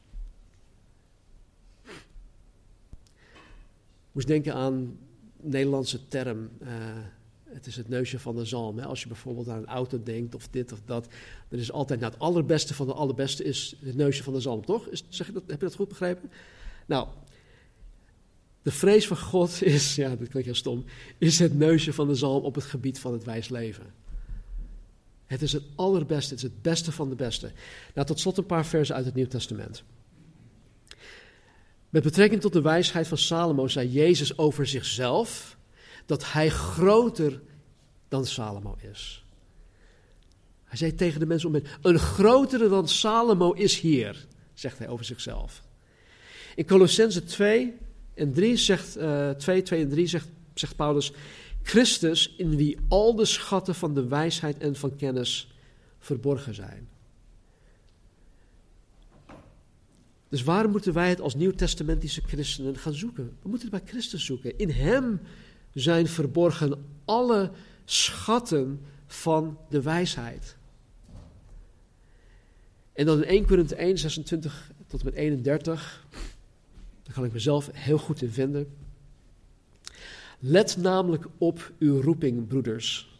Ik 4.07 4.23
moest 4.23 4.27
denken 4.27 4.53
aan 4.53 4.73
een 4.73 4.97
Nederlandse 5.41 6.07
term. 6.07 6.49
Uh, 6.61 6.69
het 7.43 7.65
is 7.65 7.75
het 7.75 7.89
neusje 7.89 8.19
van 8.19 8.35
de 8.35 8.45
zalm. 8.45 8.77
Hè. 8.77 8.85
Als 8.85 9.01
je 9.01 9.07
bijvoorbeeld 9.07 9.49
aan 9.49 9.57
een 9.57 9.65
auto 9.65 10.03
denkt 10.03 10.35
of 10.35 10.47
dit 10.47 10.71
of 10.71 10.81
dat, 10.85 11.07
dan 11.49 11.59
is 11.59 11.71
altijd 11.71 11.99
nou, 11.99 12.11
het 12.11 12.21
allerbeste 12.21 12.73
van 12.73 12.87
de 12.87 12.93
allerbeste 12.93 13.43
is 13.43 13.75
het 13.83 13.95
neusje 13.95 14.23
van 14.23 14.33
de 14.33 14.39
zalm, 14.39 14.65
toch? 14.65 14.87
Is, 14.87 15.03
zeg 15.09 15.31
dat, 15.31 15.43
heb 15.47 15.59
je 15.59 15.65
dat 15.65 15.75
goed 15.75 15.87
begrepen? 15.87 16.29
Nou, 16.85 17.07
de 18.67 18.73
vrees 18.73 19.07
van 19.07 19.17
God 19.17 19.61
is, 19.61 19.95
ja, 20.01 20.09
dat 20.09 20.17
klinkt 20.17 20.45
heel 20.45 20.55
stom, 20.55 20.85
is 21.17 21.39
het 21.39 21.57
neusje 21.57 21.93
van 21.93 22.07
de 22.07 22.15
zalm 22.15 22.43
op 22.43 22.55
het 22.55 22.63
gebied 22.63 22.99
van 22.99 23.13
het 23.13 23.23
wijs 23.23 23.49
leven. 23.49 23.93
Het 25.25 25.41
is 25.41 25.51
het 25.51 25.63
allerbeste, 25.75 26.33
het 26.33 26.43
is 26.43 26.49
het 26.49 26.61
beste 26.61 26.91
van 26.91 27.09
de 27.09 27.15
beste. 27.15 27.51
Nou, 27.93 28.07
tot 28.07 28.19
slot 28.19 28.37
een 28.37 28.45
paar 28.45 28.65
versen 28.65 28.95
uit 28.95 29.05
het 29.05 29.13
Nieuw 29.13 29.27
Testament. 29.27 29.83
Met 31.89 32.03
betrekking 32.03 32.41
tot 32.41 32.53
de 32.53 32.61
wijsheid 32.61 33.07
van 33.07 33.17
Salomo 33.17 33.67
zei 33.67 33.89
Jezus 33.89 34.37
over 34.37 34.67
zichzelf 34.67 35.57
dat 36.05 36.31
hij 36.31 36.49
groter 36.49 37.41
dan 38.07 38.25
Salomo 38.25 38.77
is. 38.91 39.25
Hij 40.63 40.77
zei 40.77 40.95
tegen 40.95 41.19
de 41.19 41.25
mensen 41.25 41.49
om 41.49 41.55
hem, 41.55 41.63
een 41.81 41.99
grotere 41.99 42.69
dan 42.69 42.87
Salomo 42.87 43.51
is 43.51 43.79
hier, 43.79 44.25
zegt 44.53 44.77
hij 44.77 44.87
over 44.87 45.05
zichzelf. 45.05 45.63
In 46.55 46.65
Colossense 46.65 47.23
2 47.23 47.85
en 48.17 48.33
3 48.33 48.57
zegt, 48.57 48.97
uh, 48.97 49.29
2, 49.29 49.61
2 49.61 49.81
en 49.81 49.89
3 49.89 50.07
zegt, 50.07 50.27
zegt 50.53 50.75
Paulus, 50.75 51.11
Christus 51.63 52.35
in 52.37 52.55
wie 52.55 52.77
al 52.87 53.15
de 53.15 53.25
schatten 53.25 53.75
van 53.75 53.93
de 53.93 54.07
wijsheid 54.07 54.57
en 54.57 54.75
van 54.75 54.95
kennis 54.95 55.51
verborgen 55.99 56.55
zijn. 56.55 56.87
Dus 60.29 60.43
waarom 60.43 60.71
moeten 60.71 60.93
wij 60.93 61.09
het 61.09 61.21
als 61.21 61.35
nieuwtestamentische 61.35 62.21
christenen 62.21 62.77
gaan 62.77 62.93
zoeken? 62.93 63.37
We 63.41 63.49
moeten 63.49 63.71
het 63.71 63.83
bij 63.83 63.89
Christus 63.89 64.25
zoeken. 64.25 64.57
In 64.57 64.69
Hem 64.69 65.21
zijn 65.73 66.07
verborgen 66.07 66.85
alle 67.05 67.51
schatten 67.85 68.81
van 69.05 69.57
de 69.69 69.81
wijsheid. 69.81 70.57
En 72.93 73.05
dan 73.05 73.17
in 73.17 73.29
1 73.29 73.45
Korinthe 73.45 73.75
1, 73.75 73.97
26 73.97 74.71
tot 74.87 74.99
en 74.99 75.05
met 75.05 75.15
31, 75.15 76.05
daar 77.07 77.15
kan 77.15 77.25
ik 77.25 77.33
mezelf 77.33 77.69
heel 77.73 77.97
goed 77.97 78.21
in 78.21 78.31
vinden. 78.31 78.67
Let 80.39 80.77
namelijk 80.77 81.25
op 81.37 81.71
uw 81.79 82.01
roeping, 82.01 82.47
broeders. 82.47 83.19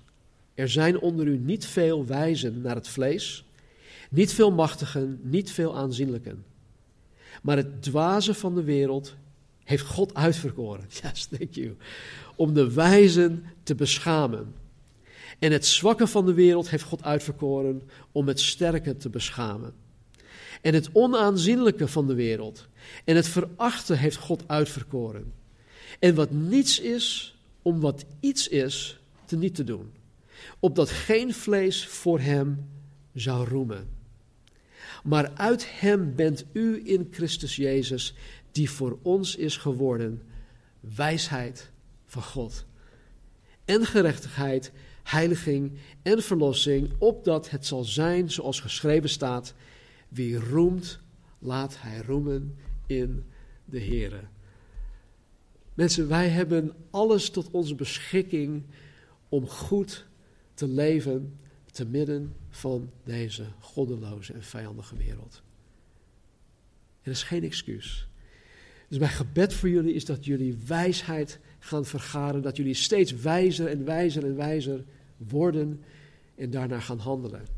Er 0.53 0.69
zijn 0.69 0.99
onder 0.99 1.27
u 1.27 1.37
niet 1.37 1.65
veel 1.65 2.05
wijzen 2.05 2.61
naar 2.61 2.75
het 2.75 2.87
vlees, 2.87 3.45
niet 4.09 4.33
veel 4.33 4.51
machtigen, 4.51 5.19
niet 5.23 5.51
veel 5.51 5.77
aanzienlijken. 5.77 6.45
Maar 7.41 7.57
het 7.57 7.83
dwaze 7.83 8.33
van 8.33 8.55
de 8.55 8.63
wereld 8.63 9.15
heeft 9.63 9.85
God 9.85 10.13
uitverkoren. 10.13 10.85
Yes, 11.01 11.25
thank 11.25 11.53
you 11.53 11.75
om 12.37 12.53
de 12.53 12.73
wijzen 12.73 13.45
te 13.63 13.75
beschamen. 13.75 14.53
En 15.39 15.51
het 15.51 15.65
zwakke 15.65 16.07
van 16.07 16.25
de 16.25 16.33
wereld 16.33 16.69
heeft 16.69 16.83
God 16.83 17.03
uitverkoren 17.03 17.81
om 18.11 18.27
het 18.27 18.39
sterke 18.39 18.97
te 18.97 19.09
beschamen. 19.09 19.73
En 20.61 20.73
het 20.73 20.89
onaanzienlijke 20.93 21.87
van 21.87 22.07
de 22.07 22.13
wereld 22.13 22.67
en 23.05 23.15
het 23.15 23.27
verachte 23.27 23.93
heeft 23.95 24.17
God 24.17 24.43
uitverkoren. 24.47 25.33
En 25.99 26.15
wat 26.15 26.31
niets 26.31 26.79
is, 26.79 27.37
om 27.61 27.79
wat 27.79 28.05
iets 28.19 28.47
is, 28.47 28.99
te 29.25 29.37
niet 29.37 29.55
te 29.55 29.63
doen. 29.63 29.91
Opdat 30.59 30.89
geen 30.89 31.33
vlees 31.33 31.87
voor 31.87 32.19
hem 32.19 32.69
zou 33.13 33.47
roemen. 33.47 33.89
Maar 35.03 35.31
uit 35.33 35.79
hem 35.79 36.15
bent 36.15 36.45
u 36.53 36.81
in 36.83 37.07
Christus 37.11 37.55
Jezus, 37.55 38.15
die 38.51 38.69
voor 38.69 38.99
ons 39.01 39.35
is 39.35 39.57
geworden, 39.57 40.21
wijsheid 40.79 41.71
van 42.05 42.23
God. 42.23 42.65
En 43.65 43.85
gerechtigheid, 43.85 44.71
heiliging 45.03 45.71
en 46.01 46.23
verlossing, 46.23 46.91
opdat 46.97 47.49
het 47.49 47.65
zal 47.65 47.83
zijn 47.83 48.31
zoals 48.31 48.59
geschreven 48.59 49.09
staat: 49.09 49.53
wie 50.07 50.39
roemt, 50.39 50.99
laat 51.39 51.75
hij 51.79 52.01
roemen 52.01 52.57
in 52.87 53.25
de 53.65 53.79
Here. 53.79 54.21
Mensen, 55.73 56.07
wij 56.07 56.27
hebben 56.27 56.73
alles 56.89 57.29
tot 57.29 57.51
onze 57.51 57.75
beschikking 57.75 58.63
om 59.29 59.47
goed 59.47 60.05
te 60.53 60.67
leven 60.67 61.37
te 61.71 61.85
midden 61.85 62.35
van 62.49 62.89
deze 63.03 63.45
goddeloze 63.59 64.33
en 64.33 64.43
vijandige 64.43 64.95
wereld. 64.95 65.41
Er 67.01 67.11
is 67.11 67.23
geen 67.23 67.43
excuus. 67.43 68.07
Dus 68.87 68.97
mijn 68.97 69.11
gebed 69.11 69.53
voor 69.53 69.69
jullie 69.69 69.93
is 69.93 70.05
dat 70.05 70.25
jullie 70.25 70.57
wijsheid 70.67 71.39
gaan 71.59 71.85
vergaren, 71.85 72.41
dat 72.41 72.57
jullie 72.57 72.73
steeds 72.73 73.11
wijzer 73.11 73.67
en 73.67 73.85
wijzer 73.85 74.25
en 74.25 74.35
wijzer 74.35 74.83
worden 75.17 75.81
en 76.35 76.49
daarna 76.49 76.79
gaan 76.79 76.99
handelen. 76.99 77.56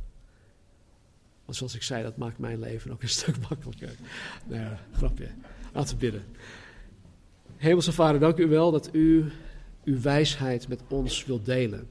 Want 1.49 1.61
zoals 1.61 1.75
ik 1.75 1.83
zei, 1.83 2.03
dat 2.03 2.17
maakt 2.17 2.37
mijn 2.37 2.59
leven 2.59 2.91
ook 2.91 3.01
een 3.01 3.09
stuk 3.19 3.49
makkelijker. 3.49 3.95
Nou 4.47 4.61
ja, 4.61 4.79
grapje. 4.93 5.27
Laten 5.73 5.93
we 5.93 5.99
bidden. 5.99 6.23
Hemelse 7.55 7.91
Vader, 7.91 8.19
dank 8.19 8.37
u 8.37 8.47
wel 8.47 8.71
dat 8.71 8.89
u 8.91 9.31
uw 9.83 10.01
wijsheid 10.01 10.67
met 10.67 10.81
ons 10.87 11.25
wilt 11.25 11.45
delen. 11.45 11.87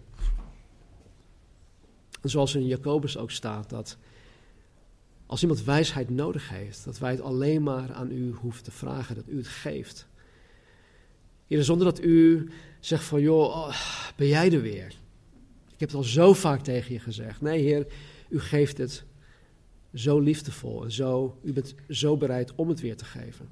En 2.22 2.30
zoals 2.30 2.54
in 2.54 2.66
Jacobus 2.66 3.16
ook 3.16 3.30
staat, 3.30 3.70
dat 3.70 3.96
als 5.26 5.42
iemand 5.42 5.64
wijsheid 5.64 6.10
nodig 6.10 6.48
heeft, 6.48 6.84
dat 6.84 6.98
wij 6.98 7.10
het 7.10 7.20
alleen 7.20 7.62
maar 7.62 7.92
aan 7.92 8.10
u 8.10 8.32
hoeven 8.32 8.62
te 8.62 8.70
vragen, 8.70 9.14
dat 9.14 9.28
u 9.28 9.36
het 9.36 9.48
geeft. 9.48 10.06
Heer, 11.46 11.64
zonder 11.64 11.86
dat 11.86 12.02
u 12.02 12.50
zegt 12.80 13.04
van, 13.04 13.20
joh, 13.20 13.56
oh, 13.56 13.74
ben 14.16 14.26
jij 14.26 14.52
er 14.52 14.62
weer? 14.62 14.86
Ik 15.66 15.80
heb 15.80 15.88
het 15.88 15.98
al 15.98 16.04
zo 16.04 16.32
vaak 16.32 16.60
tegen 16.60 16.92
je 16.92 17.00
gezegd. 17.00 17.40
Nee, 17.40 17.62
Heer, 17.62 17.86
u 18.28 18.40
geeft 18.40 18.78
het 18.78 19.06
zo 19.94 20.20
liefdevol 20.20 20.84
en 20.84 20.92
zo, 20.92 21.38
u 21.42 21.52
bent 21.52 21.74
zo 21.88 22.16
bereid 22.16 22.54
om 22.54 22.68
het 22.68 22.80
weer 22.80 22.96
te 22.96 23.04
geven. 23.04 23.48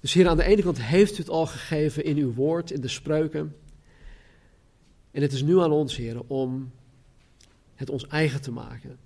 Dus 0.00 0.12
Heer, 0.12 0.28
aan 0.28 0.36
de 0.36 0.44
ene 0.44 0.62
kant 0.62 0.82
heeft 0.82 1.14
u 1.14 1.16
het 1.16 1.28
al 1.28 1.46
gegeven 1.46 2.04
in 2.04 2.16
uw 2.16 2.32
woord, 2.32 2.70
in 2.70 2.80
de 2.80 2.88
spreuken. 2.88 3.56
En 5.10 5.22
het 5.22 5.32
is 5.32 5.42
nu 5.42 5.60
aan 5.60 5.72
ons, 5.72 5.96
Heer, 5.96 6.20
om 6.26 6.72
het 7.74 7.90
ons 7.90 8.06
eigen 8.06 8.40
te 8.40 8.52
maken 8.52 8.98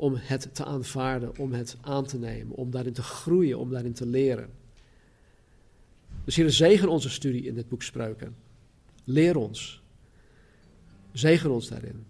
om 0.00 0.14
het 0.16 0.54
te 0.54 0.64
aanvaarden, 0.64 1.38
om 1.38 1.52
het 1.52 1.76
aan 1.80 2.04
te 2.04 2.18
nemen, 2.18 2.56
om 2.56 2.70
daarin 2.70 2.92
te 2.92 3.02
groeien, 3.02 3.58
om 3.58 3.70
daarin 3.70 3.92
te 3.92 4.06
leren. 4.06 4.50
Dus 6.24 6.36
hier 6.36 6.50
zegen 6.50 6.88
onze 6.88 7.10
studie 7.10 7.42
in 7.42 7.54
dit 7.54 7.68
boek 7.68 7.82
Spreuken. 7.82 8.36
Leer 9.04 9.36
ons. 9.36 9.82
Zegen 11.12 11.50
ons 11.50 11.68
daarin. 11.68 12.06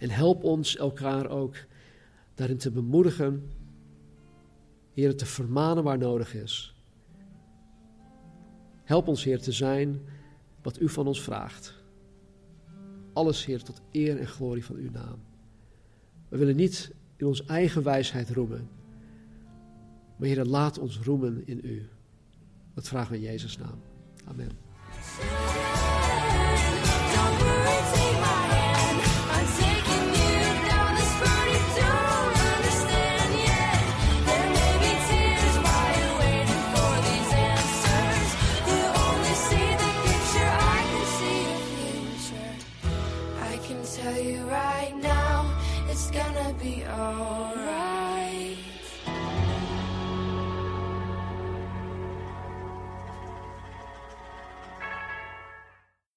En 0.00 0.10
help 0.10 0.44
ons 0.44 0.76
elkaar 0.76 1.28
ook 1.28 1.56
daarin 2.34 2.58
te 2.58 2.70
bemoedigen 2.70 3.50
Heer, 4.92 5.16
te 5.16 5.26
vermanen 5.26 5.84
waar 5.84 5.98
nodig 5.98 6.34
is. 6.34 6.74
Help 8.82 9.08
ons, 9.08 9.24
Heer, 9.24 9.40
te 9.40 9.52
zijn 9.52 10.00
wat 10.62 10.80
u 10.80 10.88
van 10.88 11.06
ons 11.06 11.22
vraagt. 11.22 11.74
Alles, 13.12 13.44
Heer, 13.44 13.62
tot 13.62 13.80
eer 13.90 14.18
en 14.18 14.26
glorie 14.26 14.64
van 14.64 14.76
uw 14.76 14.90
naam. 14.90 15.18
We 16.28 16.36
willen 16.36 16.56
niet 16.56 16.90
in 17.16 17.26
onze 17.26 17.44
eigen 17.46 17.82
wijsheid 17.82 18.30
roemen. 18.30 18.68
Maar 20.16 20.28
Heer, 20.28 20.44
laat 20.44 20.78
ons 20.78 20.98
roemen 20.98 21.46
in 21.46 21.60
u. 21.62 21.88
Dat 22.74 22.88
vragen 22.88 23.10
we 23.12 23.16
in 23.16 23.24
Jezus' 23.24 23.58
naam. 23.58 23.80
Amen. 24.24 24.50